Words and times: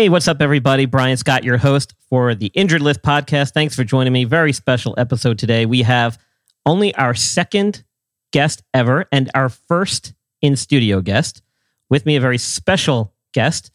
Hey, 0.00 0.08
what's 0.08 0.28
up, 0.28 0.40
everybody? 0.40 0.86
Brian 0.86 1.18
Scott, 1.18 1.44
your 1.44 1.58
host 1.58 1.92
for 2.08 2.34
the 2.34 2.46
Injured 2.54 2.80
List 2.80 3.02
podcast. 3.02 3.52
Thanks 3.52 3.76
for 3.76 3.84
joining 3.84 4.14
me. 4.14 4.24
Very 4.24 4.54
special 4.54 4.94
episode 4.96 5.38
today. 5.38 5.66
We 5.66 5.82
have 5.82 6.18
only 6.64 6.94
our 6.94 7.12
second 7.12 7.84
guest 8.32 8.62
ever 8.72 9.04
and 9.12 9.30
our 9.34 9.50
first 9.50 10.14
in 10.40 10.56
studio 10.56 11.02
guest. 11.02 11.42
With 11.90 12.06
me, 12.06 12.16
a 12.16 12.20
very 12.22 12.38
special 12.38 13.12
guest, 13.34 13.72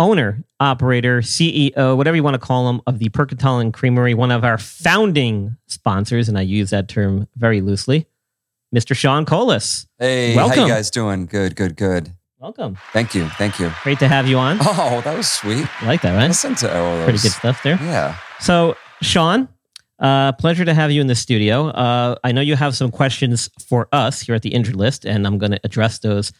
owner, 0.00 0.42
operator, 0.58 1.20
CEO, 1.20 1.96
whatever 1.96 2.16
you 2.16 2.24
want 2.24 2.34
to 2.34 2.44
call 2.44 2.68
him, 2.68 2.80
of 2.88 2.98
the 2.98 3.08
Percantile 3.10 3.60
and 3.60 3.72
Creamery, 3.72 4.14
one 4.14 4.32
of 4.32 4.42
our 4.42 4.58
founding 4.58 5.56
sponsors, 5.68 6.28
and 6.28 6.36
I 6.38 6.42
use 6.42 6.70
that 6.70 6.88
term 6.88 7.28
very 7.36 7.60
loosely, 7.60 8.08
Mr. 8.74 8.96
Sean 8.96 9.24
Colas. 9.24 9.86
Hey, 9.96 10.34
Welcome. 10.34 10.58
how 10.58 10.66
you 10.66 10.72
guys 10.72 10.90
doing? 10.90 11.26
Good, 11.26 11.54
good, 11.54 11.76
good. 11.76 12.14
Welcome. 12.40 12.78
Thank 12.94 13.14
you, 13.14 13.28
thank 13.28 13.58
you. 13.58 13.70
Great 13.82 13.98
to 13.98 14.08
have 14.08 14.26
you 14.26 14.38
on. 14.38 14.58
Oh, 14.62 15.02
that 15.04 15.14
was 15.14 15.30
sweet. 15.30 15.66
You 15.82 15.86
like 15.86 16.00
that, 16.00 16.16
right? 16.16 16.28
Listen 16.28 16.54
to 16.56 16.74
all 16.74 16.96
those. 16.96 17.04
Pretty 17.04 17.18
good 17.18 17.32
stuff 17.32 17.62
there. 17.62 17.76
Yeah. 17.82 18.16
So, 18.40 18.78
Sean, 19.02 19.46
uh, 19.98 20.32
pleasure 20.32 20.64
to 20.64 20.72
have 20.72 20.90
you 20.90 21.02
in 21.02 21.06
the 21.06 21.14
studio. 21.14 21.68
Uh, 21.68 22.14
I 22.24 22.32
know 22.32 22.40
you 22.40 22.56
have 22.56 22.74
some 22.74 22.90
questions 22.90 23.50
for 23.68 23.88
us 23.92 24.22
here 24.22 24.34
at 24.34 24.40
the 24.40 24.54
Injured 24.54 24.76
List, 24.76 25.04
and 25.04 25.26
I'm 25.26 25.36
going 25.36 25.52
to 25.52 25.60
address 25.64 25.98
those 25.98 26.32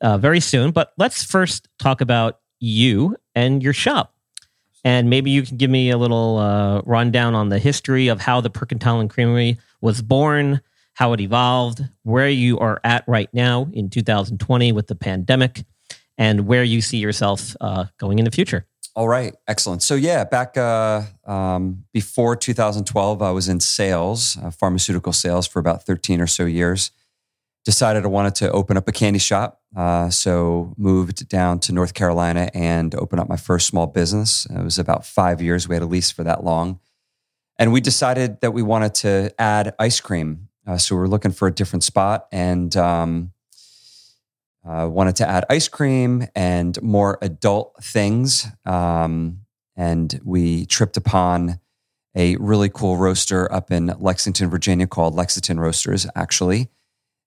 uh, 0.00 0.16
very 0.16 0.40
soon. 0.40 0.70
But 0.70 0.92
let's 0.96 1.22
first 1.22 1.68
talk 1.78 2.00
about 2.00 2.38
you 2.58 3.14
and 3.34 3.62
your 3.62 3.74
shop. 3.74 4.14
And 4.84 5.10
maybe 5.10 5.30
you 5.30 5.42
can 5.42 5.58
give 5.58 5.68
me 5.68 5.90
a 5.90 5.98
little 5.98 6.38
uh, 6.38 6.80
rundown 6.86 7.34
on 7.34 7.50
the 7.50 7.58
history 7.58 8.08
of 8.08 8.20
how 8.22 8.40
the 8.40 8.48
Percantile 8.48 9.00
and 9.00 9.10
Creamery 9.10 9.58
was 9.82 10.00
born, 10.00 10.62
how 10.96 11.12
it 11.12 11.20
evolved, 11.20 11.82
where 12.04 12.28
you 12.28 12.58
are 12.58 12.80
at 12.82 13.04
right 13.06 13.28
now 13.34 13.68
in 13.74 13.90
2020 13.90 14.72
with 14.72 14.86
the 14.86 14.94
pandemic, 14.94 15.64
and 16.16 16.46
where 16.46 16.64
you 16.64 16.80
see 16.80 16.96
yourself 16.96 17.54
uh, 17.60 17.84
going 17.98 18.18
in 18.18 18.24
the 18.24 18.30
future. 18.30 18.66
All 18.94 19.06
right. 19.06 19.34
Excellent. 19.46 19.82
So 19.82 19.94
yeah, 19.94 20.24
back 20.24 20.56
uh, 20.56 21.02
um, 21.26 21.84
before 21.92 22.34
2012, 22.34 23.20
I 23.20 23.30
was 23.30 23.46
in 23.46 23.60
sales, 23.60 24.38
uh, 24.42 24.50
pharmaceutical 24.50 25.12
sales, 25.12 25.46
for 25.46 25.58
about 25.58 25.84
13 25.84 26.18
or 26.18 26.26
so 26.26 26.46
years. 26.46 26.92
Decided 27.66 28.04
I 28.04 28.08
wanted 28.08 28.34
to 28.36 28.50
open 28.52 28.78
up 28.78 28.88
a 28.88 28.92
candy 28.92 29.18
shop, 29.18 29.60
uh, 29.76 30.08
so 30.08 30.72
moved 30.78 31.28
down 31.28 31.58
to 31.60 31.72
North 31.72 31.92
Carolina 31.92 32.48
and 32.54 32.94
opened 32.94 33.20
up 33.20 33.28
my 33.28 33.36
first 33.36 33.66
small 33.66 33.86
business. 33.86 34.46
It 34.46 34.62
was 34.62 34.78
about 34.78 35.04
five 35.04 35.42
years. 35.42 35.68
We 35.68 35.74
had 35.74 35.82
a 35.82 35.86
lease 35.86 36.10
for 36.10 36.24
that 36.24 36.42
long, 36.42 36.80
and 37.58 37.72
we 37.72 37.82
decided 37.82 38.40
that 38.40 38.52
we 38.52 38.62
wanted 38.62 38.94
to 38.94 39.34
add 39.38 39.74
ice 39.78 40.00
cream. 40.00 40.45
Uh, 40.66 40.76
so 40.76 40.96
we 40.96 41.02
are 41.02 41.08
looking 41.08 41.32
for 41.32 41.48
a 41.48 41.52
different 41.52 41.84
spot 41.84 42.26
and. 42.32 42.76
Um, 42.76 43.32
uh, 44.68 44.88
wanted 44.88 45.14
to 45.14 45.28
add 45.28 45.44
ice 45.48 45.68
cream 45.68 46.26
and 46.34 46.80
more 46.82 47.18
adult 47.22 47.76
things. 47.84 48.48
Um, 48.64 49.42
and 49.76 50.18
we 50.24 50.66
tripped 50.66 50.96
upon 50.96 51.60
a 52.16 52.36
really 52.36 52.68
cool 52.68 52.96
roaster 52.96 53.52
up 53.52 53.70
in 53.70 53.94
Lexington, 53.98 54.50
Virginia 54.50 54.86
called 54.86 55.14
Lexington 55.14 55.60
Roasters, 55.60 56.06
actually, 56.16 56.68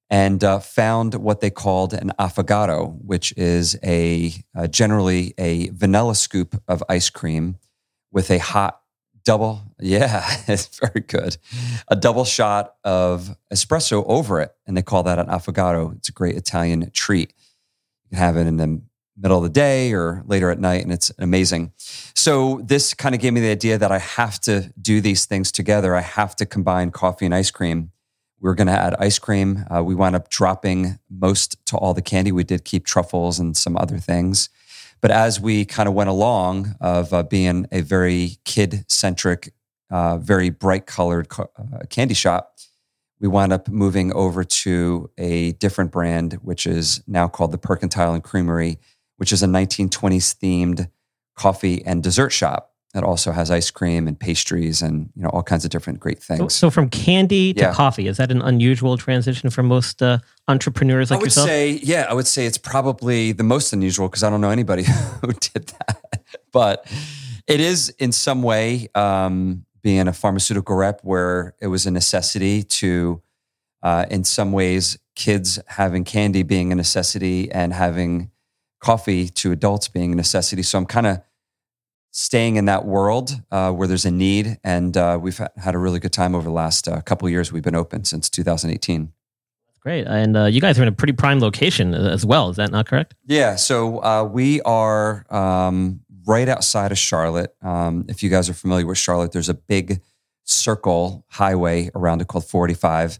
and 0.10 0.44
uh, 0.44 0.60
found 0.60 1.14
what 1.14 1.42
they 1.42 1.52
called 1.52 1.94
an 1.94 2.12
affogato, 2.20 3.00
which 3.06 3.32
is 3.38 3.78
a 3.84 4.34
uh, 4.56 4.68
generally 4.68 5.36
a 5.38 5.70
vanilla 5.70 6.16
scoop 6.16 6.60
of 6.68 6.84
ice 6.90 7.12
cream 7.12 7.58
with 8.12 8.32
a 8.32 8.40
hot 8.40 8.82
double. 9.24 9.62
Yeah, 9.80 10.26
it's 10.48 10.80
very 10.80 11.02
good. 11.02 11.38
A 11.88 11.96
double 11.96 12.26
shot 12.26 12.76
of 12.84 13.36
espresso 13.54 14.04
over 14.08 14.42
it, 14.42 14.54
and 14.68 14.76
they 14.76 14.82
call 14.82 15.04
that 15.04 15.20
an 15.20 15.28
affogato. 15.28 15.96
It's 15.96 16.10
a 16.10 16.14
great 16.14 16.36
Italian 16.36 16.90
treat. 16.92 17.34
You 18.04 18.18
can 18.18 18.18
have 18.20 18.38
it 18.38 18.48
in 18.48 18.58
the 18.58 18.82
middle 19.18 19.38
of 19.38 19.44
the 19.44 19.50
day 19.50 19.94
or 19.94 20.24
later 20.26 20.50
at 20.50 20.60
night, 20.60 20.84
and 20.84 20.92
it's 20.92 21.12
amazing. 21.20 21.74
So 22.16 22.62
this 22.64 22.94
kind 22.94 23.14
of 23.14 23.22
gave 23.22 23.34
me 23.34 23.42
the 23.42 23.52
idea 23.52 23.78
that 23.78 23.92
I 23.92 24.00
have 24.00 24.40
to 24.42 24.72
do 24.82 25.02
these 25.02 25.26
things 25.26 25.52
together. 25.52 25.96
I 25.96 26.02
have 26.02 26.36
to 26.38 26.46
combine 26.46 26.92
coffee 26.92 27.26
and 27.26 27.36
ice 27.36 27.52
cream. 27.52 27.92
We 28.40 28.48
were 28.48 28.56
going 28.56 28.68
to 28.68 28.74
add 28.74 28.96
ice 29.00 29.20
cream. 29.20 29.66
Uh, 29.70 29.84
we 29.84 29.96
wound 29.96 30.16
up 30.16 30.30
dropping 30.30 31.00
most 31.10 31.58
to 31.68 31.78
all 31.78 31.94
the 31.94 32.02
candy. 32.02 32.32
We 32.32 32.46
did 32.46 32.64
keep 32.64 32.86
truffles 32.86 33.38
and 33.40 33.56
some 33.56 33.76
other 33.76 33.98
things. 33.98 34.50
But 35.02 35.12
as 35.12 35.40
we 35.40 35.66
kind 35.66 35.88
of 35.88 35.96
went 35.96 36.10
along 36.10 36.76
of 36.82 37.14
uh, 37.14 37.24
being 37.24 37.68
a 37.72 37.82
very 37.82 38.38
kid 38.46 38.86
centric, 38.88 39.54
uh, 39.90 40.18
very 40.18 40.50
bright 40.50 40.86
colored 40.86 41.30
co- 41.30 41.50
uh, 41.58 41.86
candy 41.90 42.14
shop, 42.14 42.58
we 43.20 43.28
wound 43.28 43.52
up 43.52 43.68
moving 43.68 44.14
over 44.14 44.44
to 44.44 45.10
a 45.18 45.54
different 45.54 45.92
brand, 45.92 46.34
which 46.42 46.66
is 46.66 47.04
now 47.08 47.28
called 47.28 47.52
the 47.52 47.58
Percantile 47.58 48.14
and 48.14 48.24
Creamery, 48.24 48.80
which 49.18 49.32
is 49.32 49.44
a 49.44 49.48
1920s 49.48 50.36
themed 50.38 50.90
coffee 51.36 51.86
and 51.86 52.04
dessert 52.04 52.30
shop 52.30 52.69
that 52.94 53.04
also 53.04 53.32
has 53.32 53.52
ice 53.52 53.70
cream 53.70 54.08
and 54.08 54.20
pastries 54.20 54.82
and 54.82 55.10
you 55.16 55.22
know 55.22 55.30
all 55.30 55.44
kinds 55.44 55.64
of 55.64 55.70
different 55.72 56.00
great 56.00 56.24
So, 56.24 56.36
things. 56.38 56.56
so 56.56 56.70
from 56.72 56.90
candy 56.90 57.54
to 57.54 57.60
Yeah. 57.60 57.74
coffee, 57.74 58.08
is 58.08 58.18
that 58.18 58.32
an 58.32 58.42
unusual 58.42 58.98
transition 58.98 59.50
for 59.52 59.62
most 59.64 60.02
uh, 60.02 60.18
entrepreneurs 60.48 61.12
like 61.12 61.18
I 61.18 61.22
would 61.22 61.26
yourself? 61.28 61.48
say, 61.48 61.72
yeah, 61.84 62.08
I 62.10 62.14
would 62.14 62.26
say 62.28 62.46
it's 62.48 62.58
probably 62.58 63.32
the 63.32 63.44
most 63.44 63.74
unusual 63.74 64.08
because 64.10 64.24
I 64.24 64.30
don't 64.30 64.42
know 64.42 64.50
anybody 64.50 64.84
who 65.22 65.34
did 65.34 65.68
that. 65.68 66.24
But 66.52 66.86
it 67.48 67.60
is 67.60 67.90
in 68.00 68.12
some 68.12 68.42
way 68.42 68.88
um, 68.96 69.66
being 69.84 70.08
a 70.08 70.14
pharmaceutical 70.14 70.76
rep 70.76 71.02
where 71.04 71.54
it 71.62 71.68
was 71.68 71.86
a 71.86 71.92
necessity 71.92 72.64
to, 72.64 73.22
uh, 73.84 74.06
in 74.10 74.24
some 74.24 74.52
ways, 74.52 74.98
kids 75.16 75.60
having 75.68 76.04
candy 76.04 76.42
being 76.44 76.72
a 76.72 76.76
necessity 76.76 77.52
and 77.52 77.72
having 77.74 78.32
coffee 78.80 79.30
to 79.30 79.52
adults 79.52 79.88
being 79.88 80.12
a 80.14 80.16
necessity. 80.16 80.64
So 80.64 80.78
I'm 80.80 80.86
kind 80.86 81.06
of 81.08 81.22
staying 82.12 82.56
in 82.56 82.66
that 82.66 82.86
world 82.86 83.32
uh, 83.52 83.72
where 83.72 83.88
there's 83.88 84.06
a 84.06 84.12
need, 84.12 84.58
and 84.64 84.96
uh, 84.98 85.18
we've 85.22 85.38
had 85.58 85.76
a 85.76 85.78
really 85.78 86.00
good 86.00 86.14
time 86.14 86.36
over 86.36 86.44
the 86.44 86.54
last 86.54 86.88
uh, 86.88 87.02
couple 87.02 87.28
of 87.28 87.32
years. 87.32 87.52
We've 87.52 87.64
been 87.64 87.76
open 87.76 88.06
since 88.06 88.30
2018. 88.30 89.12
Great. 89.82 90.08
And 90.08 90.36
uh, 90.36 90.46
you 90.46 90.60
guys 90.60 90.78
are 90.78 90.82
in 90.82 90.90
a 90.90 90.94
pretty 90.94 91.14
prime 91.14 91.40
location 91.40 91.94
as 91.94 92.26
well. 92.26 92.50
Is 92.50 92.58
that 92.58 92.72
not 92.72 92.86
correct? 92.86 93.16
Yeah, 93.26 93.56
so 93.56 94.04
uh, 94.04 94.24
we 94.26 94.62
are 94.62 95.26
um, 95.30 96.02
right 96.26 96.50
outside 96.50 96.92
of 96.92 96.98
Charlotte. 96.98 97.56
Um, 97.62 98.06
if 98.10 98.22
you 98.22 98.30
guys 98.30 98.50
are 98.50 98.54
familiar 98.54 98.86
with 98.86 98.98
Charlotte, 98.98 99.32
there's 99.32 99.50
a 99.50 99.54
big 99.54 100.02
circle 100.44 101.26
highway 101.30 101.90
around 101.96 102.22
it 102.22 102.28
called 102.28 102.46
45, 102.46 103.20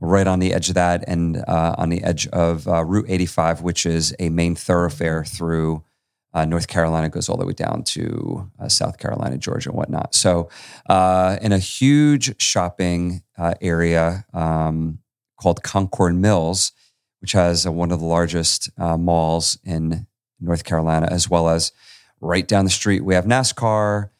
right 0.00 0.26
on 0.26 0.38
the 0.38 0.54
edge 0.54 0.68
of 0.68 0.76
that, 0.76 1.04
and 1.06 1.36
uh, 1.46 1.74
on 1.76 1.90
the 1.90 2.02
edge 2.02 2.26
of 2.28 2.66
uh, 2.66 2.84
Route 2.84 3.06
85, 3.08 3.62
which 3.62 3.84
is 3.84 4.14
a 4.18 4.30
main 4.30 4.54
thoroughfare 4.54 5.24
through 5.24 5.84
uh, 6.34 6.44
North 6.44 6.68
Carolina, 6.68 7.08
goes 7.08 7.28
all 7.28 7.36
the 7.36 7.46
way 7.46 7.52
down 7.52 7.82
to 7.82 8.50
uh, 8.60 8.68
South 8.68 8.98
Carolina, 8.98 9.38
Georgia, 9.38 9.70
and 9.70 9.78
whatnot. 9.78 10.14
So, 10.14 10.48
uh, 10.88 11.38
in 11.40 11.52
a 11.52 11.58
huge 11.58 12.40
shopping 12.40 13.22
uh, 13.36 13.54
area 13.60 14.26
um, 14.32 14.98
called 15.40 15.62
Concord 15.62 16.14
Mills, 16.14 16.72
which 17.20 17.32
has 17.32 17.66
uh, 17.66 17.72
one 17.72 17.90
of 17.90 18.00
the 18.00 18.06
largest 18.06 18.70
uh, 18.78 18.96
malls 18.96 19.58
in 19.64 20.06
North 20.40 20.64
Carolina, 20.64 21.08
as 21.10 21.28
well 21.28 21.48
as 21.48 21.72
right 22.20 22.46
down 22.46 22.64
the 22.64 22.70
street, 22.70 23.04
we 23.04 23.14
have 23.14 23.24
NASCAR. 23.24 24.10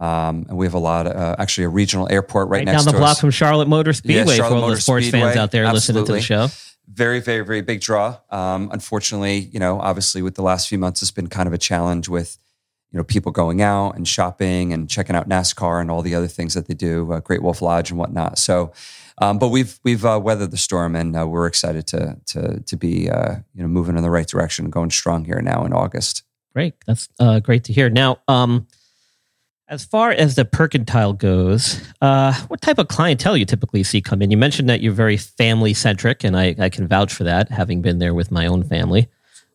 Um, 0.00 0.46
and 0.48 0.56
we 0.56 0.64
have 0.64 0.74
a 0.74 0.78
lot 0.78 1.08
of, 1.08 1.16
uh, 1.16 1.34
actually, 1.40 1.64
a 1.64 1.68
regional 1.68 2.06
airport 2.08 2.48
right, 2.48 2.58
Right, 2.58 2.66
next 2.66 2.84
down 2.84 2.94
the 2.94 2.98
block 3.00 3.12
us. 3.12 3.20
from 3.20 3.32
Charlotte 3.32 3.66
Motor 3.66 3.92
Speedway 3.92 4.36
Charlotte 4.36 4.48
for 4.48 4.54
all 4.54 4.60
Motor 4.60 4.74
the 4.76 4.80
sports 4.80 5.10
fans 5.10 5.36
out 5.36 5.50
there 5.50 5.72
listening 5.72 6.04
to 6.04 6.12
the 6.12 6.20
show. 6.20 6.46
Very, 6.92 7.20
very, 7.20 7.44
very 7.44 7.60
big 7.60 7.80
draw. 7.80 8.18
Um, 8.30 8.70
unfortunately, 8.72 9.50
you 9.52 9.60
know, 9.60 9.80
obviously 9.80 10.22
with 10.22 10.34
the 10.34 10.42
last 10.42 10.68
few 10.68 10.78
months, 10.78 11.02
it's 11.02 11.10
been 11.10 11.28
kind 11.28 11.46
of 11.46 11.52
a 11.52 11.58
challenge 11.58 12.08
with, 12.08 12.38
you 12.90 12.96
know, 12.96 13.04
people 13.04 13.30
going 13.30 13.60
out 13.60 13.96
and 13.96 14.08
shopping 14.08 14.72
and 14.72 14.88
checking 14.88 15.14
out 15.14 15.28
NASCAR 15.28 15.80
and 15.80 15.90
all 15.90 16.02
the 16.02 16.14
other 16.14 16.28
things 16.28 16.54
that 16.54 16.66
they 16.66 16.74
do, 16.74 17.12
uh, 17.12 17.20
Great 17.20 17.42
Wolf 17.42 17.60
Lodge 17.60 17.90
and 17.90 17.98
whatnot. 17.98 18.38
So, 18.38 18.72
um, 19.20 19.38
but 19.38 19.48
we've 19.48 19.78
we've 19.84 20.04
uh, 20.04 20.20
weathered 20.22 20.50
the 20.50 20.56
storm 20.56 20.94
and 20.96 21.16
uh, 21.16 21.26
we're 21.26 21.46
excited 21.46 21.86
to 21.88 22.16
to 22.26 22.60
to 22.60 22.76
be 22.76 23.10
uh, 23.10 23.36
you 23.54 23.62
know 23.62 23.68
moving 23.68 23.96
in 23.96 24.02
the 24.02 24.10
right 24.10 24.26
direction, 24.26 24.70
going 24.70 24.90
strong 24.90 25.24
here 25.24 25.40
now 25.42 25.64
in 25.64 25.72
August. 25.72 26.22
Great. 26.54 26.74
That's 26.86 27.08
uh, 27.20 27.40
great 27.40 27.64
to 27.64 27.72
hear. 27.72 27.90
Now, 27.90 28.20
um, 28.26 28.66
As 29.70 29.84
far 29.84 30.12
as 30.12 30.34
the 30.34 30.46
Percantile 30.46 31.16
goes, 31.16 31.78
uh, 32.00 32.32
what 32.48 32.62
type 32.62 32.78
of 32.78 32.88
clientele 32.88 33.36
you 33.36 33.44
typically 33.44 33.82
see 33.82 34.00
come 34.00 34.22
in? 34.22 34.30
You 34.30 34.38
mentioned 34.38 34.70
that 34.70 34.80
you're 34.80 34.94
very 34.94 35.18
family 35.18 35.74
centric, 35.74 36.24
and 36.24 36.38
I, 36.38 36.54
I, 36.58 36.70
can 36.70 36.88
vouch 36.88 37.12
for 37.12 37.24
that, 37.24 37.50
having 37.50 37.82
been 37.82 37.98
there 37.98 38.14
with 38.14 38.30
my 38.30 38.46
own 38.46 38.64
family. 38.64 39.08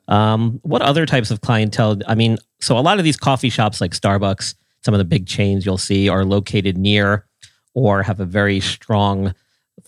Um, 0.08 0.60
what 0.62 0.84
other 0.84 1.08
types 1.08 1.32
of 1.32 1.42
clientele? 1.42 1.98
I 2.08 2.14
mean, 2.14 2.38
so 2.62 2.78
a 2.78 2.82
lot 2.82 3.00
of 3.00 3.04
these 3.04 3.18
coffee 3.18 3.50
shops 3.50 3.82
like 3.82 3.92
Starbucks, 3.92 4.54
some 4.86 4.94
of 4.94 5.00
the 5.00 5.04
big 5.04 5.26
chains 5.26 5.66
you'll 5.66 5.80
see 5.80 6.10
are 6.10 6.26
located 6.26 6.78
near 6.78 7.26
or 7.74 8.04
have 8.04 8.20
a 8.20 8.26
very 8.26 8.60
strong 8.60 9.34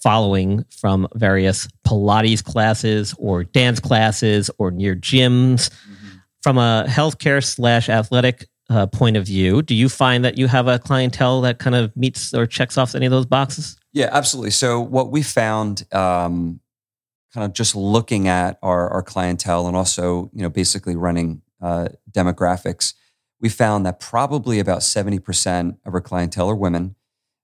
following 0.02 0.66
from 0.72 1.08
various 1.14 1.68
Pilates 1.86 2.44
classes 2.44 3.14
or 3.20 3.44
dance 3.44 3.80
classes 3.80 4.50
or 4.58 4.72
near 4.72 4.96
gyms. 4.96 5.70
Mm-hmm. 5.70 6.08
From 6.42 6.58
a 6.58 6.86
healthcare 6.88 7.44
slash 7.44 7.90
athletic 7.90 8.48
uh, 8.70 8.88
point 8.88 9.18
of 9.18 9.26
view, 9.26 9.62
do 9.62 9.76
you 9.76 9.90
find 9.90 10.26
that 10.26 10.38
you 10.38 10.48
have 10.48 10.68
a 10.68 10.80
clientele 10.80 11.42
that 11.42 11.60
kind 11.60 11.76
of 11.76 11.96
meets 11.96 12.34
or 12.34 12.46
checks 12.46 12.78
off 12.78 12.96
any 12.96 13.06
of 13.06 13.12
those 13.12 13.26
boxes? 13.26 13.78
Yeah, 13.94 14.10
absolutely. 14.12 14.52
So 14.52 14.80
what 14.80 15.12
we 15.12 15.22
found, 15.22 15.86
um, 15.94 16.60
kind 17.34 17.46
of 17.46 17.54
just 17.54 17.76
looking 17.76 18.28
at 18.28 18.58
our, 18.64 18.90
our 18.90 19.04
clientele 19.04 19.68
and 19.68 19.76
also, 19.76 20.32
you 20.34 20.42
know, 20.42 20.50
basically 20.50 20.96
running 20.96 21.42
uh, 21.62 21.90
demographics, 22.12 22.94
we 23.40 23.50
found 23.50 23.86
that 23.86 24.00
probably 24.00 24.60
about 24.60 24.80
70% 24.80 25.78
of 25.86 25.94
our 25.94 26.02
clientele 26.02 26.50
are 26.50 26.56
women. 26.56 26.96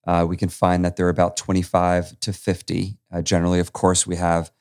Uh, 0.08 0.26
we 0.28 0.38
can 0.38 0.50
find 0.50 0.84
that 0.84 0.96
they're 0.96 1.10
about 1.10 1.38
25 1.38 2.20
to 2.22 2.34
50. 2.34 2.98
Uh, 3.12 3.22
generally, 3.22 3.60
of 3.60 3.74
course, 3.74 4.08
we 4.08 4.16
have 4.16 4.52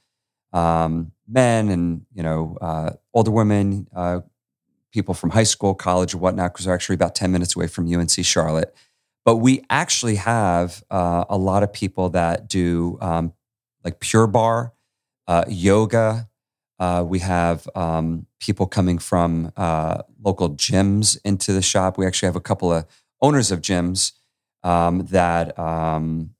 um, 0.52 1.12
men 1.26 1.68
and, 1.68 2.04
you 2.12 2.22
know, 2.22 2.58
uh, 2.60 2.90
older 3.14 3.30
women, 3.30 3.86
uh, 3.94 4.20
people 4.92 5.14
from 5.14 5.30
high 5.30 5.44
school, 5.44 5.74
college, 5.74 6.14
or 6.14 6.18
whatnot, 6.18 6.52
because 6.52 6.66
they're 6.66 6.74
actually 6.74 6.94
about 6.94 7.14
10 7.14 7.30
minutes 7.30 7.56
away 7.56 7.66
from 7.66 7.92
UNC 7.92 8.10
Charlotte. 8.24 8.74
But 9.24 9.36
we 9.36 9.64
actually 9.70 10.16
have 10.16 10.82
uh, 10.90 11.24
a 11.28 11.36
lot 11.36 11.62
of 11.62 11.72
people 11.72 12.10
that 12.10 12.48
do 12.48 12.98
um, 13.00 13.32
like 13.84 14.00
Pure 14.00 14.28
Barre, 14.28 14.72
uh, 15.26 15.44
yoga. 15.48 16.28
Uh, 16.78 17.04
we 17.06 17.18
have 17.18 17.68
um, 17.74 18.26
people 18.40 18.66
coming 18.66 18.98
from 18.98 19.52
uh, 19.56 20.02
local 20.22 20.50
gyms 20.50 21.18
into 21.24 21.52
the 21.52 21.62
shop. 21.62 21.98
We 21.98 22.06
actually 22.06 22.26
have 22.26 22.36
a 22.36 22.40
couple 22.40 22.72
of 22.72 22.86
owners 23.20 23.50
of 23.50 23.60
gyms 23.60 24.12
um, 24.62 25.06
that 25.06 25.58
um, 25.58 26.30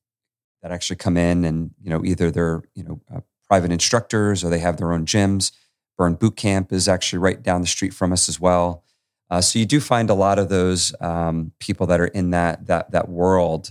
that 0.63 0.73
actually 0.73 0.97
come 0.97 1.17
in 1.17 1.45
and 1.45 1.71
you 1.83 1.91
know 1.91 2.05
either 2.05 2.31
they're 2.31 2.63
you 2.75 2.85
know 2.85 3.01
uh, 3.15 3.21
private 3.49 3.71
instructors 3.71 4.43
or 4.45 4.51
they 4.51 4.59
have 4.59 4.77
their 4.77 4.93
own 4.93 5.05
gyms 5.05 5.53
Burn 6.01 6.15
Boot 6.15 6.35
Camp 6.35 6.73
is 6.73 6.89
actually 6.89 7.19
right 7.19 7.43
down 7.43 7.61
the 7.61 7.67
street 7.67 7.93
from 7.93 8.11
us 8.11 8.27
as 8.27 8.41
well. 8.41 8.83
Uh, 9.29 9.43
so 9.43 9.59
you 9.59 9.67
do 9.67 9.81
find 9.81 10.09
a 10.09 10.15
lot 10.15 10.39
of 10.39 10.49
those 10.49 10.95
um, 11.03 11.53
people 11.59 11.87
that 11.89 12.01
are 12.01 12.07
in 12.07 12.31
that 12.31 12.69
that 12.69 12.93
that 12.93 13.11
world 13.11 13.71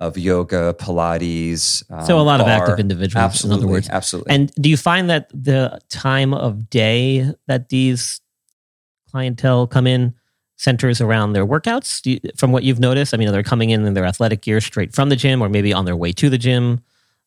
of 0.00 0.18
yoga, 0.18 0.74
Pilates. 0.80 1.84
Um, 1.88 2.04
so 2.04 2.18
a 2.18 2.22
lot 2.22 2.40
bar. 2.40 2.48
of 2.48 2.62
active 2.62 2.80
individuals, 2.80 3.22
absolutely, 3.22 3.62
in 3.62 3.64
other 3.66 3.72
words. 3.72 3.88
Absolutely. 3.88 4.34
And 4.34 4.52
do 4.56 4.68
you 4.68 4.76
find 4.76 5.08
that 5.10 5.30
the 5.32 5.78
time 5.88 6.34
of 6.34 6.68
day 6.70 7.32
that 7.46 7.68
these 7.68 8.20
clientele 9.08 9.68
come 9.68 9.86
in 9.86 10.14
centers 10.56 11.00
around 11.00 11.34
their 11.34 11.46
workouts? 11.46 12.04
You, 12.04 12.18
from 12.36 12.50
what 12.50 12.64
you've 12.64 12.80
noticed, 12.80 13.14
I 13.14 13.16
mean, 13.16 13.30
they're 13.30 13.44
coming 13.44 13.70
in 13.70 13.86
in 13.86 13.94
their 13.94 14.06
athletic 14.06 14.40
gear 14.40 14.60
straight 14.60 14.92
from 14.92 15.08
the 15.08 15.16
gym, 15.16 15.40
or 15.40 15.48
maybe 15.48 15.72
on 15.72 15.84
their 15.84 15.96
way 15.96 16.10
to 16.14 16.28
the 16.28 16.38
gym 16.38 16.80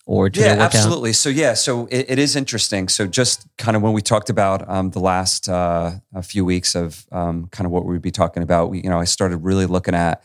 or 0.06 0.30
yeah, 0.34 0.58
absolutely. 0.60 1.14
So 1.14 1.30
yeah, 1.30 1.54
so 1.54 1.86
it, 1.86 2.06
it 2.10 2.20
is 2.20 2.36
interesting. 2.36 2.90
So 2.90 3.08
just 3.08 3.48
kind 3.58 3.78
of 3.78 3.82
when 3.82 3.94
we 3.94 4.02
talked 4.02 4.30
about 4.30 4.68
um, 4.70 4.90
the 4.90 5.00
last 5.00 5.48
uh, 5.48 5.92
a 6.14 6.22
few 6.22 6.44
weeks 6.44 6.76
of 6.76 7.06
um, 7.12 7.48
kind 7.48 7.66
of 7.66 7.72
what 7.72 7.86
we'd 7.86 8.02
be 8.02 8.12
talking 8.12 8.44
about, 8.44 8.70
we, 8.70 8.82
you 8.82 8.90
know, 8.90 9.00
I 9.00 9.06
started 9.06 9.38
really 9.38 9.66
looking 9.66 9.96
at 9.96 10.22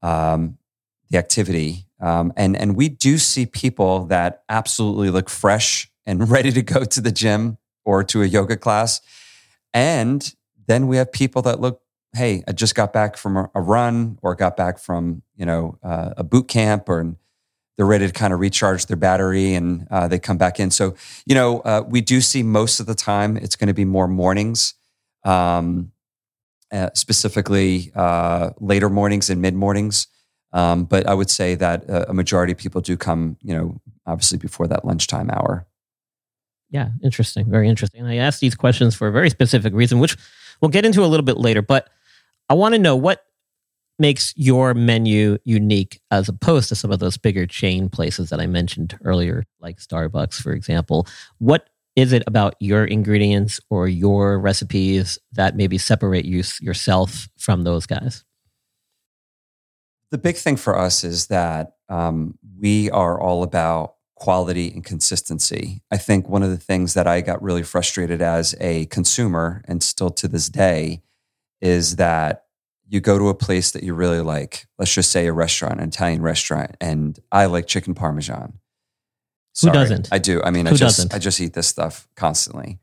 um, 0.00 0.56
the 1.10 1.18
activity, 1.18 1.86
um, 2.00 2.32
and 2.36 2.56
and 2.56 2.74
we 2.74 2.88
do 2.88 3.18
see 3.18 3.44
people 3.44 4.06
that 4.06 4.44
absolutely 4.48 5.10
look 5.10 5.28
fresh 5.28 5.90
and 6.06 6.28
ready 6.30 6.50
to 6.50 6.62
go 6.62 6.84
to 6.84 7.00
the 7.00 7.12
gym 7.12 7.58
or 7.84 8.02
to 8.04 8.22
a 8.22 8.26
yoga 8.26 8.56
class, 8.56 9.02
and 9.74 10.34
then 10.66 10.86
we 10.86 10.96
have 10.96 11.12
people 11.12 11.42
that 11.42 11.60
look. 11.60 11.80
Hey, 12.14 12.42
I 12.46 12.52
just 12.52 12.74
got 12.74 12.92
back 12.92 13.16
from 13.16 13.36
a, 13.36 13.50
a 13.54 13.60
run, 13.60 14.18
or 14.22 14.34
got 14.34 14.56
back 14.56 14.78
from 14.78 15.22
you 15.36 15.44
know 15.44 15.78
uh, 15.82 16.14
a 16.16 16.24
boot 16.24 16.48
camp, 16.48 16.88
or 16.88 17.14
they're 17.76 17.86
ready 17.86 18.06
to 18.06 18.12
kind 18.12 18.32
of 18.32 18.40
recharge 18.40 18.86
their 18.86 18.96
battery 18.96 19.54
and 19.54 19.86
uh, 19.90 20.08
they 20.08 20.18
come 20.18 20.36
back 20.36 20.60
in. 20.60 20.70
So, 20.70 20.94
you 21.24 21.34
know, 21.34 21.60
uh, 21.60 21.82
we 21.86 22.00
do 22.00 22.20
see 22.20 22.42
most 22.42 22.80
of 22.80 22.86
the 22.86 22.94
time 22.94 23.36
it's 23.36 23.56
going 23.56 23.68
to 23.68 23.74
be 23.74 23.84
more 23.84 24.08
mornings, 24.08 24.74
um, 25.24 25.92
uh, 26.70 26.90
specifically 26.94 27.92
uh, 27.94 28.50
later 28.60 28.88
mornings 28.88 29.30
and 29.30 29.40
mid 29.40 29.54
mornings. 29.54 30.06
Um, 30.52 30.84
but 30.84 31.06
I 31.06 31.14
would 31.14 31.30
say 31.30 31.54
that 31.54 31.88
uh, 31.88 32.06
a 32.08 32.14
majority 32.14 32.52
of 32.52 32.58
people 32.58 32.82
do 32.82 32.96
come, 32.96 33.38
you 33.40 33.54
know, 33.54 33.80
obviously 34.06 34.38
before 34.38 34.66
that 34.68 34.84
lunchtime 34.84 35.30
hour. 35.30 35.66
Yeah, 36.70 36.90
interesting. 37.02 37.50
Very 37.50 37.68
interesting. 37.68 38.04
I 38.06 38.16
asked 38.16 38.40
these 38.40 38.54
questions 38.54 38.94
for 38.94 39.08
a 39.08 39.12
very 39.12 39.30
specific 39.30 39.72
reason, 39.74 39.98
which 39.98 40.16
we'll 40.60 40.70
get 40.70 40.84
into 40.84 41.04
a 41.04 41.06
little 41.06 41.24
bit 41.24 41.36
later. 41.36 41.62
But 41.62 41.88
I 42.48 42.54
want 42.54 42.74
to 42.74 42.78
know 42.78 42.96
what 42.96 43.24
makes 44.02 44.34
your 44.36 44.74
menu 44.74 45.38
unique 45.44 46.00
as 46.10 46.28
opposed 46.28 46.68
to 46.68 46.74
some 46.74 46.90
of 46.90 46.98
those 46.98 47.16
bigger 47.16 47.46
chain 47.46 47.88
places 47.88 48.30
that 48.30 48.40
I 48.40 48.46
mentioned 48.48 48.98
earlier, 49.04 49.44
like 49.60 49.78
Starbucks, 49.78 50.34
for 50.42 50.52
example? 50.52 51.06
What 51.38 51.70
is 51.94 52.12
it 52.12 52.24
about 52.26 52.56
your 52.58 52.84
ingredients 52.84 53.60
or 53.70 53.86
your 53.86 54.40
recipes 54.40 55.20
that 55.32 55.54
maybe 55.54 55.78
separate 55.78 56.24
you 56.24 56.42
yourself 56.60 57.28
from 57.38 57.62
those 57.62 57.86
guys? 57.86 58.24
The 60.10 60.18
big 60.18 60.36
thing 60.36 60.56
for 60.56 60.76
us 60.76 61.04
is 61.04 61.28
that 61.28 61.76
um, 61.88 62.38
we 62.58 62.90
are 62.90 63.20
all 63.20 63.44
about 63.44 63.94
quality 64.16 64.72
and 64.72 64.84
consistency. 64.84 65.80
I 65.92 65.96
think 65.96 66.28
one 66.28 66.42
of 66.42 66.50
the 66.50 66.56
things 66.56 66.94
that 66.94 67.06
I 67.06 67.20
got 67.20 67.40
really 67.40 67.62
frustrated 67.62 68.20
as 68.20 68.56
a 68.58 68.86
consumer, 68.86 69.62
and 69.68 69.80
still 69.80 70.10
to 70.10 70.26
this 70.26 70.48
day, 70.48 71.02
is 71.60 71.96
that 71.96 72.46
you 72.88 73.00
go 73.00 73.18
to 73.18 73.28
a 73.28 73.34
place 73.34 73.70
that 73.70 73.82
you 73.82 73.94
really 73.94 74.20
like, 74.20 74.66
let's 74.78 74.92
just 74.92 75.10
say 75.10 75.26
a 75.26 75.32
restaurant, 75.32 75.80
an 75.80 75.88
Italian 75.88 76.22
restaurant, 76.22 76.76
and 76.80 77.18
I 77.30 77.46
like 77.46 77.66
chicken 77.66 77.94
parmesan. 77.94 78.58
Sorry, 79.54 79.76
Who 79.76 79.82
doesn't? 79.82 80.08
I 80.12 80.18
do. 80.18 80.42
I 80.42 80.50
mean, 80.50 80.66
Who 80.66 80.74
I 80.74 80.76
just 80.76 80.98
doesn't? 80.98 81.14
I 81.14 81.18
just 81.18 81.40
eat 81.40 81.54
this 81.54 81.68
stuff 81.68 82.08
constantly. 82.16 82.78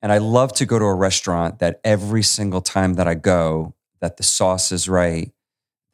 And 0.00 0.10
I 0.10 0.18
love 0.18 0.52
to 0.54 0.66
go 0.66 0.78
to 0.78 0.84
a 0.84 0.94
restaurant 0.94 1.60
that 1.60 1.80
every 1.84 2.22
single 2.22 2.60
time 2.60 2.94
that 2.94 3.06
I 3.06 3.14
go, 3.14 3.74
that 4.00 4.16
the 4.16 4.24
sauce 4.24 4.72
is 4.72 4.88
right, 4.88 5.30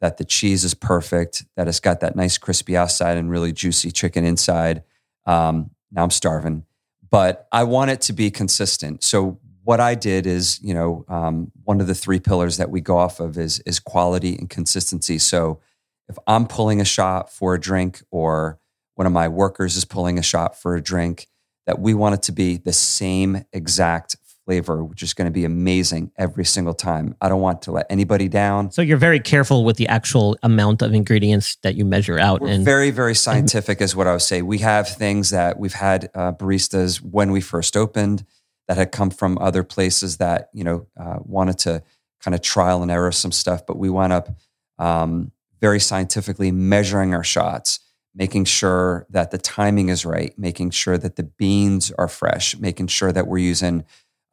that 0.01 0.17
the 0.17 0.25
cheese 0.25 0.63
is 0.63 0.73
perfect, 0.73 1.45
that 1.55 1.67
it's 1.67 1.79
got 1.79 1.99
that 1.99 2.15
nice 2.15 2.37
crispy 2.37 2.75
outside 2.75 3.17
and 3.17 3.29
really 3.29 3.51
juicy 3.51 3.91
chicken 3.91 4.25
inside. 4.25 4.83
Um, 5.25 5.71
now 5.91 6.03
I'm 6.03 6.11
starving, 6.11 6.65
but 7.09 7.47
I 7.51 7.63
want 7.63 7.91
it 7.91 8.01
to 8.01 8.13
be 8.13 8.31
consistent. 8.31 9.03
So 9.03 9.39
what 9.69 9.79
I 9.79 9.93
did 9.93 10.25
is, 10.25 10.59
you 10.63 10.73
know, 10.73 11.05
um, 11.09 11.51
one 11.63 11.79
of 11.79 11.85
the 11.85 11.93
three 11.93 12.19
pillars 12.19 12.57
that 12.57 12.71
we 12.71 12.81
go 12.81 12.97
off 12.97 13.19
of 13.19 13.37
is 13.37 13.59
is 13.67 13.79
quality 13.79 14.35
and 14.35 14.49
consistency. 14.49 15.19
So 15.19 15.59
if 16.07 16.17
I'm 16.25 16.47
pulling 16.47 16.81
a 16.81 16.85
shot 16.85 17.31
for 17.31 17.53
a 17.53 17.59
drink, 17.59 18.01
or 18.09 18.57
one 18.95 19.05
of 19.05 19.13
my 19.13 19.27
workers 19.27 19.75
is 19.75 19.85
pulling 19.85 20.17
a 20.17 20.23
shot 20.23 20.59
for 20.59 20.75
a 20.75 20.81
drink, 20.81 21.27
that 21.67 21.77
we 21.79 21.93
want 21.93 22.15
it 22.15 22.23
to 22.23 22.31
be 22.31 22.57
the 22.57 22.73
same 22.73 23.45
exact 23.53 24.15
flavor, 24.43 24.83
which 24.83 25.03
is 25.03 25.13
going 25.13 25.27
to 25.27 25.31
be 25.31 25.45
amazing 25.45 26.11
every 26.17 26.45
single 26.45 26.73
time. 26.73 27.15
I 27.21 27.29
don't 27.29 27.41
want 27.41 27.61
to 27.63 27.71
let 27.71 27.85
anybody 27.91 28.27
down. 28.27 28.71
So 28.71 28.81
you're 28.81 28.97
very 28.97 29.19
careful 29.19 29.63
with 29.63 29.77
the 29.77 29.87
actual 29.87 30.35
amount 30.41 30.81
of 30.81 30.95
ingredients 30.95 31.57
that 31.61 31.75
you 31.75 31.85
measure 31.85 32.17
out. 32.17 32.41
We're 32.41 32.49
and 32.49 32.65
very, 32.65 32.89
very 32.89 33.13
scientific, 33.13 33.81
is 33.81 33.95
what 33.95 34.07
I 34.07 34.13
would 34.13 34.23
say. 34.23 34.41
We 34.41 34.57
have 34.57 34.89
things 34.89 35.29
that 35.29 35.59
we've 35.59 35.73
had 35.73 36.09
uh, 36.15 36.31
baristas 36.31 37.03
when 37.03 37.31
we 37.31 37.39
first 37.39 37.77
opened 37.77 38.25
that 38.69 38.77
had 38.77 38.91
come 38.91 39.09
from 39.09 39.35
other 39.39 39.63
places 39.63 40.17
that 40.17 40.49
you 40.53 40.63
know 40.63 40.85
uh, 40.97 41.17
wanted 41.23 41.57
to 41.57 41.81
kind 42.23 42.35
of 42.35 42.41
trial 42.41 42.83
and 42.83 42.91
error 42.91 43.11
some 43.11 43.31
stuff, 43.31 43.65
but 43.65 43.77
we 43.77 43.89
wound 43.89 44.13
up 44.13 44.29
um, 44.77 45.31
very 45.59 45.79
scientifically 45.79 46.51
measuring 46.51 47.15
our 47.15 47.23
shots, 47.23 47.79
making 48.13 48.45
sure 48.45 49.07
that 49.09 49.31
the 49.31 49.39
timing 49.39 49.89
is 49.89 50.05
right, 50.05 50.37
making 50.37 50.69
sure 50.69 50.99
that 50.99 51.15
the 51.15 51.23
beans 51.23 51.91
are 51.97 52.07
fresh, 52.07 52.57
making 52.59 52.87
sure 52.87 53.11
that 53.11 53.25
we're 53.25 53.39
using 53.39 53.83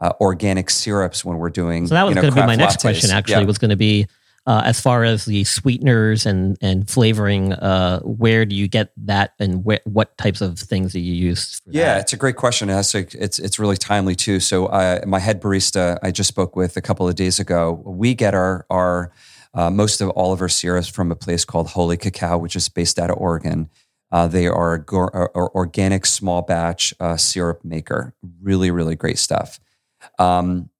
uh, 0.00 0.12
organic 0.21 0.69
syrups 0.69 1.25
when 1.25 1.38
we're 1.38 1.49
doing. 1.49 1.87
So 1.87 1.95
that 1.95 2.02
was 2.02 2.11
you 2.11 2.16
know, 2.16 2.21
going 2.23 2.35
to 2.35 2.40
be 2.43 2.47
my 2.47 2.57
next 2.57 2.81
question. 2.83 3.11
Actually, 3.11 3.40
Yeah. 3.40 3.45
was 3.45 3.59
going 3.59 3.71
to 3.71 3.76
be 3.76 4.07
uh, 4.47 4.62
as 4.65 4.81
far 4.81 5.05
as 5.05 5.25
the 5.25 5.45
sweeteners 5.45 6.25
and 6.26 6.57
and 6.61 6.88
flavoring. 6.88 7.53
Uh, 7.53 8.00
where 8.00 8.45
do 8.47 8.55
you 8.55 8.69
get 8.69 8.93
that, 8.97 9.35
and 9.38 9.65
wh- 9.65 9.85
what 9.87 10.17
types 10.19 10.41
of 10.41 10.59
things 10.59 10.93
do 10.93 11.00
you 11.00 11.12
use? 11.15 11.61
For 11.61 11.71
Yeah, 11.73 11.95
that? 11.95 12.00
it's 12.03 12.12
a 12.12 12.17
great 12.17 12.37
question. 12.37 12.69
It's 12.71 12.95
it's 12.95 13.38
it's 13.38 13.59
really 13.59 13.76
timely 13.76 14.15
too. 14.15 14.41
So, 14.41 14.67
uh, 14.67 15.00
my 15.07 15.19
head 15.19 15.41
barista 15.41 15.99
I 16.03 16.11
just 16.11 16.29
spoke 16.29 16.57
with 16.57 16.76
a 16.76 16.81
couple 16.83 17.09
of 17.09 17.15
days 17.15 17.38
ago. 17.41 17.83
We 17.85 18.15
get 18.15 18.35
our 18.35 18.65
our 18.71 19.12
uh, 19.55 19.71
most 19.71 20.00
of 20.00 20.11
all 20.11 20.33
of 20.33 20.41
our 20.43 20.49
syrups 20.49 20.87
from 20.88 21.11
a 21.11 21.17
place 21.17 21.45
called 21.45 21.69
Holy 21.69 21.97
Kakow, 21.97 22.38
which 22.41 22.55
is 22.57 22.69
based 22.69 22.99
out 22.99 23.11
of 23.11 23.17
Oregon. 23.19 23.69
Uh, 24.12 24.29
they 24.29 24.47
are 24.47 24.75
a 24.75 24.97
a- 24.97 25.25
a 25.35 25.50
organic 25.55 26.07
small 26.07 26.43
batch 26.43 26.95
uh, 27.00 27.17
syrup 27.17 27.65
maker. 27.65 28.15
Really, 28.41 28.71
really 28.71 28.95
great 28.97 29.19
stuff. 29.19 29.59
Um, 30.19 30.71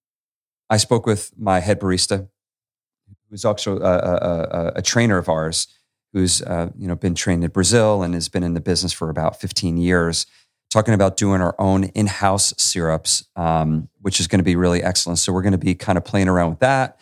I 0.71 0.77
spoke 0.77 1.07
with 1.07 1.33
my 1.39 1.61
head 1.61 1.81
barista, 1.81 2.29
who's 3.31 3.45
also 3.45 3.79
a, 3.79 3.83
a, 3.83 4.73
a 4.77 4.83
trainer 4.83 5.19
of 5.19 5.29
ours, 5.29 5.69
who's 6.13 6.43
uh, 6.43 6.71
you 6.77 6.89
know 6.89 6.97
been 6.97 7.15
trained 7.15 7.45
in 7.45 7.51
Brazil 7.51 8.03
and 8.03 8.15
has 8.15 8.29
been 8.29 8.43
in 8.43 8.55
the 8.55 8.61
business 8.61 8.93
for 8.93 9.11
about 9.11 9.41
15 9.41 9.77
years, 9.77 10.27
talking 10.71 10.95
about 10.95 11.17
doing 11.17 11.41
our 11.41 11.55
own 11.59 11.85
in-house 11.85 12.55
syrups, 12.57 13.25
um, 13.37 13.89
which 14.01 14.21
is 14.21 14.27
going 14.27 14.41
to 14.41 14.45
be 14.45 14.57
really 14.57 14.83
excellent. 14.83 15.19
So 15.19 15.33
we're 15.33 15.43
going 15.43 15.53
to 15.53 15.59
be 15.59 15.75
kind 15.75 15.99
of 15.99 16.05
playing 16.05 16.29
around 16.29 16.51
with 16.51 16.61
that. 16.61 16.99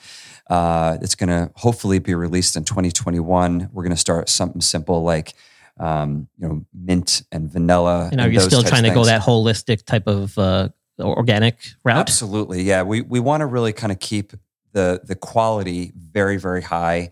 Uh, 0.48 0.98
it's 1.00 1.14
going 1.14 1.28
to 1.28 1.50
hopefully 1.56 1.98
be 1.98 2.14
released 2.14 2.56
in 2.56 2.64
2021. 2.64 3.70
We're 3.72 3.82
going 3.82 3.90
to 3.90 3.96
start 3.96 4.28
something 4.28 4.60
simple 4.60 5.02
like 5.02 5.34
um, 5.80 6.28
you 6.38 6.48
know 6.48 6.66
mint 6.72 7.22
and 7.32 7.50
vanilla. 7.50 8.08
And 8.10 8.20
are 8.20 8.28
you 8.28 8.40
still 8.40 8.62
trying 8.62 8.84
to 8.84 8.90
go 8.90 9.04
that 9.04 9.22
holistic 9.22 9.84
type 9.84 10.06
of 10.06 10.36
uh, 10.38 10.68
organic 11.00 11.56
route? 11.84 11.98
Absolutely, 11.98 12.62
yeah. 12.62 12.82
We 12.82 13.00
we 13.00 13.20
want 13.20 13.40
to 13.40 13.46
really 13.46 13.72
kind 13.72 13.92
of 13.92 13.98
keep 13.98 14.32
the 14.74 15.00
the 15.02 15.14
quality 15.14 15.92
very 15.96 16.36
very 16.36 16.62
high. 16.62 17.10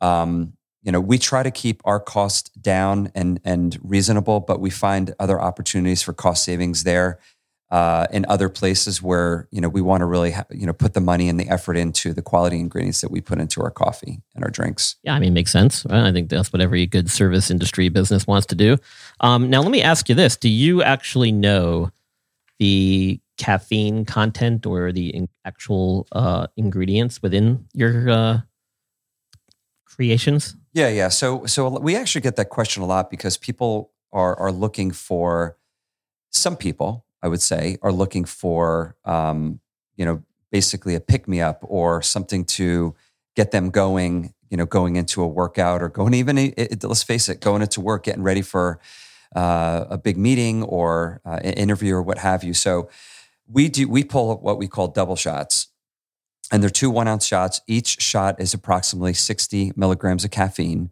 Um, 0.00 0.54
you 0.82 0.90
know, 0.90 1.00
we 1.00 1.18
try 1.18 1.42
to 1.42 1.50
keep 1.50 1.82
our 1.84 2.00
cost 2.00 2.50
down 2.62 3.12
and 3.14 3.38
and 3.44 3.78
reasonable, 3.82 4.40
but 4.40 4.60
we 4.60 4.70
find 4.70 5.14
other 5.18 5.38
opportunities 5.38 6.00
for 6.00 6.14
cost 6.14 6.42
savings 6.42 6.84
there. 6.84 7.20
Uh, 7.70 8.04
in 8.10 8.26
other 8.28 8.48
places 8.48 9.00
where 9.00 9.46
you 9.52 9.60
know 9.60 9.68
we 9.68 9.80
want 9.80 10.00
to 10.00 10.04
really 10.04 10.32
ha- 10.32 10.44
you 10.50 10.66
know 10.66 10.72
put 10.72 10.92
the 10.92 11.00
money 11.00 11.28
and 11.28 11.38
the 11.38 11.48
effort 11.48 11.76
into 11.76 12.12
the 12.12 12.20
quality 12.20 12.58
ingredients 12.58 13.00
that 13.00 13.12
we 13.12 13.20
put 13.20 13.38
into 13.38 13.62
our 13.62 13.70
coffee 13.70 14.20
and 14.34 14.42
our 14.42 14.50
drinks. 14.50 14.96
Yeah, 15.04 15.14
I 15.14 15.20
mean, 15.20 15.34
makes 15.34 15.52
sense. 15.52 15.86
Right? 15.86 16.02
I 16.02 16.10
think 16.10 16.30
that's 16.30 16.52
what 16.52 16.60
every 16.60 16.84
good 16.86 17.08
service 17.08 17.48
industry 17.48 17.88
business 17.88 18.26
wants 18.26 18.46
to 18.46 18.56
do. 18.56 18.76
Um, 19.20 19.50
now, 19.50 19.62
let 19.62 19.70
me 19.70 19.82
ask 19.82 20.08
you 20.08 20.16
this: 20.16 20.36
Do 20.36 20.48
you 20.48 20.82
actually 20.82 21.30
know 21.30 21.92
the 22.58 23.20
caffeine 23.40 24.04
content 24.04 24.66
or 24.66 24.92
the 24.92 25.08
in- 25.08 25.28
actual 25.46 26.06
uh, 26.12 26.46
ingredients 26.58 27.22
within 27.22 27.66
your 27.72 28.10
uh, 28.10 28.38
creations? 29.86 30.56
Yeah, 30.74 30.88
yeah. 30.88 31.08
So, 31.08 31.46
so 31.46 31.80
we 31.80 31.96
actually 31.96 32.20
get 32.20 32.36
that 32.36 32.50
question 32.50 32.82
a 32.82 32.86
lot 32.86 33.10
because 33.10 33.38
people 33.38 33.92
are 34.12 34.38
are 34.38 34.52
looking 34.52 34.90
for 34.90 35.56
some 36.30 36.54
people, 36.56 37.06
I 37.22 37.28
would 37.28 37.40
say, 37.40 37.78
are 37.80 37.92
looking 37.92 38.26
for 38.26 38.96
um, 39.06 39.60
you 39.96 40.04
know 40.04 40.22
basically 40.52 40.94
a 40.94 41.00
pick 41.00 41.26
me 41.26 41.40
up 41.40 41.60
or 41.62 42.02
something 42.02 42.44
to 42.44 42.94
get 43.34 43.50
them 43.52 43.70
going. 43.70 44.34
You 44.50 44.56
know, 44.56 44.66
going 44.66 44.96
into 44.96 45.22
a 45.22 45.28
workout 45.28 45.80
or 45.80 45.88
going 45.88 46.12
even 46.12 46.36
it, 46.36 46.82
let's 46.82 47.04
face 47.04 47.28
it, 47.28 47.40
going 47.40 47.62
into 47.62 47.80
work, 47.80 48.02
getting 48.02 48.24
ready 48.24 48.42
for 48.42 48.80
uh, 49.36 49.84
a 49.88 49.96
big 49.96 50.16
meeting 50.16 50.64
or 50.64 51.20
uh, 51.24 51.38
an 51.44 51.52
interview 51.52 51.94
or 51.94 52.02
what 52.02 52.18
have 52.18 52.42
you. 52.42 52.52
So 52.52 52.90
we 53.50 53.68
do 53.68 53.88
we 53.88 54.04
pull 54.04 54.36
what 54.38 54.58
we 54.58 54.68
call 54.68 54.88
double 54.88 55.16
shots 55.16 55.68
and 56.50 56.62
they're 56.62 56.70
two 56.70 56.90
one 56.90 57.08
ounce 57.08 57.26
shots. 57.26 57.60
Each 57.66 58.00
shot 58.00 58.40
is 58.40 58.54
approximately 58.54 59.14
60 59.14 59.72
milligrams 59.76 60.24
of 60.24 60.30
caffeine. 60.30 60.90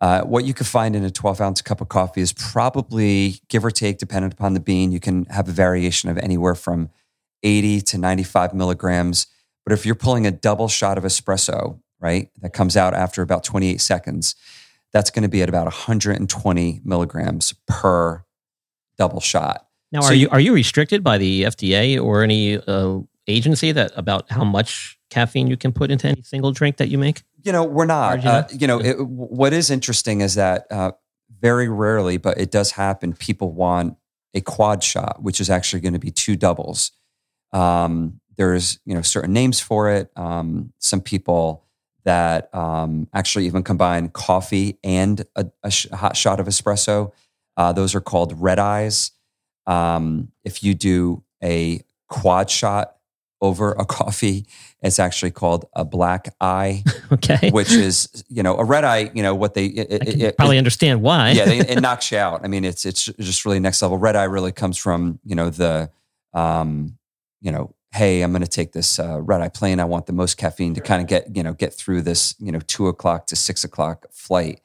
Uh, 0.00 0.22
what 0.22 0.44
you 0.44 0.52
could 0.52 0.66
find 0.66 0.96
in 0.96 1.04
a 1.04 1.10
12 1.10 1.40
ounce 1.40 1.62
cup 1.62 1.80
of 1.80 1.88
coffee 1.88 2.20
is 2.20 2.32
probably, 2.32 3.36
give 3.48 3.64
or 3.64 3.70
take, 3.70 3.98
dependent 3.98 4.32
upon 4.32 4.54
the 4.54 4.60
bean, 4.60 4.90
you 4.90 5.00
can 5.00 5.24
have 5.26 5.48
a 5.48 5.52
variation 5.52 6.08
of 6.08 6.18
anywhere 6.18 6.54
from 6.54 6.90
80 7.42 7.82
to 7.82 7.98
95 7.98 8.54
milligrams. 8.54 9.28
But 9.64 9.72
if 9.72 9.86
you're 9.86 9.94
pulling 9.94 10.26
a 10.26 10.32
double 10.32 10.66
shot 10.68 10.98
of 10.98 11.04
espresso, 11.04 11.80
right, 12.00 12.30
that 12.40 12.52
comes 12.52 12.76
out 12.76 12.94
after 12.94 13.22
about 13.22 13.44
28 13.44 13.80
seconds, 13.80 14.34
that's 14.92 15.10
going 15.10 15.22
to 15.22 15.28
be 15.28 15.40
at 15.40 15.48
about 15.48 15.66
120 15.66 16.80
milligrams 16.84 17.54
per 17.68 18.24
double 18.98 19.20
shot. 19.20 19.68
Now, 19.92 20.00
so 20.00 20.08
are 20.08 20.14
you 20.14 20.28
are 20.30 20.40
you 20.40 20.54
restricted 20.54 21.04
by 21.04 21.18
the 21.18 21.42
FDA 21.42 22.02
or 22.02 22.22
any 22.22 22.56
uh, 22.56 23.00
agency 23.28 23.72
that 23.72 23.92
about 23.94 24.30
how 24.30 24.42
much 24.42 24.98
caffeine 25.10 25.46
you 25.46 25.56
can 25.56 25.72
put 25.72 25.90
into 25.90 26.08
any 26.08 26.22
single 26.22 26.50
drink 26.50 26.78
that 26.78 26.88
you 26.88 26.98
make? 26.98 27.22
You 27.42 27.52
know, 27.52 27.64
we're 27.64 27.86
not. 27.86 28.24
Uh, 28.24 28.44
you 28.50 28.66
know, 28.66 28.80
it, 28.80 28.94
what 28.98 29.52
is 29.52 29.70
interesting 29.70 30.22
is 30.22 30.36
that 30.36 30.66
uh, 30.70 30.92
very 31.40 31.68
rarely, 31.68 32.16
but 32.16 32.38
it 32.38 32.50
does 32.50 32.70
happen. 32.72 33.12
People 33.12 33.52
want 33.52 33.96
a 34.32 34.40
quad 34.40 34.82
shot, 34.82 35.22
which 35.22 35.40
is 35.40 35.50
actually 35.50 35.80
going 35.80 35.92
to 35.92 35.98
be 35.98 36.10
two 36.10 36.36
doubles. 36.36 36.92
Um, 37.52 38.20
there's 38.36 38.80
you 38.86 38.94
know 38.94 39.02
certain 39.02 39.34
names 39.34 39.60
for 39.60 39.90
it. 39.90 40.10
Um, 40.16 40.72
some 40.78 41.02
people 41.02 41.64
that 42.04 42.52
um, 42.54 43.08
actually 43.12 43.46
even 43.46 43.62
combine 43.62 44.08
coffee 44.08 44.78
and 44.82 45.24
a, 45.36 45.46
a, 45.62 45.70
sh- 45.70 45.86
a 45.92 45.96
hot 45.96 46.16
shot 46.16 46.40
of 46.40 46.46
espresso. 46.46 47.12
Uh, 47.56 47.72
those 47.72 47.94
are 47.94 48.00
called 48.00 48.40
red 48.40 48.58
eyes. 48.58 49.12
Um, 49.66 50.32
if 50.44 50.64
you 50.64 50.74
do 50.74 51.22
a 51.42 51.82
quad 52.08 52.50
shot 52.50 52.96
over 53.42 53.72
a 53.72 53.84
coffee. 53.98 54.46
It's 54.80 54.98
actually 54.98 55.32
called 55.32 55.66
a 55.74 55.84
black 55.84 56.34
eye. 56.40 56.84
okay. 57.12 57.50
Which 57.50 57.72
is, 57.72 58.24
you 58.28 58.42
know, 58.42 58.56
a 58.56 58.64
red 58.64 58.84
eye, 58.84 59.10
you 59.14 59.22
know, 59.22 59.34
what 59.34 59.54
they 59.54 59.66
it, 59.66 60.08
it, 60.08 60.36
probably 60.36 60.58
understand 60.58 61.02
why. 61.02 61.32
yeah, 61.32 61.44
they, 61.44 61.58
it 61.58 61.80
knocks 61.82 62.10
you 62.10 62.18
out. 62.18 62.40
I 62.44 62.48
mean, 62.48 62.64
it's 62.64 62.86
it's 62.86 63.04
just 63.04 63.44
really 63.44 63.60
next 63.60 63.82
level. 63.82 63.98
Red 63.98 64.16
eye 64.16 64.24
really 64.24 64.52
comes 64.52 64.78
from, 64.78 65.18
you 65.24 65.34
know, 65.34 65.50
the 65.50 65.90
um, 66.32 66.98
you 67.40 67.52
know, 67.52 67.74
hey, 67.92 68.22
I'm 68.22 68.32
gonna 68.32 68.46
take 68.46 68.72
this 68.72 68.98
uh, 68.98 69.20
red 69.20 69.40
eye 69.40 69.48
plane. 69.48 69.80
I 69.80 69.84
want 69.84 70.06
the 70.06 70.12
most 70.12 70.36
caffeine 70.36 70.74
to 70.74 70.80
kind 70.80 71.02
of 71.02 71.08
get, 71.08 71.36
you 71.36 71.42
know, 71.42 71.52
get 71.52 71.74
through 71.74 72.02
this, 72.02 72.34
you 72.38 72.52
know, 72.52 72.60
two 72.60 72.88
o'clock 72.88 73.26
to 73.26 73.36
six 73.36 73.64
o'clock 73.64 74.06
flight. 74.10 74.60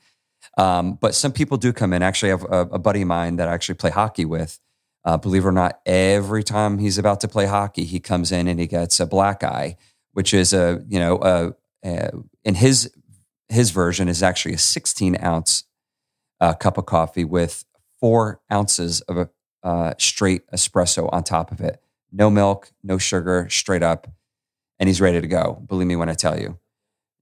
Um, 0.58 0.94
but 0.94 1.13
some 1.13 1.32
people 1.32 1.58
do 1.58 1.72
come 1.74 1.94
in. 1.94 2.01
Actually, 2.01 2.32
I 2.32 2.38
have 2.38 2.44
a, 2.46 2.75
a 2.75 2.80
buddy 2.80 3.01
of 3.01 3.08
mine 3.08 3.36
that 3.36 3.48
I 3.48 3.54
actually 3.54 3.75
play 3.75 3.92
hockey 3.92 4.25
with 4.25 4.60
uh, 5.07 5.15
believe 5.15 5.45
it 5.45 5.47
or 5.47 5.53
not, 5.53 5.79
every 5.85 6.43
time 6.43 6.79
he's 6.79 6.97
about 6.97 7.21
to 7.21 7.29
play 7.29 7.45
hockey, 7.45 7.85
he 7.85 7.97
comes 7.97 8.29
in 8.29 8.45
and 8.45 8.59
he 8.59 8.67
gets 8.67 8.99
a 8.99 9.05
black 9.05 9.41
eye, 9.41 9.77
which 10.11 10.33
is 10.33 10.51
a 10.51 10.83
you 10.89 10.99
know 10.99 11.17
a, 11.21 11.53
a 11.85 12.11
in 12.43 12.55
his 12.55 12.91
his 13.47 13.71
version 13.71 14.09
is 14.09 14.21
actually 14.21 14.53
a 14.53 14.57
16 14.57 15.15
ounce 15.23 15.63
uh, 16.41 16.53
cup 16.53 16.77
of 16.77 16.87
coffee 16.87 17.23
with 17.23 17.63
four 18.01 18.41
ounces 18.51 18.99
of 19.01 19.15
a 19.15 19.29
uh, 19.63 19.93
straight 19.97 20.45
espresso 20.51 21.07
on 21.13 21.23
top 21.23 21.53
of 21.53 21.61
it. 21.61 21.81
No 22.11 22.29
milk, 22.29 22.73
no 22.83 22.97
sugar, 22.97 23.47
straight 23.49 23.83
up, 23.83 24.11
and 24.77 24.89
he's 24.89 24.99
ready 24.99 25.21
to 25.21 25.27
go. 25.27 25.63
Believe 25.69 25.87
me 25.87 25.95
when 25.95 26.09
I 26.09 26.15
tell 26.15 26.37
you. 26.37 26.59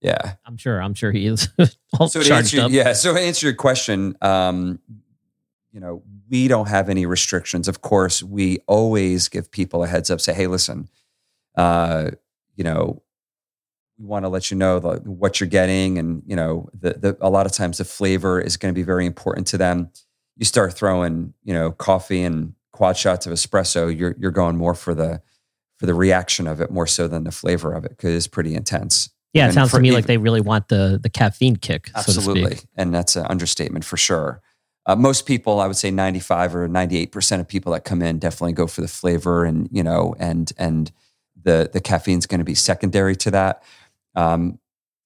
Yeah, 0.02 0.38
I'm 0.44 0.58
sure. 0.58 0.82
I'm 0.82 0.96
sure 0.96 1.12
he 1.12 1.28
is. 1.28 1.50
so 2.08 2.24
to 2.24 2.34
answer, 2.34 2.68
yeah. 2.68 2.94
So 2.94 3.14
to 3.14 3.20
answer 3.20 3.46
your 3.46 3.56
question, 3.56 4.18
um, 4.22 4.80
you 5.76 5.82
know, 5.82 6.02
we 6.30 6.48
don't 6.48 6.70
have 6.70 6.88
any 6.88 7.06
restrictions. 7.06 7.68
Of 7.68 7.82
course, 7.82 8.24
we 8.24 8.60
always 8.66 9.28
give 9.28 9.52
people 9.52 9.84
a 9.84 9.88
heads 9.88 10.10
up, 10.10 10.22
say, 10.22 10.34
hey, 10.34 10.48
listen, 10.48 10.88
uh, 11.58 12.12
you 12.56 12.64
know, 12.64 13.04
we 14.00 14.06
want 14.06 14.24
to 14.24 14.30
let 14.30 14.50
you 14.50 14.56
know 14.56 14.80
the, 14.80 15.00
what 15.00 15.42
you're 15.42 15.50
getting. 15.50 15.98
And, 15.98 16.24
you 16.26 16.38
know, 16.38 16.70
the, 16.74 16.94
the, 16.94 17.18
a 17.20 17.30
lot 17.30 17.46
of 17.46 17.52
times 17.52 17.80
the 17.80 17.84
flavor 17.84 18.40
is 18.40 18.56
going 18.56 18.74
to 18.74 18.76
be 18.76 18.84
very 18.84 19.06
important 19.06 19.48
to 19.48 19.58
them. 19.58 19.90
You 20.38 20.46
start 20.46 20.74
throwing, 20.74 21.34
you 21.44 21.54
know, 21.54 21.72
coffee 21.74 22.24
and 22.24 22.54
quad 22.72 22.96
shots 22.96 23.28
of 23.28 23.34
espresso, 23.34 23.94
you're, 23.96 24.16
you're 24.18 24.32
going 24.32 24.56
more 24.56 24.76
for 24.76 24.96
the, 24.96 25.22
for 25.78 25.88
the 25.88 25.94
reaction 25.94 26.48
of 26.48 26.62
it 26.62 26.72
more 26.72 26.88
so 26.88 27.10
than 27.10 27.26
the 27.26 27.34
flavor 27.34 27.74
of 27.74 27.84
it 27.84 27.90
because 27.90 28.16
it's 28.16 28.28
pretty 28.28 28.56
intense. 28.56 29.10
Yeah, 29.34 29.50
it 29.50 29.54
sounds 29.54 29.72
for, 29.72 29.78
to 29.78 29.84
me 29.84 29.92
like 29.92 30.06
they 30.06 30.16
really 30.16 30.40
want 30.40 30.70
the 30.70 30.98
the 31.04 31.10
caffeine 31.10 31.58
kick. 31.58 31.92
Absolutely, 31.94 32.56
so 32.56 32.64
and 32.78 32.96
that's 32.96 33.18
an 33.18 33.26
understatement 33.26 33.84
for 33.84 33.98
sure. 33.98 34.42
Uh, 34.86 34.96
most 34.96 35.26
people, 35.26 35.60
I 35.60 35.68
would 35.68 35.78
say, 35.78 35.92
ninety 35.92 36.20
five 36.20 36.56
or 36.56 36.68
ninety 36.68 36.98
eight 36.98 37.12
percent 37.12 37.42
of 37.42 37.48
people 37.48 37.74
that 37.74 37.84
come 37.86 38.02
in 38.02 38.20
definitely 38.20 38.54
go 38.54 38.68
for 38.68 38.82
the 38.82 38.88
flavor, 38.88 39.44
and 39.46 39.68
you 39.72 39.84
know, 39.84 40.16
and 40.20 40.52
and 40.58 40.92
the 41.42 41.70
the 41.72 41.82
caffeine 41.82 42.20
is 42.20 42.26
going 42.26 42.40
to 42.40 42.46
be 42.46 42.56
secondary 42.56 43.16
to 43.18 43.32
that, 43.32 43.64
um, 44.16 44.60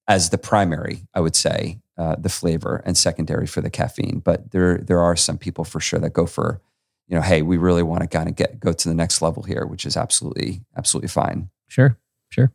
as 0.07 0.29
the 0.29 0.37
primary. 0.37 1.07
I 1.13 1.21
would 1.21 1.35
say 1.35 1.79
uh, 1.97 2.15
the 2.17 2.29
flavor 2.29 2.81
and 2.85 2.97
secondary 2.97 3.47
for 3.47 3.61
the 3.61 3.69
caffeine. 3.69 4.21
But 4.23 4.51
there 4.51 4.77
there 4.79 4.99
are 4.99 5.15
some 5.15 5.37
people 5.37 5.63
for 5.63 5.79
sure 5.79 5.99
that 5.99 6.13
go 6.13 6.25
for, 6.25 6.61
you 7.07 7.15
know, 7.15 7.21
hey, 7.21 7.41
we 7.41 7.57
really 7.57 7.83
want 7.83 8.01
to 8.01 8.07
kind 8.07 8.27
of 8.27 8.35
get 8.35 8.59
go 8.59 8.73
to 8.73 8.89
the 8.89 8.95
next 8.95 9.21
level 9.21 9.43
here, 9.43 9.65
which 9.65 9.85
is 9.85 9.95
absolutely 9.95 10.61
absolutely 10.77 11.09
fine. 11.09 11.49
Sure, 11.67 11.97
sure. 12.29 12.51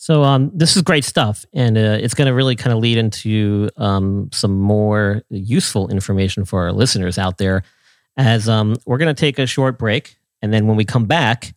So 0.00 0.22
um, 0.22 0.52
this 0.54 0.76
is 0.76 0.82
great 0.82 1.04
stuff, 1.04 1.44
and 1.52 1.76
uh, 1.76 1.98
it's 2.00 2.14
going 2.14 2.28
to 2.28 2.32
really 2.32 2.54
kind 2.54 2.72
of 2.72 2.78
lead 2.78 2.98
into 2.98 3.68
um, 3.76 4.30
some 4.32 4.56
more 4.56 5.22
useful 5.28 5.88
information 5.88 6.44
for 6.44 6.62
our 6.62 6.72
listeners 6.72 7.18
out 7.18 7.38
there. 7.38 7.64
As 8.16 8.48
um, 8.48 8.76
we're 8.86 8.98
going 8.98 9.12
to 9.12 9.20
take 9.20 9.40
a 9.40 9.46
short 9.46 9.76
break, 9.76 10.16
and 10.40 10.52
then 10.52 10.68
when 10.68 10.76
we 10.76 10.84
come 10.84 11.06
back, 11.06 11.52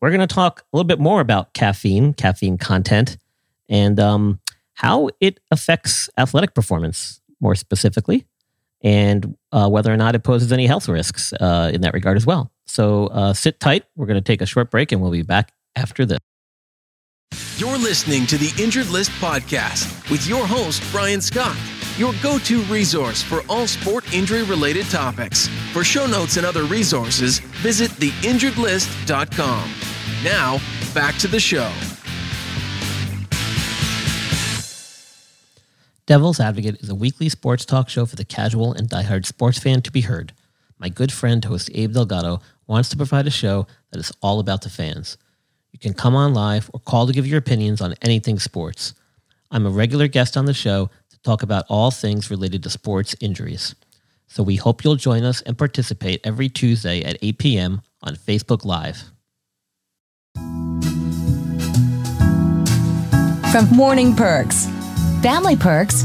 we're 0.00 0.08
going 0.08 0.26
to 0.26 0.26
talk 0.26 0.60
a 0.60 0.76
little 0.76 0.86
bit 0.86 1.00
more 1.00 1.20
about 1.20 1.52
caffeine, 1.52 2.14
caffeine 2.14 2.56
content, 2.56 3.18
and 3.68 4.00
um, 4.00 4.40
how 4.72 5.10
it 5.20 5.38
affects 5.50 6.08
athletic 6.16 6.54
performance 6.54 7.20
more 7.40 7.54
specifically, 7.54 8.24
and 8.80 9.36
uh, 9.52 9.68
whether 9.68 9.92
or 9.92 9.98
not 9.98 10.14
it 10.14 10.20
poses 10.24 10.50
any 10.50 10.66
health 10.66 10.88
risks 10.88 11.34
uh, 11.34 11.70
in 11.74 11.82
that 11.82 11.92
regard 11.92 12.16
as 12.16 12.24
well. 12.24 12.50
So 12.64 13.08
uh, 13.08 13.34
sit 13.34 13.60
tight. 13.60 13.84
We're 13.96 14.06
going 14.06 14.14
to 14.14 14.22
take 14.22 14.40
a 14.40 14.46
short 14.46 14.70
break, 14.70 14.92
and 14.92 15.02
we'll 15.02 15.10
be 15.10 15.20
back 15.20 15.52
after 15.76 16.06
this. 16.06 16.20
You're 17.56 17.78
listening 17.78 18.26
to 18.26 18.36
the 18.38 18.52
Injured 18.62 18.88
List 18.88 19.10
Podcast 19.12 20.10
with 20.10 20.26
your 20.26 20.46
host, 20.46 20.82
Brian 20.90 21.20
Scott, 21.20 21.56
your 21.96 22.12
go 22.22 22.38
to 22.38 22.62
resource 22.62 23.22
for 23.22 23.42
all 23.48 23.66
sport 23.66 24.12
injury 24.14 24.42
related 24.42 24.86
topics. 24.86 25.48
For 25.72 25.84
show 25.84 26.06
notes 26.06 26.36
and 26.36 26.46
other 26.46 26.64
resources, 26.64 27.38
visit 27.38 27.90
theinjuredlist.com. 27.92 29.70
Now, 30.24 30.60
back 30.94 31.16
to 31.18 31.28
the 31.28 31.40
show. 31.40 31.70
Devil's 36.06 36.40
Advocate 36.40 36.80
is 36.80 36.88
a 36.88 36.94
weekly 36.94 37.28
sports 37.28 37.64
talk 37.64 37.88
show 37.88 38.06
for 38.06 38.16
the 38.16 38.24
casual 38.24 38.72
and 38.72 38.88
diehard 38.88 39.24
sports 39.24 39.58
fan 39.58 39.82
to 39.82 39.92
be 39.92 40.00
heard. 40.00 40.32
My 40.78 40.88
good 40.88 41.12
friend, 41.12 41.44
host 41.44 41.70
Abe 41.74 41.92
Delgado, 41.92 42.40
wants 42.66 42.88
to 42.88 42.96
provide 42.96 43.26
a 43.26 43.30
show 43.30 43.68
that 43.92 44.00
is 44.00 44.10
all 44.20 44.40
about 44.40 44.62
the 44.62 44.68
fans. 44.68 45.16
You 45.72 45.78
can 45.78 45.94
come 45.94 46.14
on 46.14 46.34
live 46.34 46.70
or 46.74 46.80
call 46.80 47.06
to 47.06 47.12
give 47.12 47.26
your 47.26 47.38
opinions 47.38 47.80
on 47.80 47.94
anything 48.02 48.38
sports. 48.38 48.94
I'm 49.50 49.66
a 49.66 49.70
regular 49.70 50.06
guest 50.06 50.36
on 50.36 50.44
the 50.44 50.54
show 50.54 50.90
to 51.10 51.18
talk 51.22 51.42
about 51.42 51.64
all 51.68 51.90
things 51.90 52.30
related 52.30 52.62
to 52.62 52.70
sports 52.70 53.16
injuries. 53.20 53.74
So 54.28 54.42
we 54.42 54.56
hope 54.56 54.84
you'll 54.84 54.96
join 54.96 55.24
us 55.24 55.40
and 55.42 55.56
participate 55.56 56.20
every 56.24 56.48
Tuesday 56.48 57.02
at 57.02 57.18
8 57.22 57.38
p.m. 57.38 57.82
on 58.02 58.16
Facebook 58.16 58.64
Live. 58.64 59.04
From 63.50 63.68
morning 63.76 64.14
perks, 64.14 64.66
family 65.22 65.56
perks, 65.56 66.04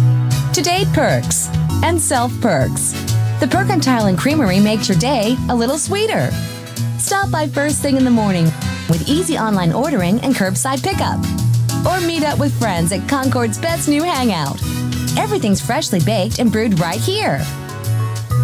to 0.53 0.61
date 0.61 0.87
perks, 0.93 1.47
and 1.83 1.99
self 1.99 2.31
perks, 2.41 2.91
the 3.39 3.45
Percantile 3.45 4.09
and 4.09 4.17
Creamery 4.17 4.59
makes 4.59 4.89
your 4.89 4.97
day 4.97 5.37
a 5.49 5.55
little 5.55 5.77
sweeter. 5.77 6.29
Stop 6.97 7.31
by 7.31 7.47
first 7.47 7.81
thing 7.81 7.95
in 7.95 8.03
the 8.03 8.11
morning 8.11 8.51
with 8.89 9.07
easy 9.07 9.37
online 9.37 9.73
ordering 9.73 10.19
and 10.21 10.35
curbside 10.35 10.83
pickup. 10.83 11.19
Or 11.85 12.05
meet 12.05 12.23
up 12.23 12.39
with 12.39 12.57
friends 12.59 12.91
at 12.91 13.07
Concord's 13.07 13.57
best 13.57 13.87
new 13.87 14.03
hangout. 14.03 14.61
Everything's 15.17 15.61
freshly 15.65 15.99
baked 15.99 16.39
and 16.39 16.51
brewed 16.51 16.79
right 16.79 16.99
here. 16.99 17.39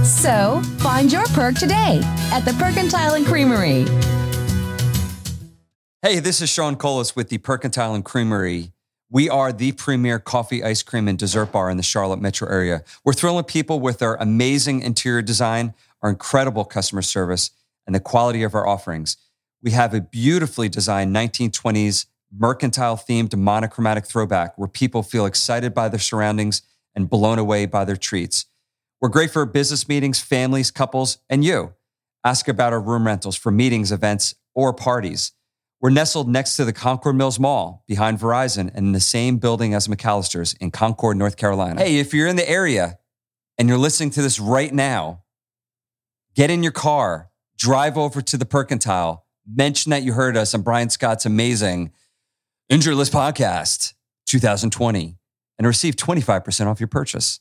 So, 0.04 0.62
find 0.80 1.12
your 1.12 1.26
perk 1.28 1.56
today 1.56 2.02
at 2.32 2.42
the 2.42 2.52
Percantile 2.52 3.16
and 3.16 3.26
Creamery. 3.26 3.86
Hey, 6.02 6.20
this 6.20 6.42
is 6.42 6.50
Sean 6.50 6.76
Colas 6.76 7.16
with 7.16 7.30
the 7.30 7.38
Percantile 7.38 7.96
and 7.96 8.04
Creamery. 8.04 8.74
We 9.10 9.30
are 9.30 9.54
the 9.54 9.72
premier 9.74 10.20
coffee, 10.20 10.64
ice 10.64 10.82
cream, 10.82 11.08
and 11.08 11.18
dessert 11.18 11.52
bar 11.52 11.70
in 11.70 11.78
the 11.78 11.84
Charlotte 11.84 12.20
metro 12.20 12.50
area. 12.50 12.84
We're 13.06 13.14
thrilling 13.14 13.46
people 13.46 13.80
with 13.80 14.02
our 14.02 14.18
amazing 14.20 14.82
interior 14.82 15.22
design, 15.22 15.76
our 16.02 16.10
incredible 16.10 16.66
customer 16.66 17.04
service, 17.04 17.52
and 17.86 17.96
the 17.96 18.00
quality 18.00 18.44
of 18.44 18.56
our 18.56 18.68
offerings. 18.68 19.16
We 19.64 19.72
have 19.72 19.94
a 19.94 20.02
beautifully 20.02 20.68
designed 20.68 21.16
1920s 21.16 22.08
mercantile 22.38 22.98
themed 22.98 23.34
monochromatic 23.34 24.06
throwback 24.06 24.58
where 24.58 24.68
people 24.68 25.04
feel 25.04 25.26
excited 25.26 25.74
by 25.74 25.88
their 25.88 26.02
surroundings 26.02 26.64
and 26.94 27.10
blown 27.10 27.40
away 27.40 27.66
by 27.66 27.86
their 27.86 27.96
treats. 27.96 28.46
We're 29.00 29.08
great 29.08 29.32
for 29.32 29.46
business 29.46 29.88
meetings, 29.88 30.20
families, 30.20 30.70
couples, 30.70 31.20
and 31.30 31.46
you. 31.46 31.74
Ask 32.26 32.50
about 32.50 32.74
our 32.74 32.82
room 32.82 33.08
rentals 33.08 33.38
for 33.38 33.52
meetings, 33.52 33.92
events, 33.92 34.36
or 34.54 34.74
parties. 34.74 35.32
We're 35.80 35.92
nestled 35.92 36.28
next 36.28 36.58
to 36.58 36.66
the 36.66 36.74
Concord 36.74 37.16
Mills 37.16 37.40
Mall 37.40 37.86
behind 37.88 38.20
Verizon 38.20 38.70
and 38.74 38.88
in 38.88 38.92
the 38.92 39.00
same 39.00 39.38
building 39.38 39.74
as 39.74 39.88
McAllister's 39.88 40.54
in 40.60 40.72
Concord, 40.72 41.16
North 41.16 41.38
Carolina. 41.38 41.82
Hey, 41.82 42.00
if 42.00 42.14
you're 42.14 42.28
in 42.28 42.36
the 42.36 42.50
area 42.50 43.00
and 43.58 43.70
you're 43.70 43.78
listening 43.78 44.10
to 44.12 44.22
this 44.22 44.42
right 44.42 44.74
now, 44.74 45.24
get 46.36 46.50
in 46.50 46.64
your 46.64 46.72
car, 46.74 47.30
drive 47.58 47.98
over 47.98 48.22
to 48.22 48.38
the 48.38 48.46
Percantile, 48.46 49.23
mention 49.48 49.90
that 49.90 50.04
you 50.04 50.14
heard 50.14 50.38
us 50.38 50.54
on 50.54 50.62
Brian 50.62 50.90
Scott's 50.90 51.26
amazing 51.26 51.92
Injury 52.70 52.96
List 52.96 53.14
podcast 53.14 53.94
2020 54.26 55.18
and 55.58 55.68
receive 55.68 55.96
25% 55.96 56.68
off 56.68 56.80
your 56.80 56.88
purchase. 56.88 57.40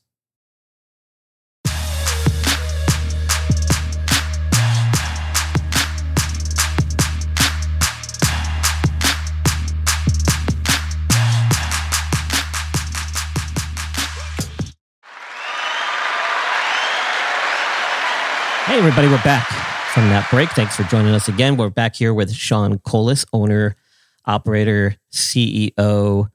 Hey, 18.66 18.78
everybody, 18.78 19.06
we're 19.06 19.22
back 19.22 19.61
from 19.92 20.08
that 20.08 20.26
break. 20.30 20.48
Thanks 20.50 20.74
for 20.74 20.84
joining 20.84 21.14
us 21.14 21.28
again. 21.28 21.58
We're 21.58 21.68
back 21.68 21.94
here 21.94 22.14
with 22.14 22.32
Sean 22.32 22.78
Colas, 22.78 23.26
owner, 23.34 23.76
operator, 24.24 24.96
CEO, 25.12 26.30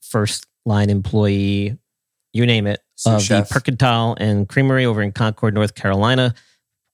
first 0.00 0.46
line 0.64 0.90
employee, 0.90 1.78
you 2.32 2.46
name 2.46 2.66
it, 2.66 2.80
Sous 2.96 3.14
of 3.14 3.22
chef. 3.22 3.48
the 3.48 3.54
Percantile 3.54 4.16
and 4.18 4.48
Creamery 4.48 4.84
over 4.84 5.02
in 5.02 5.12
Concord, 5.12 5.54
North 5.54 5.76
Carolina. 5.76 6.34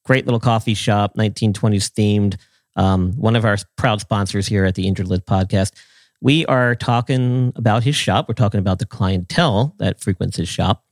Great 0.05 0.27
little 0.27 0.41
coffee 0.41 0.75
shop, 0.75 1.17
1920s 1.17 1.91
themed. 1.91 2.37
Um, 2.77 3.13
one 3.13 3.35
of 3.35 3.47
our 3.47 3.57
proud 3.79 4.03
sponsors 4.03 4.47
here 4.47 4.67
at 4.67 4.75
the 4.75 4.87
Injured 4.87 5.07
podcast. 5.07 5.73
We 6.21 6.45
are 6.45 6.75
talking 6.75 7.55
about 7.57 7.85
his 7.85 7.97
shop. 7.97 8.29
We're 8.29 8.35
talking 8.35 8.61
about 8.61 8.81
the 8.81 8.87
clientele 8.87 9.75
that 9.79 10.03
frequents 10.03 10.37
his 10.37 10.49
shop. 10.49 10.85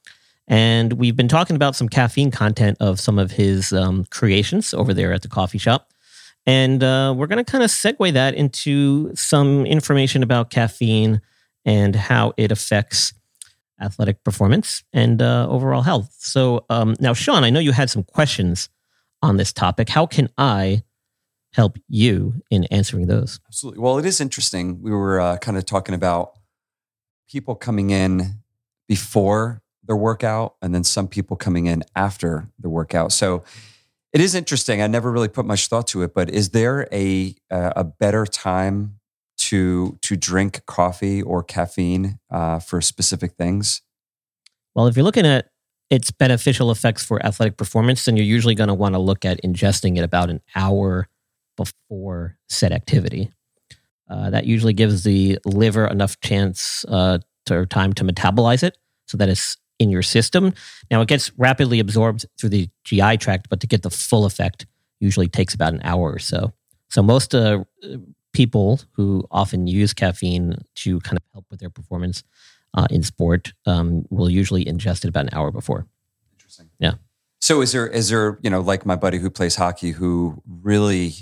And 0.50 0.94
we've 0.94 1.14
been 1.14 1.28
talking 1.28 1.54
about 1.54 1.76
some 1.76 1.88
caffeine 1.88 2.32
content 2.32 2.76
of 2.80 2.98
some 2.98 3.20
of 3.20 3.30
his 3.30 3.72
um, 3.72 4.04
creations 4.10 4.74
over 4.74 4.92
there 4.92 5.12
at 5.12 5.22
the 5.22 5.28
coffee 5.28 5.58
shop. 5.58 5.92
And 6.44 6.82
uh, 6.82 7.14
we're 7.16 7.28
going 7.28 7.42
to 7.42 7.48
kind 7.48 7.62
of 7.62 7.70
segue 7.70 8.12
that 8.14 8.34
into 8.34 9.14
some 9.14 9.64
information 9.64 10.24
about 10.24 10.50
caffeine 10.50 11.20
and 11.64 11.94
how 11.94 12.32
it 12.36 12.50
affects 12.50 13.14
athletic 13.80 14.24
performance 14.24 14.82
and 14.92 15.22
uh, 15.22 15.46
overall 15.48 15.82
health. 15.82 16.16
So, 16.18 16.64
um, 16.68 16.96
now, 16.98 17.12
Sean, 17.12 17.44
I 17.44 17.50
know 17.50 17.60
you 17.60 17.72
had 17.72 17.88
some 17.88 18.02
questions 18.02 18.68
on 19.22 19.36
this 19.36 19.52
topic. 19.52 19.88
How 19.88 20.04
can 20.04 20.30
I 20.36 20.82
help 21.52 21.78
you 21.88 22.42
in 22.50 22.64
answering 22.64 23.06
those? 23.06 23.38
Absolutely. 23.46 23.80
Well, 23.80 23.98
it 23.98 24.04
is 24.04 24.20
interesting. 24.20 24.82
We 24.82 24.90
were 24.90 25.20
uh, 25.20 25.36
kind 25.36 25.56
of 25.56 25.64
talking 25.64 25.94
about 25.94 26.32
people 27.28 27.54
coming 27.54 27.90
in 27.90 28.40
before 28.88 29.62
their 29.90 29.96
workout 29.96 30.54
and 30.62 30.72
then 30.72 30.84
some 30.84 31.08
people 31.08 31.36
coming 31.36 31.66
in 31.66 31.82
after 31.96 32.48
the 32.60 32.68
workout. 32.68 33.10
So 33.10 33.42
it 34.12 34.20
is 34.20 34.36
interesting. 34.36 34.80
I 34.80 34.86
never 34.86 35.10
really 35.10 35.26
put 35.26 35.44
much 35.44 35.66
thought 35.66 35.88
to 35.88 36.02
it, 36.02 36.14
but 36.14 36.30
is 36.30 36.50
there 36.50 36.86
a 36.92 37.34
uh, 37.50 37.72
a 37.74 37.82
better 37.82 38.24
time 38.24 39.00
to 39.38 39.98
to 40.02 40.16
drink 40.16 40.64
coffee 40.66 41.20
or 41.20 41.42
caffeine 41.42 42.20
uh, 42.30 42.60
for 42.60 42.80
specific 42.80 43.32
things? 43.32 43.82
Well, 44.76 44.86
if 44.86 44.96
you're 44.96 45.04
looking 45.04 45.26
at 45.26 45.50
its 45.90 46.12
beneficial 46.12 46.70
effects 46.70 47.04
for 47.04 47.24
athletic 47.26 47.56
performance, 47.56 48.04
then 48.04 48.16
you're 48.16 48.24
usually 48.24 48.54
going 48.54 48.68
to 48.68 48.74
want 48.74 48.94
to 48.94 49.00
look 49.00 49.24
at 49.24 49.42
ingesting 49.42 49.98
it 49.98 50.04
about 50.04 50.30
an 50.30 50.40
hour 50.54 51.08
before 51.56 52.36
said 52.48 52.70
activity. 52.70 53.32
Uh, 54.08 54.30
that 54.30 54.46
usually 54.46 54.72
gives 54.72 55.02
the 55.02 55.38
liver 55.44 55.86
enough 55.86 56.20
chance 56.20 56.84
uh, 56.86 57.18
or 57.50 57.66
time 57.66 57.92
to 57.92 58.04
metabolize 58.04 58.62
it 58.62 58.78
so 59.08 59.16
that 59.16 59.28
it's 59.28 59.56
in 59.80 59.90
your 59.90 60.02
system. 60.02 60.54
Now, 60.90 61.00
it 61.00 61.08
gets 61.08 61.32
rapidly 61.36 61.80
absorbed 61.80 62.26
through 62.38 62.50
the 62.50 62.68
GI 62.84 63.16
tract, 63.16 63.48
but 63.48 63.58
to 63.60 63.66
get 63.66 63.82
the 63.82 63.90
full 63.90 64.24
effect 64.24 64.66
usually 65.00 65.26
takes 65.26 65.54
about 65.54 65.72
an 65.72 65.80
hour 65.82 66.12
or 66.12 66.20
so. 66.20 66.52
So, 66.90 67.02
most 67.02 67.34
uh, 67.34 67.64
people 68.32 68.80
who 68.92 69.26
often 69.30 69.66
use 69.66 69.92
caffeine 69.92 70.56
to 70.76 71.00
kind 71.00 71.16
of 71.16 71.22
help 71.32 71.46
with 71.50 71.58
their 71.58 71.70
performance 71.70 72.22
uh, 72.74 72.86
in 72.90 73.02
sport 73.02 73.52
um, 73.66 74.04
will 74.10 74.30
usually 74.30 74.64
ingest 74.64 75.04
it 75.04 75.08
about 75.08 75.24
an 75.24 75.30
hour 75.32 75.50
before. 75.50 75.86
Interesting. 76.34 76.70
Yeah. 76.78 76.94
So 77.40 77.62
is 77.62 77.72
there 77.72 77.86
is 77.86 78.10
there 78.10 78.38
you 78.42 78.50
know 78.50 78.60
like 78.60 78.84
my 78.84 78.96
buddy 78.96 79.18
who 79.18 79.30
plays 79.30 79.56
hockey 79.56 79.92
who 79.92 80.42
really 80.46 81.14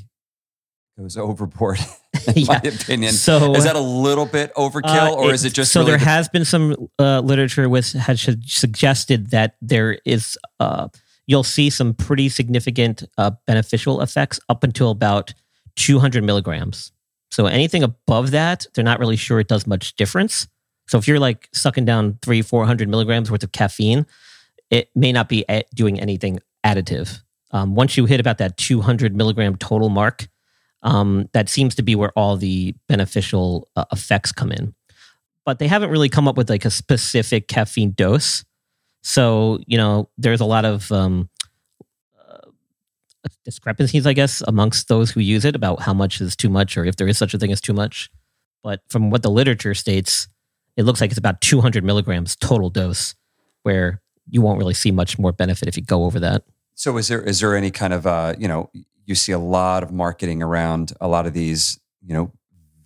goes 0.98 1.16
overboard 1.16 1.78
in 2.36 2.46
my 2.46 2.56
opinion. 2.56 3.12
So 3.12 3.54
is 3.54 3.64
that 3.64 3.76
a 3.76 3.80
little 3.80 4.26
bit 4.26 4.54
overkill, 4.54 4.84
Uh, 5.12 5.14
or 5.14 5.32
is 5.32 5.44
it 5.44 5.52
just 5.52 5.72
so? 5.72 5.80
really 5.80 5.92
there 5.92 5.98
the- 5.98 6.04
has 6.04 6.28
been 6.28 6.44
some 6.44 6.88
uh, 6.98 7.20
literature 7.20 7.68
with 7.68 7.92
has 7.92 8.20
suggested 8.46 9.30
that 9.30 9.56
there 9.62 9.98
is 10.04 10.38
uh, 10.60 10.88
you'll 11.26 11.44
see 11.44 11.70
some 11.70 11.94
pretty 11.94 12.28
significant 12.28 13.04
uh, 13.18 13.30
beneficial 13.46 14.00
effects 14.00 14.40
up 14.48 14.64
until 14.64 14.90
about 14.90 15.34
200 15.76 16.24
milligrams. 16.24 16.92
So 17.30 17.46
anything 17.46 17.82
above 17.82 18.30
that, 18.30 18.66
they're 18.74 18.84
not 18.84 18.98
really 18.98 19.16
sure 19.16 19.38
it 19.38 19.48
does 19.48 19.66
much 19.66 19.94
difference. 19.96 20.48
So 20.88 20.96
if 20.98 21.06
you're 21.06 21.20
like 21.20 21.48
sucking 21.52 21.84
down 21.84 22.18
three, 22.22 22.40
400 22.40 22.88
milligrams 22.88 23.30
worth 23.30 23.42
of 23.44 23.52
caffeine, 23.52 24.06
it 24.70 24.88
may 24.94 25.12
not 25.12 25.28
be 25.28 25.44
doing 25.74 26.00
anything 26.00 26.40
additive. 26.64 27.20
Um, 27.50 27.74
once 27.74 27.96
you 27.96 28.06
hit 28.06 28.20
about 28.20 28.38
that 28.38 28.56
200 28.56 29.14
milligram 29.14 29.56
total 29.56 29.88
mark, 29.90 30.28
um, 30.82 31.28
that 31.32 31.48
seems 31.48 31.74
to 31.76 31.82
be 31.82 31.94
where 31.94 32.12
all 32.16 32.36
the 32.36 32.74
beneficial 32.88 33.68
uh, 33.76 33.84
effects 33.92 34.32
come 34.32 34.52
in. 34.52 34.74
But 35.44 35.58
they 35.58 35.66
haven't 35.66 35.90
really 35.90 36.08
come 36.08 36.28
up 36.28 36.36
with 36.36 36.50
like 36.50 36.64
a 36.64 36.70
specific 36.70 37.48
caffeine 37.48 37.92
dose. 37.92 38.44
So, 39.02 39.58
you 39.66 39.78
know, 39.78 40.10
there's 40.18 40.40
a 40.40 40.44
lot 40.44 40.64
of 40.64 40.90
um, 40.92 41.30
uh, 42.18 42.50
discrepancies, 43.44 44.06
I 44.06 44.12
guess, 44.12 44.42
amongst 44.46 44.88
those 44.88 45.10
who 45.10 45.20
use 45.20 45.44
it 45.44 45.56
about 45.56 45.80
how 45.80 45.94
much 45.94 46.20
is 46.20 46.36
too 46.36 46.50
much 46.50 46.76
or 46.76 46.84
if 46.84 46.96
there 46.96 47.08
is 47.08 47.16
such 47.16 47.32
a 47.32 47.38
thing 47.38 47.52
as 47.52 47.60
too 47.60 47.72
much. 47.72 48.10
But 48.62 48.82
from 48.88 49.10
what 49.10 49.22
the 49.22 49.30
literature 49.30 49.74
states, 49.74 50.28
it 50.76 50.84
looks 50.84 51.00
like 51.00 51.10
it's 51.10 51.18
about 51.18 51.40
200 51.40 51.82
milligrams 51.82 52.36
total 52.36 52.70
dose, 52.70 53.14
where 53.62 54.00
you 54.30 54.42
won't 54.42 54.58
really 54.58 54.74
see 54.74 54.90
much 54.90 55.18
more 55.18 55.32
benefit 55.32 55.68
if 55.68 55.76
you 55.76 55.82
go 55.82 56.04
over 56.04 56.20
that. 56.20 56.44
So 56.74 56.96
is 56.98 57.08
there 57.08 57.22
is 57.22 57.40
there 57.40 57.56
any 57.56 57.70
kind 57.70 57.92
of 57.92 58.06
uh, 58.06 58.34
you 58.38 58.46
know 58.46 58.70
you 59.08 59.14
see 59.16 59.32
a 59.32 59.38
lot 59.38 59.82
of 59.82 59.90
marketing 59.90 60.42
around 60.42 60.92
a 61.00 61.08
lot 61.08 61.26
of 61.26 61.32
these 61.32 61.80
you 62.04 62.14
know 62.14 62.32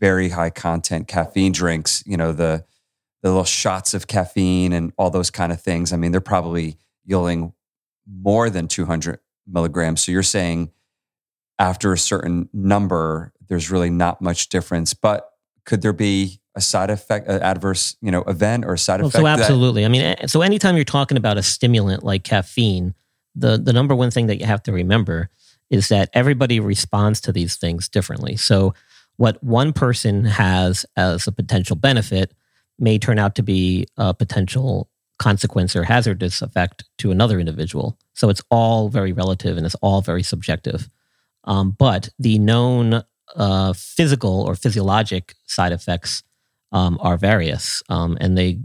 very 0.00 0.30
high 0.30 0.50
content 0.50 1.06
caffeine 1.06 1.52
drinks 1.52 2.02
you 2.06 2.16
know 2.16 2.32
the 2.32 2.64
the 3.22 3.28
little 3.28 3.44
shots 3.44 3.94
of 3.94 4.06
caffeine 4.06 4.72
and 4.72 4.92
all 4.98 5.08
those 5.08 5.30
kind 5.30 5.52
of 5.52 5.60
things, 5.60 5.92
I 5.92 5.96
mean, 5.96 6.10
they're 6.10 6.20
probably 6.20 6.76
yielding 7.04 7.52
more 8.06 8.50
than 8.50 8.66
200 8.66 9.20
milligrams. 9.46 10.02
So 10.02 10.10
you're 10.12 10.24
saying 10.24 10.72
after 11.58 11.92
a 11.92 11.98
certain 11.98 12.48
number, 12.52 13.32
there's 13.48 13.70
really 13.70 13.90
not 13.90 14.20
much 14.20 14.48
difference. 14.48 14.92
But 14.92 15.30
could 15.64 15.82
there 15.82 15.92
be 15.92 16.40
a 16.56 16.60
side 16.60 16.90
effect, 16.90 17.28
an 17.28 17.40
adverse, 17.42 17.96
you 18.02 18.10
know, 18.10 18.22
event 18.22 18.64
or 18.64 18.74
a 18.74 18.78
side 18.78 19.00
Well, 19.00 19.08
effect? 19.08 19.20
so 19.20 19.24
that- 19.24 19.38
absolutely. 19.38 19.84
I 19.84 19.88
mean, 19.88 20.02
eh, 20.02 20.26
so 20.26 20.42
anytime 20.42 20.74
you're 20.74 20.84
talking 20.84 21.16
about 21.16 21.38
a 21.38 21.42
stimulant 21.44 22.02
like 22.02 22.24
caffeine, 22.24 22.94
the 23.34 23.56
the 23.56 23.72
number 23.72 23.94
one 23.94 24.10
thing 24.10 24.26
that 24.26 24.40
you 24.40 24.46
have 24.46 24.62
to 24.64 24.72
remember 24.72 25.30
is 25.72 25.88
that 25.88 26.10
everybody 26.12 26.60
responds 26.60 27.18
to 27.22 27.32
these 27.32 27.56
things 27.56 27.88
differently. 27.88 28.36
So 28.36 28.74
what 29.16 29.42
one 29.42 29.72
person 29.72 30.24
has 30.24 30.84
as 30.96 31.26
a 31.26 31.32
potential 31.32 31.76
benefit 31.76 32.34
may 32.78 32.98
turn 32.98 33.18
out 33.18 33.34
to 33.36 33.42
be 33.42 33.86
a 33.96 34.12
potential 34.12 34.90
consequence 35.18 35.74
or 35.74 35.84
hazardous 35.84 36.42
effect 36.42 36.84
to 36.98 37.10
another 37.10 37.40
individual. 37.40 37.98
So 38.12 38.28
it's 38.28 38.42
all 38.50 38.90
very 38.90 39.12
relative 39.12 39.56
and 39.56 39.64
it's 39.64 39.74
all 39.76 40.02
very 40.02 40.22
subjective. 40.22 40.90
Um, 41.44 41.70
but 41.70 42.10
the 42.18 42.38
known 42.38 43.02
uh, 43.34 43.72
physical 43.72 44.42
or 44.42 44.54
physiologic 44.54 45.34
side 45.46 45.72
effects 45.72 46.22
um, 46.70 46.98
are 47.00 47.16
various, 47.16 47.82
um, 47.88 48.18
and 48.20 48.36
they 48.36 48.58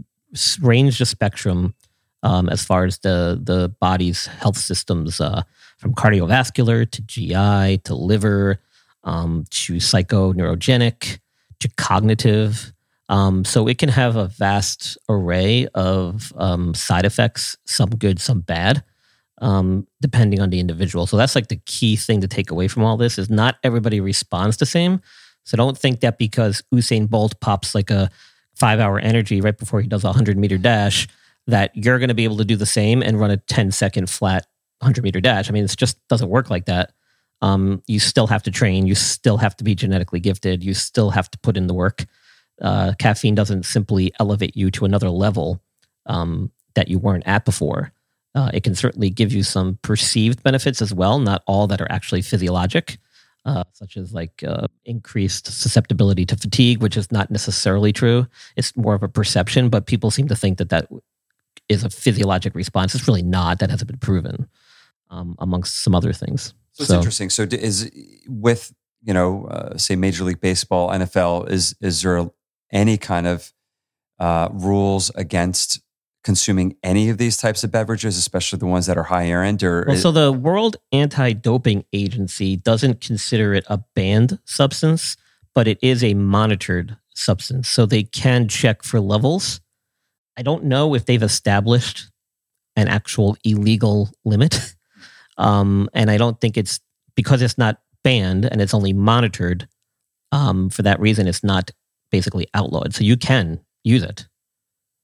range 0.60 0.98
the 0.98 1.06
spectrum 1.06 1.74
um, 2.22 2.48
as 2.48 2.64
far 2.64 2.84
as 2.84 2.98
the 2.98 3.40
the 3.42 3.68
body's 3.80 4.26
health 4.26 4.56
systems, 4.56 5.20
uh, 5.20 5.42
from 5.78 5.94
cardiovascular 5.94 6.90
to 6.90 7.02
GI 7.02 7.78
to 7.84 7.94
liver 7.94 8.60
um, 9.04 9.44
to 9.50 9.74
psychoneurogenic 9.74 11.20
to 11.60 11.68
cognitive. 11.76 12.72
Um, 13.08 13.44
so 13.44 13.66
it 13.66 13.78
can 13.78 13.88
have 13.88 14.16
a 14.16 14.26
vast 14.26 14.98
array 15.08 15.66
of 15.74 16.32
um, 16.36 16.74
side 16.74 17.06
effects, 17.06 17.56
some 17.64 17.88
good, 17.90 18.20
some 18.20 18.40
bad, 18.40 18.84
um, 19.40 19.86
depending 20.00 20.40
on 20.40 20.50
the 20.50 20.60
individual. 20.60 21.06
So 21.06 21.16
that's 21.16 21.34
like 21.34 21.48
the 21.48 21.60
key 21.64 21.96
thing 21.96 22.20
to 22.20 22.28
take 22.28 22.50
away 22.50 22.68
from 22.68 22.84
all 22.84 22.96
this 22.96 23.18
is 23.18 23.30
not 23.30 23.56
everybody 23.62 24.00
responds 24.00 24.58
the 24.58 24.66
same. 24.66 25.00
So 25.44 25.56
don't 25.56 25.78
think 25.78 26.00
that 26.00 26.18
because 26.18 26.62
Usain 26.74 27.08
Bolt 27.08 27.40
pops 27.40 27.74
like 27.74 27.90
a 27.90 28.10
five 28.54 28.80
hour 28.80 28.98
energy 28.98 29.40
right 29.40 29.56
before 29.56 29.80
he 29.80 29.88
does 29.88 30.04
a 30.04 30.08
100 30.08 30.36
meter 30.36 30.58
dash, 30.58 31.08
that 31.46 31.74
you're 31.74 31.98
going 31.98 32.08
to 32.08 32.14
be 32.14 32.24
able 32.24 32.36
to 32.36 32.44
do 32.44 32.56
the 32.56 32.66
same 32.66 33.02
and 33.02 33.18
run 33.18 33.30
a 33.30 33.38
10 33.38 33.70
second 33.70 34.10
flat 34.10 34.46
100 34.80 35.02
meter 35.02 35.20
dash. 35.20 35.48
I 35.48 35.52
mean, 35.52 35.64
it 35.64 35.74
just 35.76 35.98
doesn't 36.08 36.28
work 36.28 36.50
like 36.50 36.66
that. 36.66 36.92
Um, 37.40 37.82
you 37.86 38.00
still 38.00 38.26
have 38.26 38.42
to 38.44 38.50
train. 38.50 38.86
You 38.86 38.94
still 38.94 39.36
have 39.36 39.56
to 39.56 39.64
be 39.64 39.74
genetically 39.74 40.20
gifted. 40.20 40.64
You 40.64 40.74
still 40.74 41.10
have 41.10 41.30
to 41.30 41.38
put 41.38 41.56
in 41.56 41.66
the 41.66 41.74
work. 41.74 42.04
Uh, 42.60 42.92
caffeine 42.98 43.34
doesn't 43.34 43.64
simply 43.64 44.12
elevate 44.18 44.56
you 44.56 44.70
to 44.72 44.84
another 44.84 45.10
level 45.10 45.62
um, 46.06 46.50
that 46.74 46.88
you 46.88 46.98
weren't 46.98 47.26
at 47.26 47.44
before. 47.44 47.92
Uh, 48.34 48.50
it 48.52 48.64
can 48.64 48.74
certainly 48.74 49.10
give 49.10 49.32
you 49.32 49.42
some 49.42 49.78
perceived 49.82 50.42
benefits 50.42 50.82
as 50.82 50.92
well, 50.92 51.18
not 51.18 51.42
all 51.46 51.66
that 51.66 51.80
are 51.80 51.90
actually 51.90 52.22
physiologic 52.22 52.98
uh, 53.48 53.64
such 53.72 53.96
as 53.96 54.12
like 54.12 54.44
uh, 54.46 54.66
increased 54.84 55.46
susceptibility 55.46 56.26
to 56.26 56.36
fatigue, 56.36 56.82
which 56.82 56.96
is 56.96 57.10
not 57.10 57.30
necessarily 57.30 57.92
true. 57.92 58.26
It's 58.56 58.76
more 58.76 58.94
of 58.94 59.02
a 59.02 59.08
perception, 59.08 59.70
but 59.70 59.86
people 59.86 60.10
seem 60.10 60.28
to 60.28 60.36
think 60.36 60.58
that 60.58 60.68
that 60.68 60.88
is 61.68 61.82
a 61.82 61.88
physiologic 61.88 62.54
response. 62.54 62.94
It's 62.94 63.08
really 63.08 63.22
not. 63.22 63.58
That 63.58 63.70
hasn't 63.70 63.88
been 63.88 63.98
proven, 63.98 64.48
um, 65.10 65.36
amongst 65.38 65.82
some 65.82 65.94
other 65.94 66.12
things. 66.12 66.54
So 66.72 66.82
it's 66.82 66.92
interesting. 66.92 67.30
So 67.30 67.42
is 67.50 67.90
with 68.28 68.72
you 69.02 69.14
know, 69.14 69.46
uh, 69.46 69.76
say 69.76 69.96
Major 69.96 70.24
League 70.24 70.40
Baseball, 70.40 70.90
NFL, 70.90 71.50
is 71.50 71.74
is 71.80 72.02
there 72.02 72.30
any 72.72 72.98
kind 72.98 73.26
of 73.26 73.52
uh, 74.18 74.48
rules 74.52 75.10
against 75.14 75.80
consuming 76.24 76.76
any 76.82 77.08
of 77.08 77.18
these 77.18 77.36
types 77.36 77.64
of 77.64 77.70
beverages, 77.70 78.18
especially 78.18 78.58
the 78.58 78.66
ones 78.66 78.86
that 78.86 78.98
are 78.98 79.04
higher 79.04 79.42
end? 79.42 79.62
Or 79.62 79.84
Well, 79.86 79.96
so 79.96 80.10
the 80.12 80.32
World 80.32 80.76
Anti-Doping 80.92 81.84
Agency 81.92 82.56
doesn't 82.56 83.00
consider 83.00 83.54
it 83.54 83.64
a 83.68 83.78
banned 83.94 84.38
substance, 84.44 85.16
but 85.54 85.68
it 85.68 85.78
is 85.80 86.02
a 86.02 86.14
monitored 86.14 86.96
substance. 87.14 87.68
So 87.68 87.86
they 87.86 88.02
can 88.02 88.48
check 88.48 88.82
for 88.82 89.00
levels. 89.00 89.60
I 90.36 90.42
don't 90.42 90.64
know 90.64 90.94
if 90.94 91.06
they've 91.06 91.22
established 91.22 92.10
an 92.76 92.88
actual 92.88 93.36
illegal 93.44 94.10
limit. 94.24 94.74
Um, 95.38 95.88
and 95.94 96.10
I 96.10 96.16
don't 96.16 96.40
think 96.40 96.56
it's 96.56 96.80
because 97.14 97.42
it's 97.42 97.58
not 97.58 97.80
banned 98.04 98.44
and 98.44 98.60
it's 98.60 98.74
only 98.74 98.92
monitored. 98.92 99.68
Um, 100.30 100.68
for 100.70 100.82
that 100.82 101.00
reason, 101.00 101.26
it's 101.26 101.42
not 101.42 101.70
basically 102.10 102.46
outlawed. 102.54 102.94
So 102.94 103.04
you 103.04 103.16
can 103.16 103.60
use 103.84 104.02
it. 104.02 104.28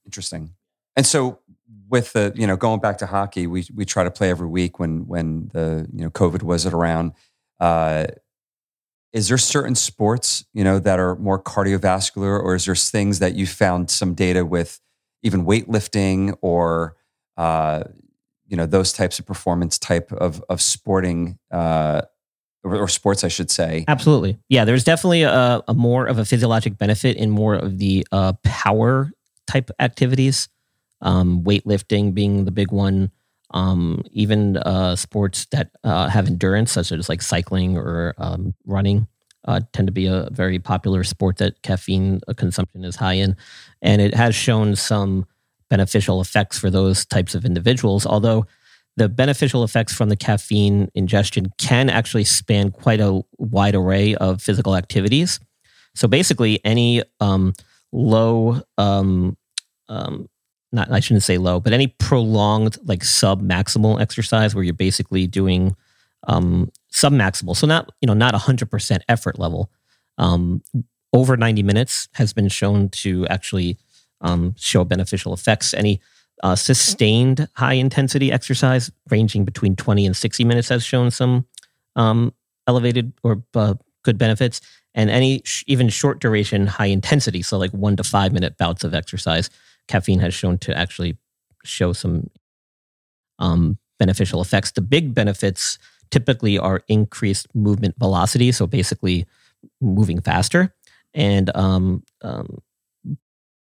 Interesting. 0.05 0.51
And 0.97 1.07
so 1.07 1.41
with 1.89 2.13
the, 2.13 2.33
you 2.35 2.47
know, 2.47 2.57
going 2.57 2.81
back 2.81 2.99
to 2.99 3.07
hockey, 3.07 3.47
we 3.47 3.65
we 3.75 3.85
try 3.85 4.05
to 4.05 4.11
play 4.11 4.31
every 4.31 4.49
week 4.49 4.79
when 4.79 5.07
when 5.07 5.51
the, 5.53 5.89
you 5.93 6.05
know, 6.05 6.11
COVID 6.11 6.43
was 6.43 6.67
around. 6.67 7.13
Uh 7.61 8.07
is 9.13 9.29
there 9.29 9.39
certain 9.39 9.77
sports, 9.77 10.45
you 10.53 10.65
know, 10.65 10.81
that 10.81 10.99
are 10.99 11.15
more 11.17 11.41
cardiovascular 11.41 12.43
or 12.43 12.57
is 12.57 12.65
there 12.65 12.75
things 12.75 13.21
that 13.21 13.37
you 13.37 13.47
found 13.47 13.89
some 13.89 14.13
data 14.13 14.45
with 14.45 14.81
even 15.23 15.47
weightlifting 15.47 16.37
or 16.43 16.97
uh 17.37 17.85
you 18.47 18.57
know, 18.57 18.67
those 18.67 18.93
types 18.93 19.19
of 19.19 19.27
performance 19.27 19.79
type 19.79 20.13
of 20.13 20.43
of 20.49 20.61
sporting 20.61 21.39
uh 21.51 22.03
or, 22.63 22.77
or 22.77 22.89
sports 22.89 23.23
I 23.25 23.29
should 23.29 23.51
say. 23.51 23.85
Absolutely. 23.87 24.39
Yeah, 24.49 24.65
there's 24.65 24.85
definitely 24.85 25.23
a, 25.23 25.63
a 25.69 25.75
more 25.75 26.07
of 26.07 26.19
a 26.19 26.25
physiologic 26.25 26.79
benefit 26.79 27.17
in 27.17 27.31
more 27.31 27.55
of 27.55 27.79
the 27.79 28.07
uh, 28.11 28.33
power 28.43 29.11
type 29.47 29.71
activities, 29.79 30.49
um, 31.01 31.43
weightlifting 31.45 32.15
being 32.15 32.45
the 32.45 32.51
big 32.51 32.73
one. 32.73 33.11
Um, 33.51 34.03
even 34.11 34.57
uh, 34.57 34.97
sports 34.97 35.47
that 35.53 35.71
uh, 35.85 36.09
have 36.09 36.27
endurance, 36.27 36.73
such 36.73 36.91
as 36.91 37.09
like 37.09 37.23
cycling 37.23 37.77
or 37.77 38.15
um, 38.19 38.53
running, 38.67 39.07
uh, 39.45 39.61
tend 39.73 39.87
to 39.87 39.93
be 39.93 40.07
a 40.07 40.29
very 40.33 40.59
popular 40.59 41.05
sport 41.05 41.37
that 41.37 41.63
caffeine 41.63 42.21
uh, 42.27 42.33
consumption 42.33 42.85
is 42.85 42.97
high 42.97 43.13
in. 43.13 43.37
And 43.81 44.03
it 44.03 44.15
has 44.15 44.35
shown 44.35 44.75
some 44.75 45.27
beneficial 45.71 46.21
effects 46.21 46.59
for 46.59 46.71
those 46.71 47.07
types 47.07 47.35
of 47.35 47.45
individuals, 47.45 48.07
although 48.07 48.47
the 48.97 49.09
beneficial 49.09 49.65
effects 49.65 49.93
from 49.93 50.09
the 50.09 50.17
caffeine 50.17 50.91
ingestion 50.95 51.53
can 51.59 51.91
actually 51.91 52.25
span 52.25 52.71
quite 52.71 53.01
a 53.01 53.23
wide 53.39 53.75
array 53.75 54.15
of 54.15 54.41
physical 54.41 54.77
activities. 54.77 55.41
So 55.95 56.09
basically, 56.09 56.65
any 56.65 57.03
um, 57.21 57.55
low, 57.93 58.63
um, 58.79 59.37
um, 59.89 60.29
not 60.73 60.91
I 60.91 61.01
shouldn't 61.01 61.23
say 61.23 61.39
low, 61.39 61.61
but 61.61 61.73
any 61.73 61.89
prolonged 61.89 62.79
like 62.85 63.05
sub 63.05 63.43
maximal 63.43 64.01
exercise 64.01 64.55
where 64.55 64.65
you're 64.65 64.75
basically 64.75 65.27
doing 65.27 65.77
um, 66.27 66.71
sub 66.89 67.13
maximal, 67.13 67.57
so 67.57 67.67
not 67.67 67.91
you 68.01 68.07
know 68.07 68.15
not 68.15 68.35
hundred 68.35 68.71
percent 68.71 69.05
effort 69.09 69.39
level, 69.39 69.71
um, 70.19 70.63
over 71.13 71.37
ninety 71.37 71.63
minutes 71.63 72.09
has 72.15 72.33
been 72.33 72.49
shown 72.49 72.89
to 72.91 73.27
actually 73.29 73.79
um, 74.25 74.55
show 74.59 74.85
beneficial 74.85 75.33
effects. 75.33 75.73
Any 75.73 76.01
uh, 76.43 76.57
sustained 76.57 77.49
high 77.55 77.75
intensity 77.75 78.33
exercise 78.33 78.91
ranging 79.09 79.45
between 79.45 79.77
20 79.77 80.07
and 80.07 80.17
60 80.17 80.45
minutes 80.45 80.69
has 80.71 80.85
shown 80.85 81.13
some 81.13 81.47
um, 81.95 82.33
elevated 82.67 83.13
or 83.23 83.45
uh, 83.55 83.75
good 84.03 84.19
benefits. 84.19 84.61
And 84.95 85.11
any 85.11 85.43
sh- 85.45 85.65
even 85.67 85.89
short 85.89 86.21
duration 86.21 86.67
high 86.67 86.87
intensity, 86.87 87.43
so 87.43 87.59
like 87.59 87.71
one 87.73 87.97
to 87.97 88.05
five 88.05 88.33
minute 88.33 88.57
bouts 88.59 88.83
of 88.83 88.95
exercise, 88.95 89.51
caffeine 89.87 90.21
has 90.21 90.35
shown 90.35 90.59
to 90.59 90.77
actually 90.77 91.17
show 91.65 91.93
some 91.93 92.31
um, 93.39 93.79
beneficial 93.99 94.41
effects. 94.41 94.73
The 94.73 94.81
big 94.81 95.15
benefits 95.15 95.79
typically 96.11 96.59
are 96.59 96.83
increased 96.89 97.49
movement 97.55 97.97
velocity, 97.99 98.53
so 98.53 98.67
basically 98.67 99.27
moving 99.81 100.21
faster. 100.21 100.75
And 101.13 101.51
um, 101.57 102.03
um, 102.23 102.59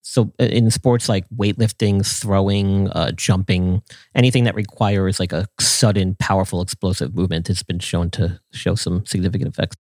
so 0.03 0.33
uh, 0.41 0.45
in 0.45 0.71
sports 0.71 1.09
like 1.09 1.29
weightlifting, 1.31 2.07
throwing, 2.07 2.89
uh, 2.91 3.13
jumping, 3.13 3.83
anything 4.15 4.45
that 4.45 4.55
requires 4.55 5.21
like 5.21 5.33
a 5.33 5.47
sudden, 5.59 6.17
powerful, 6.19 6.63
explosive 6.63 7.15
movement, 7.15 7.51
it's 7.51 7.63
been 7.63 7.79
shown 7.79 8.11
to 8.11 8.41
show 8.53 8.75
some 8.75 9.05
significant 9.07 9.51
effects. 9.51 9.77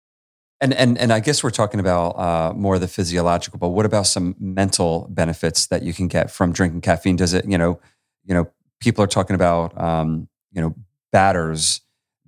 And 0.61 0.73
and 0.73 0.97
and 0.99 1.13
I 1.13 1.21
guess 1.21 1.43
we're 1.43 1.51
talking 1.51 1.81
about 1.81 2.11
uh, 2.11 2.53
more 2.55 2.77
of 2.77 2.81
the 2.81 2.89
physiological, 2.89 3.59
but 3.59 3.71
what 3.71 3.85
about 3.85 4.07
some 4.07 4.37
mental 4.39 5.09
benefits 5.11 5.67
that 5.67 5.83
you 5.83 5.93
can 5.93 6.09
get 6.09 6.31
from 6.31 6.53
drinking 6.53 6.81
caffeine? 6.81 7.17
Does 7.17 7.35
it, 7.35 7.45
you 7.47 7.59
know, 7.59 7.81
you 8.25 8.35
know, 8.35 8.49
people 8.81 9.03
are 9.03 9.09
talking 9.09 9.35
about, 9.35 9.79
um, 9.81 10.29
you 10.53 10.63
know, 10.63 10.75
batters 11.11 11.81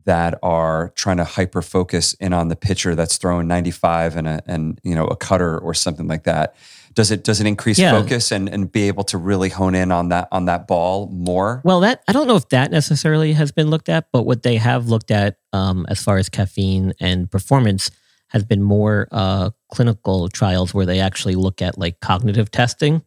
that 0.07 0.39
are 0.43 0.93
trying 0.95 1.19
to 1.19 1.25
hyper 1.25 1.61
focus 1.61 2.15
in 2.15 2.33
on 2.33 2.49
the 2.49 2.57
pitcher 2.57 2.95
that's 2.95 3.19
throwing 3.19 3.47
95 3.47 4.17
and 4.17 4.29
a 4.29 4.43
and 4.47 4.81
you 4.83 4.95
know 4.95 5.05
a 5.05 5.17
cutter 5.17 5.59
or 5.59 5.75
something 5.75 6.09
like 6.09 6.25
that. 6.25 6.55
Does 6.97 7.11
it 7.11 7.23
does 7.25 7.41
it 7.43 7.47
increase 7.47 7.79
Yeah. 7.79 7.91
focus 7.93 8.33
and 8.33 8.49
and 8.49 8.73
be 8.73 8.89
able 8.89 9.05
to 9.05 9.19
really 9.19 9.51
hone 9.51 9.75
in 9.75 9.93
on 9.93 10.09
that 10.09 10.29
on 10.33 10.47
that 10.47 10.67
ball 10.67 11.09
more? 11.13 11.61
Well, 11.63 11.81
that 11.81 12.03
I 12.09 12.13
don't 12.13 12.27
know 12.27 12.37
if 12.37 12.49
that 12.49 12.71
necessarily 12.71 13.35
has 13.35 13.53
been 13.53 13.69
looked 13.69 13.91
at, 13.91 14.09
but 14.13 14.23
what 14.23 14.43
they 14.43 14.57
have 14.57 14.89
looked 14.89 15.11
at 15.11 15.37
um, 15.53 15.85
as 15.89 16.03
far 16.03 16.17
as 16.17 16.31
caffeine 16.31 16.95
and 16.99 17.31
performance 17.31 17.91
has 18.29 18.45
been 18.45 18.63
more 18.63 19.09
uh, 19.13 19.51
clinical 19.73 20.29
trials 20.31 20.73
where 20.73 20.87
they 20.87 20.99
actually 20.99 21.35
look 21.35 21.61
at 21.61 21.79
like 21.79 22.01
cognitive 22.01 22.51
testing. 22.51 23.03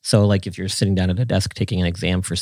So, 0.00 0.26
like 0.26 0.46
if 0.46 0.56
you're 0.56 0.68
sitting 0.68 0.94
down 0.94 1.10
at 1.10 1.18
a 1.18 1.24
desk 1.26 1.52
taking 1.52 1.80
an 1.82 1.86
exam, 1.86 2.22
for 2.22 2.36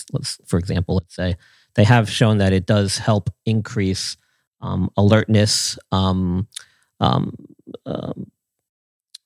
for 0.47 0.59
example, 0.59 0.95
let's 0.95 1.17
say 1.17 1.35
they 1.75 1.85
have 1.85 2.09
shown 2.09 2.38
that 2.38 2.53
it 2.53 2.65
does 2.65 2.99
help 2.99 3.29
increase 3.45 4.17
um, 4.61 4.88
alertness, 4.97 5.79
um, 5.91 6.47
um, 7.01 7.35
um 7.87 8.31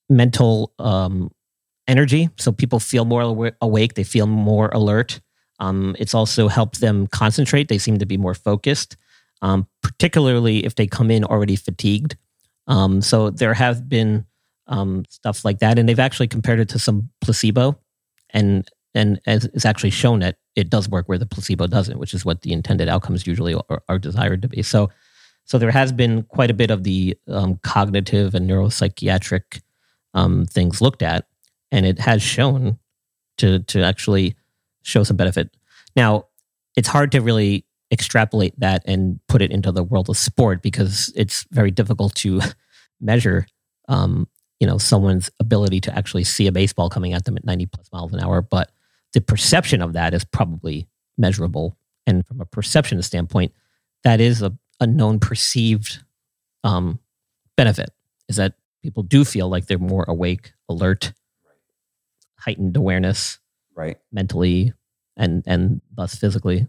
mental 0.08 0.72
um, 0.78 1.30
energy. 1.86 2.30
So 2.36 2.52
people 2.52 2.80
feel 2.80 3.04
more 3.04 3.52
awake, 3.60 3.94
they 3.94 4.04
feel 4.04 4.26
more 4.26 4.68
alert. 4.72 5.20
Um, 5.58 5.96
it's 5.98 6.14
also 6.14 6.48
helped 6.48 6.80
them 6.80 7.06
concentrate. 7.06 7.68
They 7.68 7.78
seem 7.78 7.98
to 7.98 8.06
be 8.06 8.16
more 8.16 8.34
focused, 8.34 8.96
particularly 9.82 10.64
if 10.66 10.74
they 10.74 10.86
come 10.86 11.10
in 11.10 11.24
already 11.24 11.56
fatigued. 11.56 12.16
so 13.00 13.30
there 13.30 13.54
have 13.54 13.88
been 13.88 14.26
stuff 15.08 15.44
like 15.44 15.60
that, 15.60 15.78
and 15.78 15.88
they've 15.88 15.98
actually 15.98 16.28
compared 16.28 16.60
it 16.60 16.68
to 16.70 16.78
some 16.78 17.08
placebo, 17.22 17.78
and 18.30 18.68
and 18.96 19.20
it's 19.26 19.64
actually 19.66 19.90
shown 19.90 20.20
that 20.20 20.36
it 20.56 20.70
does 20.70 20.88
work 20.88 21.06
where 21.06 21.18
the 21.18 21.26
placebo 21.26 21.66
doesn't, 21.66 21.98
which 21.98 22.14
is 22.14 22.24
what 22.24 22.40
the 22.42 22.52
intended 22.52 22.88
outcomes 22.88 23.26
usually 23.26 23.54
are, 23.68 23.82
are 23.88 23.98
desired 23.98 24.40
to 24.42 24.48
be. 24.48 24.62
So, 24.62 24.88
so 25.44 25.58
there 25.58 25.70
has 25.70 25.92
been 25.92 26.22
quite 26.22 26.50
a 26.50 26.54
bit 26.54 26.70
of 26.70 26.82
the 26.82 27.16
um, 27.28 27.60
cognitive 27.62 28.34
and 28.34 28.48
neuropsychiatric 28.48 29.60
um, 30.14 30.46
things 30.46 30.80
looked 30.80 31.02
at, 31.02 31.26
and 31.76 31.86
it 31.86 31.98
has 32.00 32.22
shown 32.22 32.78
to 33.38 33.60
to 33.60 33.82
actually 33.82 34.34
show 34.82 35.02
some 35.02 35.16
benefit. 35.16 35.56
Now, 35.94 36.26
it's 36.76 36.88
hard 36.88 37.12
to 37.12 37.20
really 37.20 37.64
extrapolate 37.92 38.58
that 38.58 38.82
and 38.86 39.20
put 39.28 39.42
it 39.42 39.52
into 39.52 39.70
the 39.70 39.84
world 39.84 40.08
of 40.08 40.16
sport 40.16 40.60
because 40.62 41.12
it's 41.14 41.46
very 41.52 41.70
difficult 41.70 42.14
to 42.16 42.40
measure 43.00 43.46
um, 43.88 44.26
you 44.58 44.66
know 44.66 44.78
someone's 44.78 45.30
ability 45.38 45.80
to 45.80 45.96
actually 45.96 46.24
see 46.24 46.48
a 46.48 46.52
baseball 46.52 46.90
coming 46.90 47.12
at 47.12 47.24
them 47.24 47.36
at 47.36 47.44
90 47.44 47.66
plus 47.66 47.88
miles 47.92 48.12
an 48.12 48.20
hour 48.20 48.42
but 48.42 48.72
the 49.16 49.20
perception 49.20 49.80
of 49.80 49.94
that 49.94 50.12
is 50.12 50.24
probably 50.24 50.88
measurable. 51.16 51.76
And 52.06 52.26
from 52.26 52.40
a 52.42 52.44
perception 52.44 53.00
standpoint, 53.02 53.52
that 54.04 54.20
is 54.20 54.42
a, 54.42 54.52
a 54.78 54.86
known 54.86 55.18
perceived 55.18 56.04
um, 56.62 57.00
benefit 57.56 57.90
is 58.28 58.36
that 58.36 58.54
people 58.82 59.02
do 59.02 59.24
feel 59.24 59.48
like 59.48 59.66
they're 59.66 59.78
more 59.78 60.04
awake, 60.06 60.52
alert, 60.68 61.14
heightened 62.46 62.76
awareness, 62.76 63.38
right, 63.74 63.98
mentally, 64.12 64.72
and 65.16 65.42
and 65.46 65.80
thus 65.94 66.14
physically. 66.14 66.66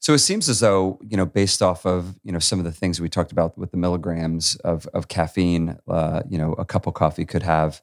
So 0.00 0.14
it 0.14 0.18
seems 0.18 0.48
as 0.48 0.60
though 0.60 1.00
you 1.02 1.16
know, 1.16 1.26
based 1.26 1.62
off 1.62 1.84
of 1.84 2.18
you 2.22 2.32
know 2.32 2.38
some 2.38 2.58
of 2.58 2.64
the 2.64 2.72
things 2.72 3.00
we 3.00 3.08
talked 3.08 3.32
about 3.32 3.58
with 3.58 3.70
the 3.70 3.76
milligrams 3.76 4.56
of 4.56 4.86
of 4.88 5.08
caffeine, 5.08 5.78
uh, 5.88 6.22
you 6.28 6.38
know, 6.38 6.52
a 6.52 6.64
cup 6.64 6.86
of 6.86 6.94
coffee 6.94 7.24
could 7.24 7.42
have 7.42 7.82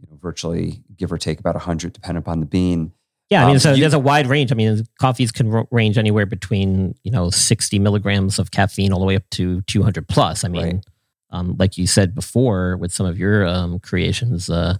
you 0.00 0.08
know 0.10 0.18
virtually 0.20 0.82
give 0.96 1.12
or 1.12 1.18
take 1.18 1.38
about 1.38 1.56
hundred, 1.56 1.92
depending 1.92 2.18
upon 2.18 2.40
the 2.40 2.46
bean. 2.46 2.92
Yeah, 3.30 3.42
I 3.42 3.46
mean, 3.46 3.56
um, 3.56 3.60
so 3.60 3.72
you, 3.72 3.80
there's 3.80 3.94
a 3.94 3.98
wide 3.98 4.28
range. 4.28 4.52
I 4.52 4.54
mean, 4.54 4.84
coffees 5.00 5.32
can 5.32 5.52
r- 5.52 5.66
range 5.70 5.98
anywhere 5.98 6.26
between 6.26 6.94
you 7.02 7.10
know 7.10 7.30
60 7.30 7.78
milligrams 7.78 8.38
of 8.38 8.50
caffeine 8.50 8.92
all 8.92 9.00
the 9.00 9.06
way 9.06 9.16
up 9.16 9.28
to 9.30 9.62
200 9.62 10.08
plus. 10.08 10.44
I 10.44 10.48
mean, 10.48 10.64
right. 10.64 10.84
um, 11.30 11.56
like 11.58 11.76
you 11.76 11.86
said 11.86 12.14
before, 12.14 12.76
with 12.76 12.92
some 12.92 13.06
of 13.06 13.18
your 13.18 13.46
um, 13.46 13.80
creations, 13.80 14.48
uh, 14.48 14.76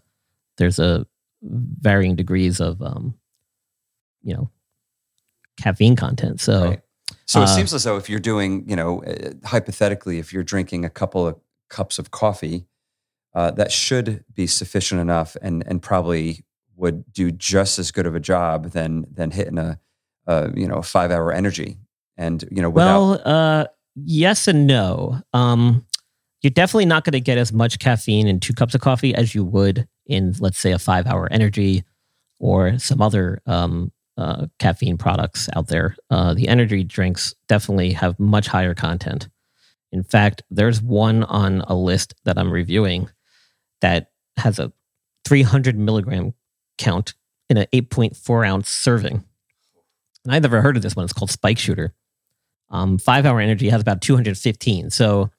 there's 0.58 0.78
a 0.78 1.06
varying 1.42 2.16
degrees 2.16 2.60
of 2.60 2.80
um, 2.82 3.14
you 4.22 4.34
know 4.34 4.50
caffeine 5.56 5.96
content. 5.96 6.40
So, 6.40 6.64
right. 6.64 6.80
so 7.24 7.40
uh, 7.40 7.44
it 7.44 7.48
seems 7.48 7.72
as 7.72 7.84
though 7.84 7.96
if 7.96 8.10
you're 8.10 8.20
doing, 8.20 8.68
you 8.68 8.76
know, 8.76 9.02
uh, 9.04 9.32
hypothetically, 9.44 10.18
if 10.18 10.32
you're 10.32 10.42
drinking 10.42 10.84
a 10.84 10.90
couple 10.90 11.26
of 11.26 11.36
cups 11.70 11.98
of 11.98 12.10
coffee, 12.10 12.66
uh, 13.34 13.50
that 13.52 13.72
should 13.72 14.24
be 14.34 14.46
sufficient 14.46 15.00
enough, 15.00 15.36
and 15.42 15.64
and 15.66 15.82
probably 15.82 16.44
would 16.76 17.10
do 17.12 17.30
just 17.30 17.78
as 17.78 17.90
good 17.90 18.06
of 18.06 18.14
a 18.14 18.20
job 18.20 18.70
than 18.70 19.06
than 19.10 19.30
hitting 19.30 19.58
a, 19.58 19.78
a 20.26 20.50
you 20.54 20.68
know 20.68 20.76
a 20.76 20.82
five 20.82 21.10
hour 21.10 21.32
energy 21.32 21.78
and 22.16 22.44
you 22.50 22.62
know 22.62 22.70
without- 22.70 23.00
well 23.00 23.22
uh, 23.24 23.66
yes 23.94 24.46
and 24.46 24.66
no 24.66 25.20
um, 25.32 25.84
you're 26.42 26.50
definitely 26.50 26.86
not 26.86 27.04
going 27.04 27.12
to 27.12 27.20
get 27.20 27.38
as 27.38 27.52
much 27.52 27.78
caffeine 27.78 28.28
in 28.28 28.38
two 28.38 28.52
cups 28.52 28.74
of 28.74 28.80
coffee 28.80 29.14
as 29.14 29.34
you 29.34 29.44
would 29.44 29.88
in 30.06 30.34
let's 30.40 30.58
say 30.58 30.72
a 30.72 30.78
five 30.78 31.06
hour 31.06 31.28
energy 31.30 31.84
or 32.38 32.78
some 32.78 33.00
other 33.00 33.40
um, 33.46 33.92
uh, 34.16 34.46
caffeine 34.58 34.96
products 34.96 35.48
out 35.54 35.68
there 35.68 35.96
uh, 36.10 36.34
the 36.34 36.48
energy 36.48 36.82
drinks 36.84 37.34
definitely 37.48 37.92
have 37.92 38.18
much 38.18 38.46
higher 38.48 38.74
content 38.74 39.28
in 39.92 40.02
fact 40.02 40.42
there's 40.50 40.80
one 40.80 41.22
on 41.24 41.60
a 41.62 41.74
list 41.74 42.14
that 42.24 42.38
i'm 42.38 42.50
reviewing 42.52 43.08
that 43.80 44.10
has 44.36 44.58
a 44.58 44.72
300 45.26 45.78
milligram 45.78 46.34
count 46.78 47.14
in 47.48 47.56
an 47.56 47.66
8.4 47.72 48.46
ounce 48.46 48.70
serving. 48.70 49.24
And 50.24 50.34
I've 50.34 50.42
never 50.42 50.62
heard 50.62 50.76
of 50.76 50.82
this 50.82 50.96
one. 50.96 51.04
It's 51.04 51.12
called 51.12 51.30
Spike 51.30 51.58
Shooter. 51.58 51.94
Um, 52.70 52.98
five 52.98 53.26
hour 53.26 53.40
energy 53.40 53.68
has 53.68 53.80
about 53.80 54.00
215. 54.00 54.90
So 54.90 55.30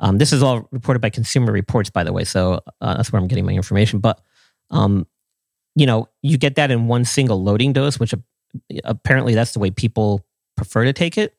um, 0.00 0.18
this 0.18 0.32
is 0.32 0.42
all 0.42 0.66
reported 0.72 1.00
by 1.00 1.10
Consumer 1.10 1.52
Reports, 1.52 1.90
by 1.90 2.04
the 2.04 2.12
way. 2.12 2.24
So 2.24 2.60
uh, 2.80 2.94
that's 2.94 3.12
where 3.12 3.20
I'm 3.20 3.28
getting 3.28 3.46
my 3.46 3.52
information. 3.52 4.00
But 4.00 4.20
um, 4.70 5.06
you 5.76 5.86
know, 5.86 6.08
you 6.22 6.38
get 6.38 6.56
that 6.56 6.70
in 6.70 6.88
one 6.88 7.04
single 7.04 7.42
loading 7.42 7.72
dose, 7.72 8.00
which 8.00 8.14
apparently 8.84 9.34
that's 9.34 9.52
the 9.52 9.58
way 9.58 9.70
people 9.70 10.26
prefer 10.56 10.84
to 10.84 10.92
take 10.92 11.16
it. 11.16 11.36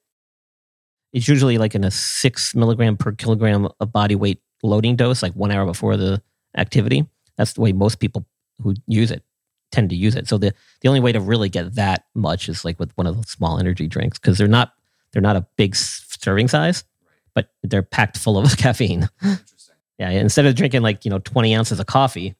It's 1.11 1.27
usually 1.27 1.57
like 1.57 1.75
in 1.75 1.83
a 1.83 1.91
six 1.91 2.55
milligram 2.55 2.95
per 2.95 3.11
kilogram 3.11 3.67
of 3.79 3.91
body 3.91 4.15
weight 4.15 4.41
loading 4.63 4.95
dose, 4.95 5.21
like 5.21 5.33
one 5.33 5.51
hour 5.51 5.65
before 5.65 5.97
the 5.97 6.21
activity. 6.55 7.05
That's 7.37 7.53
the 7.53 7.61
way 7.61 7.73
most 7.73 7.99
people 7.99 8.25
who 8.61 8.75
use 8.87 9.11
it 9.11 9.23
tend 9.71 9.89
to 9.89 9.95
use 9.95 10.15
it. 10.15 10.27
So 10.27 10.37
the 10.37 10.53
the 10.81 10.87
only 10.87 10.99
way 10.99 11.11
to 11.11 11.19
really 11.19 11.49
get 11.49 11.75
that 11.75 12.05
much 12.13 12.47
is 12.47 12.63
like 12.63 12.79
with 12.79 12.91
one 12.95 13.07
of 13.07 13.19
the 13.19 13.27
small 13.27 13.57
energy 13.57 13.87
drinks 13.87 14.19
because 14.19 14.37
they're 14.37 14.47
not 14.47 14.73
they're 15.11 15.21
not 15.21 15.35
a 15.35 15.45
big 15.57 15.75
serving 15.75 16.47
size, 16.47 16.83
but 17.33 17.51
they're 17.63 17.83
packed 17.83 18.17
full 18.17 18.37
of 18.37 18.57
caffeine. 18.57 19.09
Interesting. 19.21 19.75
Yeah, 19.97 20.09
instead 20.09 20.45
of 20.45 20.55
drinking 20.55 20.81
like 20.81 21.05
you 21.05 21.11
know 21.11 21.19
twenty 21.19 21.55
ounces 21.55 21.79
of 21.79 21.85
coffee 21.85 22.35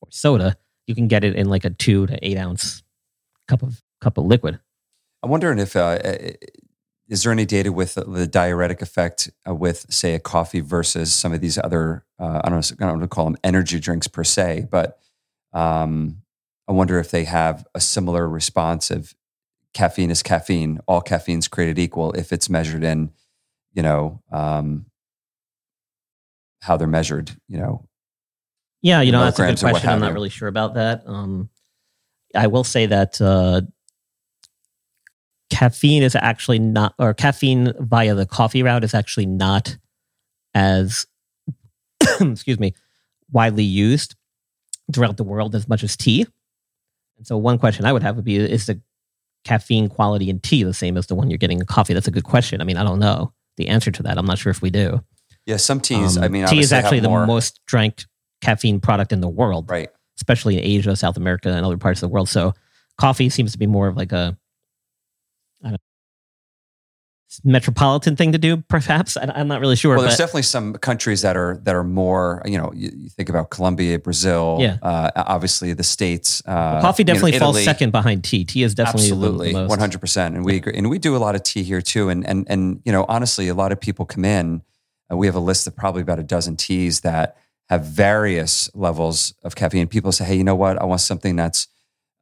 or 0.00 0.08
soda, 0.10 0.56
you 0.86 0.94
can 0.94 1.08
get 1.08 1.24
it 1.24 1.34
in 1.34 1.48
like 1.48 1.64
a 1.64 1.70
two 1.70 2.06
to 2.06 2.18
eight 2.26 2.36
ounce 2.36 2.82
cup 3.48 3.62
of 3.62 3.82
cup 4.00 4.18
of 4.18 4.24
liquid. 4.24 4.58
I'm 5.22 5.30
wondering 5.30 5.58
if 5.58 5.76
uh, 5.76 5.98
is 7.08 7.22
there 7.22 7.32
any 7.32 7.46
data 7.46 7.72
with 7.72 7.94
the 7.94 8.26
diuretic 8.26 8.82
effect 8.82 9.30
uh, 9.48 9.54
with 9.54 9.86
say 9.90 10.14
a 10.14 10.18
coffee 10.18 10.60
versus 10.60 11.14
some 11.14 11.32
of 11.32 11.40
these 11.40 11.58
other 11.58 12.04
uh, 12.18 12.40
I 12.44 12.48
don't 12.48 12.70
know 12.70 12.76
I 12.86 12.88
don't 12.88 12.98
want 12.98 13.10
to 13.10 13.14
call 13.14 13.24
them 13.24 13.36
energy 13.42 13.80
drinks 13.80 14.08
per 14.08 14.24
se, 14.24 14.68
but 14.70 14.98
um, 15.52 16.22
I 16.68 16.72
wonder 16.72 16.98
if 16.98 17.10
they 17.10 17.24
have 17.24 17.66
a 17.74 17.80
similar 17.80 18.28
response 18.28 18.90
of 18.90 19.14
caffeine 19.72 20.10
is 20.10 20.22
caffeine. 20.22 20.80
All 20.86 21.00
caffeine 21.00 21.38
is 21.38 21.48
created 21.48 21.78
equal 21.78 22.12
if 22.12 22.32
it's 22.32 22.50
measured 22.50 22.82
in, 22.82 23.12
you 23.76 23.82
know, 23.82 24.22
um, 24.32 24.86
how 26.60 26.76
they're 26.76 26.88
measured. 26.88 27.30
You 27.46 27.58
know. 27.58 27.88
Yeah, 28.82 29.02
you 29.02 29.12
know 29.12 29.20
that's 29.20 29.38
a 29.38 29.46
good 29.46 29.60
question. 29.60 29.90
I'm 29.90 30.00
not 30.00 30.14
really 30.14 30.30
sure 30.30 30.48
about 30.48 30.74
that. 30.74 31.02
Um, 31.06 31.50
I 32.34 32.46
will 32.48 32.64
say 32.64 32.86
that 32.86 33.20
uh, 33.20 33.62
caffeine 35.50 36.02
is 36.02 36.16
actually 36.16 36.58
not, 36.58 36.94
or 36.98 37.14
caffeine 37.14 37.72
via 37.78 38.14
the 38.14 38.26
coffee 38.26 38.62
route 38.62 38.84
is 38.84 38.94
actually 38.94 39.26
not 39.26 39.76
as, 40.54 41.06
excuse 42.20 42.58
me, 42.58 42.74
widely 43.30 43.64
used 43.64 44.16
throughout 44.92 45.16
the 45.16 45.24
world 45.24 45.54
as 45.54 45.68
much 45.68 45.82
as 45.82 45.96
tea. 45.96 46.26
And 47.18 47.26
so, 47.26 47.36
one 47.36 47.58
question 47.58 47.84
I 47.84 47.92
would 47.92 48.02
have 48.02 48.16
would 48.16 48.24
be: 48.24 48.36
Is 48.36 48.66
the 48.66 48.80
caffeine 49.44 49.88
quality 49.88 50.30
in 50.30 50.40
tea 50.40 50.62
the 50.62 50.74
same 50.74 50.96
as 50.96 51.06
the 51.06 51.14
one 51.14 51.28
you're 51.28 51.38
getting 51.38 51.60
in 51.60 51.66
coffee? 51.66 51.92
That's 51.92 52.08
a 52.08 52.12
good 52.12 52.24
question. 52.24 52.60
I 52.60 52.64
mean, 52.64 52.78
I 52.78 52.84
don't 52.84 52.98
know 52.98 53.32
the 53.56 53.68
answer 53.68 53.90
to 53.90 54.02
that. 54.04 54.18
I'm 54.18 54.26
not 54.26 54.38
sure 54.38 54.50
if 54.50 54.62
we 54.62 54.70
do. 54.70 55.02
Yeah, 55.46 55.56
some 55.56 55.80
teas. 55.80 56.16
Um, 56.16 56.24
I 56.24 56.28
mean, 56.28 56.46
tea 56.46 56.60
is 56.60 56.72
actually 56.72 57.00
the 57.00 57.08
most 57.08 57.60
drank 57.66 58.04
caffeine 58.40 58.80
product 58.80 59.12
in 59.12 59.20
the 59.20 59.28
world, 59.28 59.70
right? 59.70 59.88
Especially 60.16 60.58
in 60.58 60.64
Asia, 60.64 60.96
South 60.96 61.16
America, 61.16 61.50
and 61.50 61.64
other 61.64 61.76
parts 61.76 62.02
of 62.02 62.08
the 62.08 62.12
world. 62.12 62.28
So, 62.28 62.54
coffee 62.98 63.28
seems 63.28 63.52
to 63.52 63.58
be 63.58 63.66
more 63.66 63.86
of 63.88 63.96
like 63.96 64.12
a 64.12 64.36
metropolitan 67.44 68.16
thing 68.16 68.32
to 68.32 68.38
do, 68.38 68.58
perhaps. 68.68 69.16
I, 69.16 69.40
am 69.40 69.48
not 69.48 69.60
really 69.60 69.76
sure. 69.76 69.96
Well, 69.96 70.04
there's 70.04 70.16
definitely 70.16 70.42
some 70.42 70.74
countries 70.74 71.22
that 71.22 71.36
are 71.36 71.60
that 71.64 71.74
are 71.74 71.84
more. 71.84 72.42
You 72.44 72.58
know, 72.58 72.72
you, 72.74 72.90
you 72.94 73.08
think 73.08 73.28
about 73.28 73.50
Colombia, 73.50 73.98
Brazil. 73.98 74.58
Yeah. 74.60 74.78
Uh, 74.82 75.10
obviously, 75.16 75.72
the 75.72 75.82
states. 75.82 76.42
Uh, 76.46 76.80
coffee 76.80 77.04
definitely 77.04 77.32
you 77.32 77.40
know, 77.40 77.46
falls 77.46 77.64
second 77.64 77.90
behind 77.90 78.24
tea. 78.24 78.44
Tea 78.44 78.62
is 78.62 78.74
definitely 78.74 79.10
absolutely 79.10 79.54
100. 79.54 80.00
percent 80.00 80.36
And 80.36 80.44
we 80.44 80.56
agree. 80.56 80.74
And 80.76 80.88
we 80.88 80.98
do 80.98 81.16
a 81.16 81.18
lot 81.18 81.34
of 81.34 81.42
tea 81.42 81.62
here 81.62 81.82
too. 81.82 82.08
And 82.08 82.26
and 82.26 82.46
and 82.48 82.80
you 82.84 82.92
know, 82.92 83.04
honestly, 83.08 83.48
a 83.48 83.54
lot 83.54 83.72
of 83.72 83.80
people 83.80 84.06
come 84.06 84.24
in. 84.24 84.62
Uh, 85.10 85.16
we 85.16 85.26
have 85.26 85.36
a 85.36 85.40
list 85.40 85.66
of 85.66 85.76
probably 85.76 86.02
about 86.02 86.18
a 86.18 86.24
dozen 86.24 86.56
teas 86.56 87.00
that 87.00 87.36
have 87.68 87.84
various 87.84 88.70
levels 88.74 89.34
of 89.42 89.56
caffeine. 89.56 89.88
People 89.88 90.12
say, 90.12 90.24
"Hey, 90.24 90.36
you 90.36 90.44
know 90.44 90.54
what? 90.54 90.80
I 90.80 90.84
want 90.84 91.00
something 91.00 91.36
that's." 91.36 91.68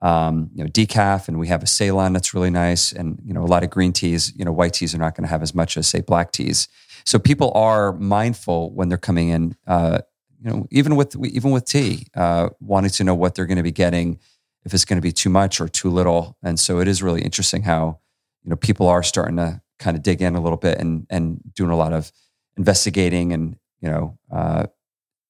Um, 0.05 0.51
you 0.55 0.63
know, 0.63 0.69
decaf, 0.69 1.29
and 1.29 1.39
we 1.39 1.49
have 1.49 1.63
a 1.63 1.67
Ceylon 1.67 2.13
that's 2.13 2.35
really 2.35 2.51
nice, 2.51 2.93
and 2.93 3.19
you 3.25 3.33
know, 3.33 3.43
a 3.43 3.49
lot 3.49 3.65
of 3.65 3.71
green 3.71 3.91
teas. 3.91 4.35
You 4.37 4.45
know, 4.45 4.53
white 4.53 4.75
teas 4.75 4.95
are 4.95 4.99
not 4.99 5.17
going 5.17 5.25
to 5.25 5.31
have 5.31 5.43
as 5.43 5.55
much 5.55 5.79
as 5.79 5.89
say 5.89 6.03
black 6.03 6.31
teas. 6.31 6.69
So 7.07 7.19
people 7.19 7.51
are 7.53 7.95
mindful 7.95 8.71
when 8.75 8.91
they're 8.91 8.99
coming 8.99 9.31
in. 9.31 9.57
Uh, 9.67 10.01
you 10.43 10.51
know, 10.51 10.67
even 10.71 10.95
with 10.95 11.17
even 11.25 11.53
with 11.53 11.65
tea, 11.65 12.07
uh, 12.15 12.51
wanting 12.61 12.91
to 12.91 13.05
know 13.05 13.15
what 13.15 13.35
they're 13.35 13.47
going 13.47 13.57
to 13.57 13.63
be 13.63 13.73
getting 13.73 14.19
if 14.67 14.75
it's 14.75 14.85
going 14.85 14.99
to 14.99 15.03
be 15.03 15.13
too 15.13 15.31
much 15.31 15.59
or 15.59 15.69
too 15.69 15.89
little. 15.89 16.37
And 16.43 16.61
so 16.61 16.81
it 16.81 16.89
is 16.89 17.03
really 17.03 17.23
interesting 17.23 17.63
how 17.63 17.99
you 18.43 18.51
know 18.51 18.57
people 18.57 18.87
are 18.89 19.03
starting 19.03 19.39
to 19.39 19.63
kind 19.79 19.97
of 19.97 20.03
dig 20.03 20.21
in 20.21 20.35
a 20.35 20.41
little 20.41 20.59
bit 20.59 20.79
and 20.79 21.07
and 21.09 21.41
doing 21.55 21.71
a 21.71 21.77
lot 21.77 21.95
of 21.95 22.13
investigating 22.59 23.33
and 23.33 23.57
you 23.81 23.91
know 23.91 24.19
uh, 24.31 24.67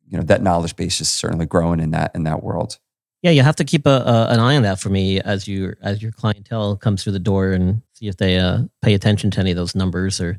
you 0.08 0.18
know 0.18 0.24
that 0.24 0.42
knowledge 0.42 0.74
base 0.74 1.00
is 1.00 1.08
certainly 1.08 1.46
growing 1.46 1.78
in 1.78 1.92
that 1.92 2.10
in 2.16 2.24
that 2.24 2.42
world. 2.42 2.80
Yeah, 3.24 3.30
you 3.30 3.42
have 3.42 3.56
to 3.56 3.64
keep 3.64 3.86
a, 3.86 3.90
a, 3.90 4.26
an 4.34 4.38
eye 4.38 4.54
on 4.54 4.64
that 4.64 4.78
for 4.78 4.90
me 4.90 5.18
as 5.18 5.48
you 5.48 5.74
as 5.80 6.02
your 6.02 6.12
clientele 6.12 6.76
comes 6.76 7.02
through 7.02 7.14
the 7.14 7.18
door 7.18 7.52
and 7.52 7.80
see 7.94 8.06
if 8.06 8.18
they 8.18 8.36
uh, 8.36 8.64
pay 8.82 8.92
attention 8.92 9.30
to 9.30 9.40
any 9.40 9.50
of 9.50 9.56
those 9.56 9.74
numbers 9.74 10.20
or 10.20 10.38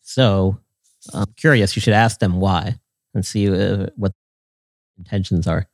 so. 0.00 0.58
I'm 1.12 1.32
curious. 1.36 1.76
You 1.76 1.82
should 1.82 1.92
ask 1.92 2.18
them 2.18 2.40
why 2.40 2.78
and 3.12 3.26
see 3.26 3.50
uh, 3.50 3.88
what 3.96 4.12
intentions 4.96 5.46
are. 5.46 5.68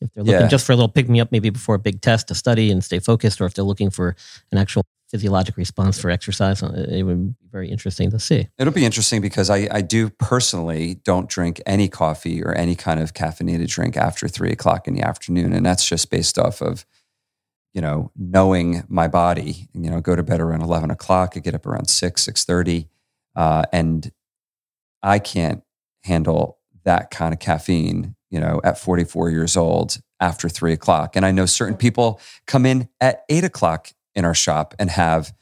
If 0.00 0.10
they're 0.14 0.24
looking 0.24 0.40
Yeah. 0.40 0.48
just 0.48 0.64
for 0.64 0.72
a 0.72 0.76
little 0.76 0.88
pick 0.88 1.10
me 1.10 1.20
up, 1.20 1.30
maybe 1.30 1.50
before 1.50 1.74
a 1.74 1.78
big 1.78 2.00
test 2.00 2.28
to 2.28 2.34
study 2.34 2.70
and 2.70 2.82
stay 2.82 2.98
focused, 2.98 3.38
or 3.38 3.44
if 3.44 3.52
they're 3.52 3.62
looking 3.62 3.90
for 3.90 4.16
an 4.50 4.56
actual 4.56 4.86
physiologic 5.10 5.56
response 5.56 6.00
for 6.00 6.08
exercise, 6.08 6.62
uh, 6.62 6.86
it 6.88 7.02
would 7.02 7.36
be 7.38 7.48
very 7.50 7.68
interesting 7.68 8.10
to 8.10 8.18
see. 8.18 8.48
It'll 8.58 8.72
be 8.72 8.84
interesting 8.84 9.20
because 9.20 9.50
I, 9.50 9.68
I 9.70 9.80
do 9.80 10.08
personally 10.08 11.00
don't 11.04 11.28
drink 11.28 11.60
any 11.66 11.88
coffee 11.88 12.42
or 12.42 12.54
any 12.54 12.76
kind 12.76 13.00
of 13.00 13.12
caffeinated 13.12 13.68
drink 13.68 13.96
after 13.96 14.28
three 14.28 14.52
o'clock 14.52 14.86
in 14.86 14.94
the 14.94 15.02
afternoon. 15.02 15.52
And 15.52 15.66
that's 15.66 15.86
just 15.86 16.10
based 16.10 16.38
off 16.38 16.62
of, 16.62 16.86
you 17.74 17.80
know, 17.80 18.12
knowing 18.16 18.84
my 18.88 19.08
body. 19.08 19.68
You 19.74 19.90
know, 19.90 20.00
go 20.00 20.14
to 20.14 20.22
bed 20.22 20.40
around 20.40 20.62
11 20.62 20.90
o'clock, 20.90 21.32
I 21.36 21.40
get 21.40 21.54
up 21.54 21.66
around 21.66 21.90
6, 21.90 22.24
6.30. 22.24 22.86
Uh, 23.34 23.64
and 23.72 24.12
I 25.02 25.18
can't 25.18 25.62
handle 26.04 26.58
that 26.84 27.10
kind 27.10 27.34
of 27.34 27.40
caffeine, 27.40 28.14
you 28.30 28.40
know, 28.40 28.60
at 28.62 28.78
44 28.78 29.30
years 29.30 29.56
old 29.56 29.98
after 30.20 30.48
three 30.48 30.72
o'clock. 30.72 31.16
And 31.16 31.24
I 31.24 31.30
know 31.30 31.46
certain 31.46 31.76
people 31.76 32.20
come 32.46 32.66
in 32.66 32.88
at 33.00 33.24
eight 33.28 33.44
o'clock 33.44 33.90
in 34.14 34.24
our 34.24 34.34
shop 34.34 34.74
and 34.78 34.90
have, 34.90 35.32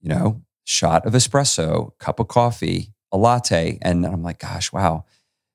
you 0.00 0.08
know, 0.08 0.42
shot 0.64 1.06
of 1.06 1.12
espresso, 1.12 1.96
cup 1.98 2.20
of 2.20 2.28
coffee, 2.28 2.92
a 3.12 3.16
latte. 3.16 3.78
And 3.82 4.04
I'm 4.06 4.22
like, 4.22 4.38
gosh, 4.40 4.72
wow. 4.72 5.04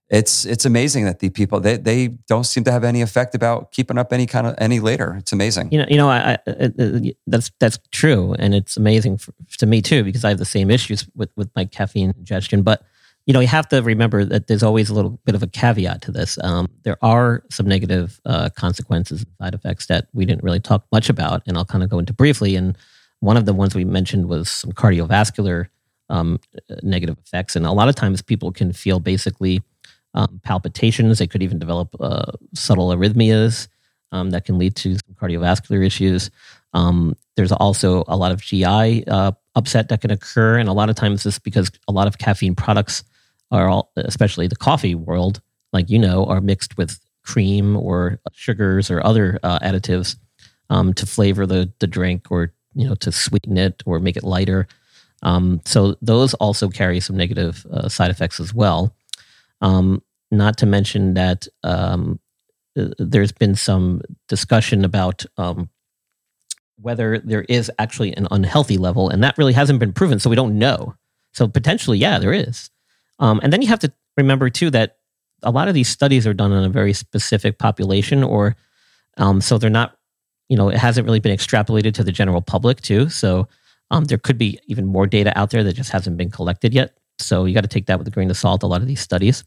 It's 0.10 0.44
it's 0.44 0.66
amazing 0.66 1.06
that 1.06 1.20
the 1.20 1.30
people 1.30 1.60
they 1.60 1.78
they 1.78 2.08
don't 2.08 2.46
seem 2.46 2.64
to 2.64 2.72
have 2.72 2.84
any 2.84 3.04
effect 3.04 3.36
about 3.36 3.72
keeping 3.72 4.00
up 4.00 4.12
any 4.12 4.26
kind 4.26 4.48
of 4.48 4.56
any 4.58 4.80
later. 4.80 5.16
It's 5.20 5.32
amazing. 5.32 5.72
You 5.72 5.80
know, 5.80 5.86
you 5.88 5.98
know, 5.98 6.10
I, 6.10 6.32
I 6.32 6.50
uh, 6.50 6.70
uh, 6.80 7.00
that's 7.28 7.52
that's 7.60 7.78
true, 7.92 8.34
and 8.40 8.56
it's 8.56 8.76
amazing 8.76 9.20
for, 9.20 9.34
to 9.60 9.68
me 9.68 9.84
too 9.84 10.04
because 10.04 10.26
I 10.26 10.30
have 10.30 10.40
the 10.40 10.46
same 10.46 10.72
issues 10.72 11.08
with 11.16 11.30
with 11.36 11.52
my 11.56 11.66
caffeine 11.66 12.12
ingestion. 12.18 12.64
But 12.64 12.82
you 13.30 13.34
know, 13.34 13.42
you 13.42 13.48
have 13.48 13.70
to 13.70 13.84
remember 13.84 14.26
that 14.26 14.48
there's 14.48 14.64
always 14.64 14.90
a 14.90 14.94
little 14.96 15.20
bit 15.24 15.36
of 15.36 15.44
a 15.44 15.48
caveat 15.48 16.02
to 16.02 16.12
this. 16.12 16.40
Um, 16.44 16.68
there 16.82 16.98
are 17.04 17.44
some 17.52 17.68
negative 17.68 18.20
uh, 18.26 18.50
consequences 18.56 19.22
and 19.22 19.32
side 19.40 19.54
effects 19.54 19.86
that 19.86 20.08
we 20.14 20.26
didn't 20.26 20.44
really 20.44 20.60
talk 20.60 20.84
much 20.92 21.10
about, 21.10 21.44
and 21.46 21.56
I'll 21.56 21.64
kind 21.64 21.84
of 21.84 21.92
go 21.92 22.00
into 22.00 22.12
briefly. 22.12 22.56
And 22.56 22.76
one 23.20 23.38
of 23.38 23.46
the 23.46 23.54
ones 23.54 23.76
we 23.76 23.86
mentioned 23.86 24.30
was 24.30 24.50
some 24.50 24.72
cardiovascular 24.72 25.68
um, 26.10 26.40
negative 26.82 27.20
effects, 27.24 27.56
and 27.56 27.68
a 27.68 27.72
lot 27.72 27.88
of 27.88 27.94
times 27.94 28.24
people 28.24 28.52
can 28.52 28.74
feel 28.74 29.00
basically 29.00 29.62
um, 30.16 30.42
palpitations. 30.44 31.20
They 31.20 31.28
could 31.28 31.44
even 31.44 31.60
develop 31.60 31.96
uh, 32.00 32.32
subtle 32.56 32.90
arrhythmias 32.90 33.68
um, 34.12 34.32
that 34.32 34.46
can 34.46 34.58
lead 34.58 34.76
to 34.78 34.96
some 34.96 35.14
cardiovascular 35.22 35.86
issues. 35.86 36.32
Um, 36.74 37.16
there's 37.36 37.52
also 37.52 38.06
a 38.08 38.18
lot 38.18 38.32
of 38.32 38.42
GI 38.42 39.06
uh, 39.06 39.34
upset 39.54 39.90
that 39.90 40.02
can 40.02 40.10
occur, 40.10 40.58
and 40.58 40.68
a 40.68 40.74
lot 40.74 40.90
of 40.90 40.96
times 40.96 41.26
this 41.26 41.36
is 41.36 41.40
because 41.40 41.70
a 41.88 41.92
lot 41.92 42.08
of 42.08 42.18
caffeine 42.18 42.56
products 42.56 43.04
are 43.52 43.68
all, 43.68 43.92
especially 43.96 44.48
the 44.48 44.56
coffee 44.56 44.96
world, 44.96 45.42
like 45.74 45.90
you 45.90 46.00
know, 46.00 46.26
are 46.26 46.42
mixed 46.42 46.78
with 46.78 47.00
cream 47.24 47.76
or 47.76 48.20
sugars 48.34 48.90
or 48.90 49.06
other 49.06 49.40
uh, 49.44 49.60
additives 49.60 50.16
um, 50.70 50.94
to 50.94 51.06
flavor 51.06 51.46
the 51.46 51.72
the 51.80 51.88
drink 51.88 52.32
or 52.32 52.54
you 52.74 52.88
know 52.88 52.96
to 52.96 53.12
sweeten 53.12 53.58
it 53.58 53.84
or 53.86 54.00
make 54.00 54.18
it 54.18 54.24
lighter. 54.24 54.68
Um, 55.22 55.62
so 55.66 55.96
those 56.02 56.34
also 56.36 56.70
carry 56.70 57.00
some 57.00 57.18
negative 57.18 57.66
uh, 57.72 57.90
side 57.90 58.12
effects 58.12 58.40
as 58.40 58.54
well. 58.54 58.96
Um, 59.62 60.02
not 60.32 60.58
to 60.60 60.66
mention 60.66 61.16
that 61.16 61.48
um, 61.64 62.20
uh, 62.78 62.90
there's 62.98 63.32
been 63.32 63.56
some 63.56 64.02
discussion 64.28 64.86
about 64.86 65.26
um, 65.38 65.70
whether 66.82 67.20
there 67.20 67.46
is 67.50 67.72
actually 67.80 68.16
an 68.16 68.28
unhealthy 68.32 68.78
level, 68.78 69.10
and 69.10 69.24
that 69.24 69.38
really 69.38 69.54
hasn't 69.54 69.80
been 69.80 69.94
proven. 69.94 70.20
So 70.20 70.30
we 70.30 70.36
don't 70.36 70.58
know. 70.58 70.96
So 71.34 71.48
potentially, 71.48 71.98
yeah, 71.98 72.20
there 72.20 72.34
is. 72.34 72.70
Um, 73.20 73.40
and 73.44 73.52
then 73.52 73.62
you 73.62 73.68
have 73.68 73.80
to 73.80 73.92
remember 74.18 74.50
too 74.50 74.70
that 74.72 74.98
a 75.44 75.52
lot 75.52 75.68
of 75.68 75.74
these 75.74 75.88
studies 75.88 76.28
are 76.28 76.34
done 76.34 76.52
on 76.52 76.64
a 76.64 76.70
very 76.70 76.94
specific 76.94 77.60
population, 77.60 78.24
or 78.24 78.56
um, 79.18 79.42
so 79.42 79.58
they're 79.58 79.70
not. 79.70 79.96
You 80.50 80.58
know, 80.58 80.70
it 80.70 80.78
hasn't 80.78 81.06
really 81.06 81.20
been 81.20 81.36
extrapolated 81.36 81.94
to 81.94 82.04
the 82.04 82.12
general 82.12 82.42
public 82.42 82.82
too. 82.82 83.08
So 83.10 83.48
um, 83.92 84.06
there 84.06 84.18
could 84.18 84.40
be 84.40 84.60
even 84.66 84.88
more 84.88 85.06
data 85.06 85.38
out 85.38 85.52
there 85.52 85.64
that 85.64 85.74
just 85.74 85.92
hasn't 85.92 86.18
been 86.18 86.32
collected 86.32 86.74
yet. 86.74 86.98
So 87.20 87.46
you 87.46 87.54
got 87.54 87.62
to 87.62 87.68
take 87.68 87.86
that 87.86 88.00
with 88.00 88.08
a 88.08 88.12
grain 88.12 88.32
of 88.32 88.38
salt. 88.38 88.64
A 88.64 88.68
lot 88.68 88.82
of 88.82 88.88
these 88.88 89.00
studies, 89.02 89.44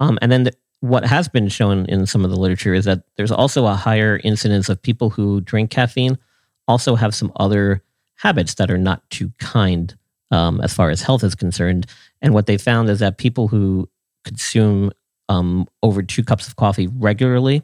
um, 0.00 0.18
and 0.20 0.32
then 0.32 0.44
the, 0.44 0.52
what 0.80 1.04
has 1.04 1.28
been 1.28 1.48
shown 1.48 1.86
in 1.86 2.06
some 2.06 2.24
of 2.24 2.30
the 2.30 2.36
literature 2.36 2.74
is 2.74 2.86
that 2.86 3.04
there's 3.16 3.30
also 3.30 3.66
a 3.66 3.74
higher 3.74 4.20
incidence 4.24 4.68
of 4.68 4.82
people 4.82 5.10
who 5.10 5.40
drink 5.40 5.70
caffeine 5.70 6.18
also 6.66 6.96
have 6.96 7.14
some 7.14 7.32
other 7.36 7.82
habits 8.16 8.54
that 8.54 8.70
are 8.70 8.78
not 8.78 9.08
too 9.10 9.32
kind 9.38 9.96
um, 10.32 10.60
as 10.60 10.74
far 10.74 10.90
as 10.90 11.02
health 11.02 11.22
is 11.22 11.36
concerned. 11.36 11.86
And 12.22 12.32
what 12.32 12.46
they 12.46 12.56
found 12.56 12.88
is 12.88 13.00
that 13.00 13.18
people 13.18 13.48
who 13.48 13.90
consume 14.24 14.92
um, 15.28 15.66
over 15.82 16.02
two 16.02 16.22
cups 16.22 16.48
of 16.48 16.56
coffee 16.56 16.86
regularly 16.86 17.62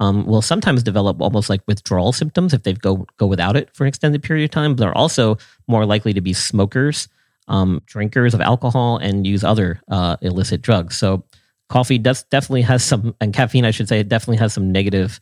um, 0.00 0.26
will 0.26 0.42
sometimes 0.42 0.82
develop 0.82 1.20
almost 1.20 1.50
like 1.50 1.60
withdrawal 1.68 2.12
symptoms 2.12 2.54
if 2.54 2.62
they 2.62 2.72
go 2.72 3.06
go 3.18 3.26
without 3.26 3.56
it 3.56 3.70
for 3.74 3.84
an 3.84 3.88
extended 3.88 4.22
period 4.22 4.44
of 4.44 4.50
time. 4.50 4.76
They're 4.76 4.96
also 4.96 5.36
more 5.68 5.84
likely 5.84 6.14
to 6.14 6.22
be 6.22 6.32
smokers, 6.32 7.08
um, 7.48 7.82
drinkers 7.84 8.32
of 8.32 8.40
alcohol, 8.40 8.96
and 8.96 9.26
use 9.26 9.44
other 9.44 9.80
uh, 9.90 10.16
illicit 10.22 10.62
drugs. 10.62 10.96
So 10.96 11.24
coffee 11.68 11.98
does 11.98 12.22
definitely 12.24 12.62
has 12.62 12.82
some, 12.82 13.14
and 13.20 13.34
caffeine, 13.34 13.66
I 13.66 13.70
should 13.70 13.88
say, 13.88 14.00
it 14.00 14.08
definitely 14.08 14.38
has 14.38 14.54
some 14.54 14.72
negative 14.72 15.20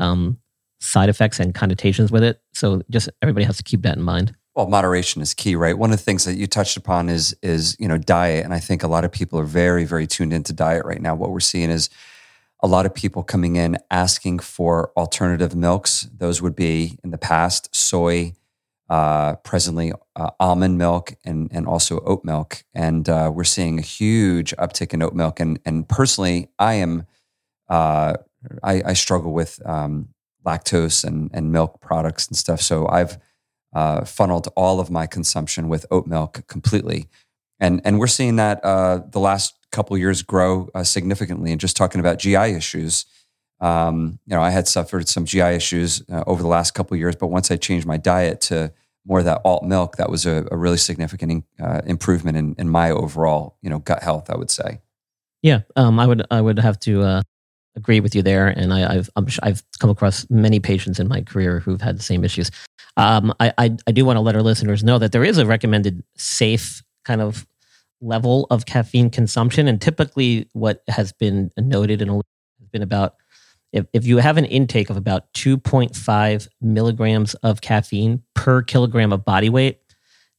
um, 0.00 0.38
side 0.80 1.08
effects 1.08 1.38
and 1.38 1.54
connotations 1.54 2.10
with 2.10 2.24
it. 2.24 2.40
So 2.54 2.82
just 2.90 3.08
everybody 3.22 3.46
has 3.46 3.56
to 3.58 3.62
keep 3.62 3.82
that 3.82 3.96
in 3.96 4.02
mind. 4.02 4.34
Well, 4.58 4.66
moderation 4.66 5.22
is 5.22 5.34
key, 5.34 5.54
right? 5.54 5.78
One 5.78 5.92
of 5.92 5.98
the 5.98 6.02
things 6.02 6.24
that 6.24 6.34
you 6.34 6.48
touched 6.48 6.76
upon 6.76 7.08
is 7.08 7.32
is 7.44 7.76
you 7.78 7.86
know 7.86 7.96
diet, 7.96 8.44
and 8.44 8.52
I 8.52 8.58
think 8.58 8.82
a 8.82 8.88
lot 8.88 9.04
of 9.04 9.12
people 9.12 9.38
are 9.38 9.44
very 9.44 9.84
very 9.84 10.08
tuned 10.08 10.32
into 10.32 10.52
diet 10.52 10.84
right 10.84 11.00
now. 11.00 11.14
What 11.14 11.30
we're 11.30 11.38
seeing 11.38 11.70
is 11.70 11.88
a 12.60 12.66
lot 12.66 12.84
of 12.84 12.92
people 12.92 13.22
coming 13.22 13.54
in 13.54 13.78
asking 13.88 14.40
for 14.40 14.90
alternative 14.96 15.54
milks. 15.54 16.08
Those 16.12 16.42
would 16.42 16.56
be 16.56 16.98
in 17.04 17.12
the 17.12 17.18
past 17.18 17.72
soy, 17.72 18.32
uh, 18.90 19.36
presently 19.36 19.92
uh, 20.16 20.30
almond 20.40 20.76
milk, 20.76 21.14
and 21.24 21.48
and 21.52 21.64
also 21.68 22.00
oat 22.00 22.24
milk. 22.24 22.64
And 22.74 23.08
uh, 23.08 23.30
we're 23.32 23.44
seeing 23.44 23.78
a 23.78 23.82
huge 23.82 24.56
uptick 24.56 24.92
in 24.92 25.02
oat 25.04 25.14
milk. 25.14 25.38
And 25.38 25.60
and 25.64 25.88
personally, 25.88 26.48
I 26.58 26.74
am 26.74 27.06
uh, 27.68 28.14
I, 28.64 28.82
I 28.86 28.92
struggle 28.94 29.32
with 29.32 29.64
um, 29.64 30.08
lactose 30.44 31.04
and 31.04 31.30
and 31.32 31.52
milk 31.52 31.80
products 31.80 32.26
and 32.26 32.36
stuff. 32.36 32.60
So 32.60 32.88
I've 32.88 33.18
uh, 33.72 34.04
funneled 34.04 34.48
all 34.56 34.80
of 34.80 34.90
my 34.90 35.06
consumption 35.06 35.68
with 35.68 35.86
oat 35.90 36.06
milk 36.06 36.46
completely, 36.46 37.08
and 37.60 37.80
and 37.84 37.98
we're 37.98 38.06
seeing 38.06 38.36
that 38.36 38.64
uh, 38.64 39.02
the 39.10 39.20
last 39.20 39.54
couple 39.70 39.96
years 39.98 40.22
grow 40.22 40.68
uh, 40.74 40.82
significantly. 40.82 41.52
And 41.52 41.60
just 41.60 41.76
talking 41.76 42.00
about 42.00 42.18
GI 42.18 42.36
issues, 42.36 43.06
um, 43.60 44.18
you 44.26 44.34
know, 44.34 44.42
I 44.42 44.50
had 44.50 44.66
suffered 44.68 45.08
some 45.08 45.24
GI 45.24 45.40
issues 45.40 46.02
uh, 46.10 46.24
over 46.26 46.42
the 46.42 46.48
last 46.48 46.72
couple 46.72 46.96
years, 46.96 47.16
but 47.16 47.28
once 47.28 47.50
I 47.50 47.56
changed 47.56 47.86
my 47.86 47.96
diet 47.96 48.40
to 48.42 48.72
more 49.06 49.20
of 49.20 49.24
that 49.24 49.40
alt 49.44 49.64
milk, 49.64 49.96
that 49.96 50.10
was 50.10 50.26
a, 50.26 50.46
a 50.50 50.56
really 50.56 50.76
significant 50.76 51.44
uh, 51.60 51.80
improvement 51.86 52.36
in, 52.36 52.54
in 52.58 52.68
my 52.68 52.90
overall, 52.90 53.56
you 53.62 53.70
know, 53.70 53.78
gut 53.78 54.02
health. 54.02 54.30
I 54.30 54.36
would 54.36 54.50
say. 54.50 54.80
Yeah, 55.42 55.60
um, 55.76 56.00
I 56.00 56.06
would 56.06 56.26
I 56.30 56.40
would 56.40 56.58
have 56.58 56.80
to 56.80 57.02
uh, 57.02 57.22
agree 57.78 58.00
with 58.00 58.14
you 58.14 58.22
there, 58.22 58.48
and 58.48 58.72
I, 58.72 59.02
sh- 59.02 59.38
I've 59.42 59.62
come 59.78 59.90
across 59.90 60.28
many 60.28 60.60
patients 60.60 61.00
in 61.00 61.08
my 61.08 61.22
career 61.22 61.60
who've 61.60 61.80
had 61.80 61.98
the 61.98 62.02
same 62.02 62.24
issues. 62.24 62.50
Um, 62.96 63.32
I, 63.40 63.52
I 63.56 63.76
I 63.86 63.92
do 63.92 64.04
want 64.04 64.16
to 64.16 64.20
let 64.20 64.34
our 64.34 64.42
listeners 64.42 64.84
know 64.84 64.98
that 64.98 65.12
there 65.12 65.24
is 65.24 65.38
a 65.38 65.46
recommended 65.46 66.02
safe 66.16 66.82
kind 67.04 67.20
of 67.20 67.46
level 68.00 68.46
of 68.50 68.66
caffeine 68.66 69.10
consumption, 69.10 69.68
and 69.68 69.80
typically 69.80 70.48
what 70.52 70.82
has 70.88 71.12
been 71.12 71.50
noted 71.56 72.02
and 72.02 72.10
has 72.10 72.68
been 72.70 72.82
about 72.82 73.14
if 73.72 73.86
if 73.92 74.04
you 74.04 74.18
have 74.18 74.36
an 74.36 74.44
intake 74.44 74.90
of 74.90 74.96
about 74.96 75.32
2.5 75.34 76.48
milligrams 76.60 77.34
of 77.34 77.60
caffeine 77.60 78.22
per 78.34 78.62
kilogram 78.62 79.12
of 79.12 79.24
body 79.24 79.48
weight, 79.48 79.80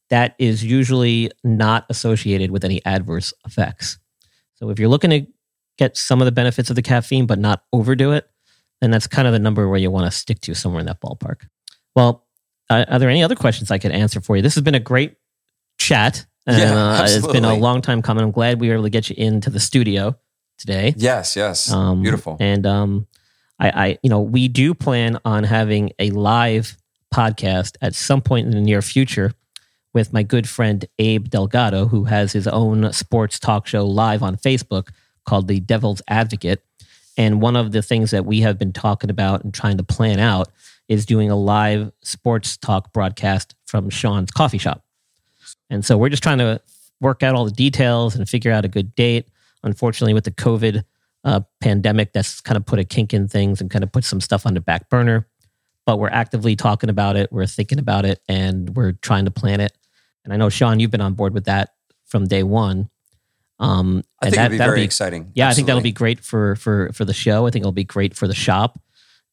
that 0.09 0.35
is 0.39 0.63
usually 0.63 1.31
not 1.43 1.85
associated 1.89 2.51
with 2.51 2.65
any 2.65 2.83
adverse 2.85 3.33
effects. 3.45 3.99
So 4.55 4.69
if 4.69 4.79
you're 4.79 4.89
looking 4.89 5.11
to 5.11 5.25
get 5.79 5.97
some 5.97 6.21
of 6.21 6.25
the 6.25 6.31
benefits 6.31 6.69
of 6.69 6.75
the 6.75 6.81
caffeine 6.81 7.25
but 7.25 7.39
not 7.39 7.63
overdo 7.73 8.11
it, 8.11 8.29
then 8.81 8.91
that's 8.91 9.07
kind 9.07 9.27
of 9.27 9.33
the 9.33 9.39
number 9.39 9.67
where 9.67 9.79
you 9.79 9.89
want 9.89 10.05
to 10.05 10.11
stick 10.11 10.41
to 10.41 10.53
somewhere 10.53 10.81
in 10.81 10.85
that 10.85 11.01
ballpark. 11.01 11.47
Well, 11.95 12.27
uh, 12.69 12.85
are 12.87 12.99
there 12.99 13.09
any 13.09 13.23
other 13.23 13.35
questions 13.35 13.71
I 13.71 13.79
could 13.79 13.91
answer 13.91 14.21
for 14.21 14.35
you? 14.35 14.41
This 14.41 14.55
has 14.55 14.63
been 14.63 14.75
a 14.75 14.79
great 14.79 15.15
chat. 15.77 16.25
And, 16.45 16.57
Yeah, 16.57 16.99
uh, 17.01 17.07
it's 17.07 17.27
been 17.27 17.45
a 17.45 17.55
long 17.55 17.81
time 17.81 18.01
coming. 18.01 18.23
I'm 18.23 18.31
glad 18.31 18.59
we 18.59 18.67
were 18.67 18.75
able 18.75 18.83
to 18.83 18.89
get 18.89 19.09
you 19.09 19.15
into 19.17 19.49
the 19.49 19.59
studio 19.59 20.15
today. 20.57 20.93
Yes, 20.97 21.35
yes, 21.35 21.71
Um, 21.71 22.01
beautiful. 22.01 22.37
And 22.39 22.65
um, 22.65 23.07
I, 23.59 23.69
I, 23.69 23.97
you 24.03 24.09
know, 24.09 24.21
we 24.21 24.47
do 24.47 24.73
plan 24.73 25.17
on 25.25 25.43
having 25.43 25.91
a 25.97 26.11
live 26.11 26.77
podcast 27.13 27.75
at 27.81 27.95
some 27.95 28.21
point 28.21 28.45
in 28.47 28.51
the 28.51 28.61
near 28.61 28.81
future 28.81 29.33
with 29.93 30.13
my 30.13 30.23
good 30.23 30.47
friend 30.47 30.85
Abe 30.99 31.27
Delgado, 31.29 31.87
who 31.87 32.05
has 32.05 32.33
his 32.33 32.47
own 32.47 32.93
sports 32.93 33.39
talk 33.39 33.65
show 33.67 33.85
live 33.85 34.21
on 34.21 34.37
Facebook 34.37 34.89
called 35.29 35.47
The 35.47 35.59
Devil's 35.59 36.01
Advocate. 36.07 36.63
And 37.15 37.39
one 37.39 37.55
of 37.55 37.71
the 37.71 37.83
things 37.83 38.09
that 38.11 38.25
we 38.25 38.41
have 38.41 38.57
been 38.57 38.73
talking 38.73 39.11
about 39.11 39.43
and 39.43 39.53
trying 39.53 39.77
to 39.77 39.83
plan 39.83 40.19
out 40.19 40.49
is 40.87 41.05
doing 41.05 41.29
a 41.29 41.35
live 41.35 41.91
sports 42.01 42.57
talk 42.57 42.91
broadcast 42.93 43.53
from 43.67 43.91
Sean's 43.91 44.31
coffee 44.31 44.57
shop. 44.57 44.83
And 45.69 45.85
so 45.85 45.97
we're 45.99 46.09
just 46.09 46.23
trying 46.23 46.39
to 46.39 46.59
work 46.99 47.21
out 47.21 47.35
all 47.35 47.45
the 47.45 47.51
details 47.51 48.15
and 48.15 48.27
figure 48.27 48.51
out 48.51 48.65
a 48.65 48.67
good 48.67 48.95
date. 48.95 49.27
Unfortunately, 49.63 50.15
with 50.15 50.23
the 50.23 50.31
COVID 50.31 50.83
uh, 51.23 51.41
pandemic, 51.61 52.11
that's 52.11 52.41
kind 52.41 52.57
of 52.57 52.65
put 52.65 52.79
a 52.79 52.83
kink 52.83 53.13
in 53.13 53.27
things 53.27 53.61
and 53.61 53.69
kind 53.69 53.83
of 53.83 53.91
put 53.91 54.05
some 54.05 54.19
stuff 54.19 54.47
on 54.47 54.55
the 54.55 54.61
back 54.61 54.89
burner. 54.89 55.27
But 55.85 55.99
we're 55.99 56.09
actively 56.09 56.55
talking 56.55 56.89
about 56.89 57.17
it, 57.17 57.31
we're 57.31 57.45
thinking 57.45 57.77
about 57.77 58.05
it, 58.05 58.19
and 58.27 58.75
we're 58.75 58.93
trying 58.93 59.25
to 59.25 59.31
plan 59.31 59.59
it. 59.59 59.77
And 60.23 60.33
I 60.33 60.37
know 60.37 60.49
Sean, 60.49 60.79
you've 60.79 60.91
been 60.91 61.01
on 61.01 61.13
board 61.13 61.35
with 61.35 61.45
that 61.45 61.75
from 62.05 62.25
day 62.25 62.41
one. 62.41 62.89
Um, 63.59 64.03
I 64.21 64.27
and 64.27 64.33
think 64.35 64.39
it'd 64.45 64.51
be 64.51 64.57
very 64.57 64.83
exciting. 64.83 65.31
Yeah, 65.35 65.49
I 65.49 65.53
think 65.53 65.67
that'll 65.67 65.81
be 65.81 65.91
great 65.91 66.19
for 66.21 66.55
for 66.55 66.91
for 66.93 67.03
the 67.05 67.13
show. 67.13 67.45
I 67.45 67.51
think 67.51 67.63
it'll 67.63 67.71
be 67.71 67.83
great 67.83 68.15
for 68.15 68.27
the 68.27 68.33
shop, 68.35 68.79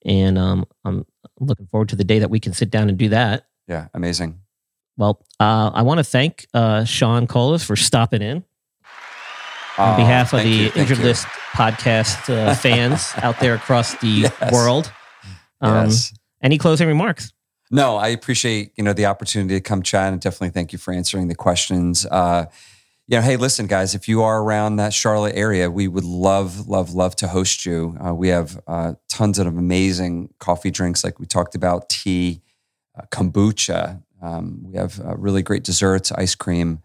and 0.05 0.37
um, 0.39 0.64
I'm 0.85 1.07
looking 1.39 1.66
forward 1.66 1.89
to 1.91 1.97
the 1.97 2.05
day 2.05 2.18
that 2.18 2.31
we 2.31 2.41
can 2.41 2.53
sit 2.53 2.70
down 2.70 2.89
and 2.89 2.99
do 2.99 3.09
that. 3.11 3.47
Yeah, 3.68 3.89
amazing. 3.95 4.41
Well, 4.97 5.24
uh, 5.39 5.70
I 5.74 5.83
want 5.83 5.99
to 5.99 6.05
thank 6.05 6.47
uh, 6.55 6.85
Sean 6.85 7.27
Colas 7.27 7.62
for 7.62 7.77
stopping 7.77 8.22
in 8.22 8.45
on 9.79 9.95
Oh, 9.95 9.97
behalf 9.97 10.33
of 10.33 10.43
the 10.43 10.49
you, 10.49 10.70
Injured 10.74 10.99
you. 10.99 11.05
List 11.05 11.27
podcast 11.53 12.29
uh, 12.35 12.55
fans 12.57 13.12
out 13.16 13.39
there 13.41 13.55
across 13.55 13.95
the 13.99 14.09
Yes. 14.09 14.53
world. 14.53 14.91
Um, 15.61 15.87
yes. 15.87 16.12
Any 16.43 16.59
closing 16.59 16.89
remarks? 16.89 17.33
No, 17.70 17.97
I 17.97 18.09
appreciate 18.09 18.72
you 18.77 18.85
know 18.85 18.93
the 18.93 19.07
opportunity 19.07 19.55
to 19.55 19.61
come 19.61 19.83
chat, 19.83 20.12
and 20.12 20.20
definitely 20.20 20.51
thank 20.51 20.72
you 20.72 20.79
for 20.79 20.93
answering 20.95 21.29
the 21.29 21.35
questions. 21.35 22.07
Uh, 22.07 22.47
you 23.09 23.16
know, 23.16 23.22
hey, 23.22 23.36
listen, 23.36 23.66
guys, 23.66 23.94
if 23.94 24.09
you 24.09 24.22
are 24.22 24.42
around 24.42 24.76
that 24.76 24.92
Charlotte 24.92 25.36
area, 25.36 25.70
we 25.70 25.86
would 25.86 26.04
love, 26.04 26.66
love, 26.66 26.92
love 26.92 27.14
to 27.16 27.28
host 27.28 27.64
you. 27.64 27.96
Uh, 28.04 28.12
we 28.12 28.28
have 28.28 28.61
uh, 28.66 28.94
tons 29.09 29.38
of 29.38 29.46
amazing 29.46 30.32
coffee 30.38 30.70
drinks, 30.72 31.04
like 31.04 31.20
we 31.20 31.26
talked 31.26 31.54
about, 31.54 31.88
tea, 31.88 32.42
uh, 32.98 33.02
kombucha. 33.12 34.02
Um, 34.20 34.62
we 34.64 34.76
have 34.76 34.98
uh, 35.00 35.16
really 35.16 35.42
great 35.42 35.62
desserts, 35.62 36.11
ice 36.12 36.34
cream, 36.34 36.80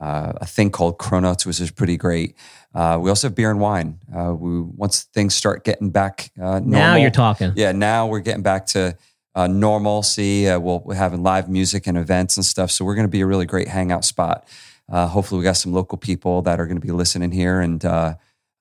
uh, 0.00 0.32
a 0.36 0.46
thing 0.46 0.70
called 0.70 0.98
Cronuts, 0.98 1.44
which 1.44 1.60
is 1.60 1.70
pretty 1.70 1.96
great. 1.96 2.34
Uh, 2.74 2.98
we 3.00 3.10
also 3.10 3.28
have 3.28 3.34
beer 3.34 3.50
and 3.50 3.60
wine. 3.60 3.98
Uh, 4.16 4.32
we 4.32 4.60
once 4.60 5.02
things 5.02 5.34
start 5.34 5.64
getting 5.64 5.90
back 5.90 6.30
uh, 6.38 6.60
normal, 6.60 6.70
Now 6.70 6.96
you're 6.96 7.10
talking. 7.10 7.52
yeah, 7.56 7.72
now 7.72 8.06
we're 8.06 8.20
getting 8.20 8.42
back 8.42 8.66
to 8.66 8.96
uh, 9.34 9.48
normalcy. 9.48 10.48
Uh, 10.48 10.58
we'll, 10.60 10.80
we're 10.80 10.94
having 10.94 11.22
live 11.22 11.48
music 11.48 11.86
and 11.86 11.98
events 11.98 12.36
and 12.36 12.46
stuff. 12.46 12.70
So 12.70 12.84
we're 12.84 12.94
going 12.94 13.06
to 13.06 13.10
be 13.10 13.20
a 13.20 13.26
really 13.26 13.46
great 13.46 13.68
hangout 13.68 14.04
spot. 14.04 14.46
Uh, 14.90 15.06
hopefully, 15.06 15.38
we 15.38 15.44
got 15.44 15.56
some 15.56 15.72
local 15.72 15.98
people 15.98 16.42
that 16.42 16.60
are 16.60 16.66
going 16.66 16.80
to 16.80 16.86
be 16.86 16.92
listening 16.92 17.30
here. 17.30 17.60
And 17.60 17.84
uh, 17.84 18.14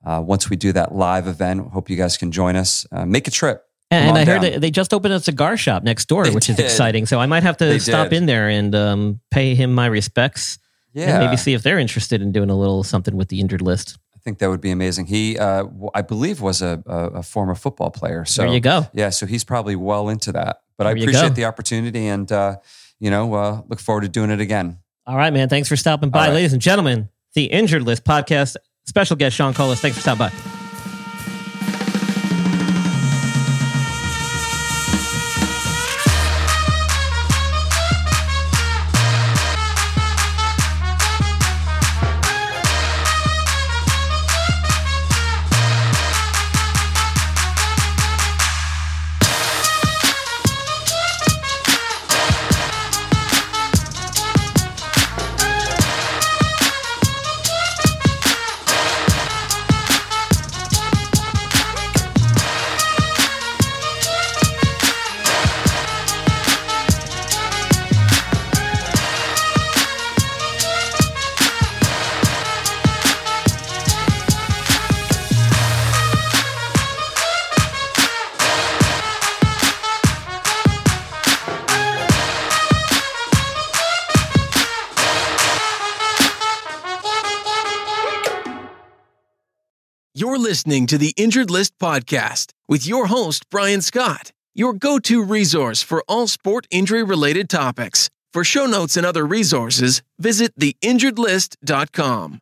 uh, 0.06 0.22
once 0.26 0.50
we 0.50 0.56
do 0.56 0.72
that 0.74 0.94
live 0.94 1.28
event, 1.28 1.72
hope 1.72 1.90
you 1.90 1.96
guys 1.96 2.18
can 2.18 2.32
join 2.32 2.56
us. 2.56 2.86
Uh, 2.92 3.06
make 3.06 3.28
a 3.28 3.32
trip. 3.32 3.64
And, 3.90 4.10
and 4.10 4.18
I 4.18 4.26
heard 4.26 4.42
down. 4.42 4.52
that 4.52 4.62
they 4.62 4.70
just 4.70 4.94
opened 4.94 5.14
a 5.14 5.20
cigar 5.22 5.56
shop 5.56 5.84
next 5.84 6.08
door, 6.08 6.26
They 6.26 6.32
which 6.32 6.50
is 6.50 6.60
exciting. 6.60 7.06
So 7.06 7.20
I 7.20 7.26
might 7.26 7.44
have 7.44 7.56
to 7.58 7.66
They 7.66 7.80
stop 7.80 8.10
did. 8.10 8.18
in 8.18 8.26
there 8.26 8.50
and 8.50 8.76
um, 8.76 9.22
pay 9.32 9.56
him 9.56 9.74
my 9.74 9.86
respects. 9.86 10.60
Yeah, 10.94 11.12
And 11.12 11.26
maybe 11.26 11.38
see 11.38 11.54
if 11.54 11.64
they're 11.64 11.80
interested 11.80 12.22
in 12.22 12.32
doing 12.32 12.50
a 12.50 12.56
little 12.56 12.84
something 12.84 13.16
with 13.16 13.30
the 13.30 13.40
injured 13.40 13.62
list. 13.62 13.98
I 14.16 14.20
think 14.20 14.40
that 14.40 14.50
would 14.50 14.60
be 14.62 14.72
amazing. 14.72 15.06
He, 15.06 15.38
uh, 15.38 15.66
I 15.94 16.02
believe, 16.02 16.42
was 16.42 16.62
a, 16.62 16.84
a, 16.86 16.98
a 17.20 17.24
former 17.24 17.56
football 17.56 17.92
player. 17.92 18.26
So 18.26 18.42
there 18.42 18.52
you 18.52 18.60
go. 18.60 18.88
Yeah, 18.94 19.10
so 19.10 19.26
he's 19.26 19.46
probably 19.46 19.78
well 19.78 20.10
into 20.10 20.34
that. 20.34 20.64
But 20.78 20.88
I 20.88 20.90
There 20.90 20.98
you 20.98 21.04
appreciate 21.04 21.36
the 21.36 21.46
opportunity, 21.46 22.08
and 22.08 22.30
uh, 22.30 22.58
you 23.00 23.10
know, 23.10 23.34
uh, 23.36 23.62
look 23.70 23.80
forward 23.80 24.02
to 24.02 24.10
doing 24.10 24.32
it 24.32 24.42
again. 24.42 24.80
All 25.08 25.16
right, 25.16 25.32
man. 25.32 25.48
Thanks 25.48 25.70
for 25.70 25.78
stopping 25.78 26.10
by. 26.10 26.28
Right. 26.28 26.34
Ladies 26.34 26.54
and 26.54 26.62
gentlemen, 26.62 27.10
the 27.34 27.46
Injured 27.46 27.84
List 27.84 28.04
podcast, 28.04 28.58
special 28.86 29.16
guest 29.16 29.36
Sean 29.38 29.54
Colas. 29.54 29.80
Thanks 29.80 29.98
for 29.98 30.02
stopping 30.02 30.28
by. 30.28 30.57
Listening 90.48 90.88
to 90.88 90.98
the 90.98 91.14
Injured 91.18 91.52
List 91.52 91.78
Podcast 91.78 92.54
with 92.70 92.88
your 92.88 93.08
host, 93.08 93.50
Brian 93.50 93.82
Scott, 93.82 94.32
your 94.56 94.72
go 94.72 94.98
to 94.98 95.22
resource 95.22 95.82
for 95.82 96.06
all 96.08 96.26
sport 96.26 96.66
injury 96.72 97.04
related 97.04 97.50
topics. 97.50 98.10
For 98.32 98.46
show 98.46 98.66
notes 98.66 98.96
and 98.96 99.06
other 99.06 99.26
resources, 99.26 100.02
visit 100.18 100.58
theinjuredlist.com. 100.58 102.40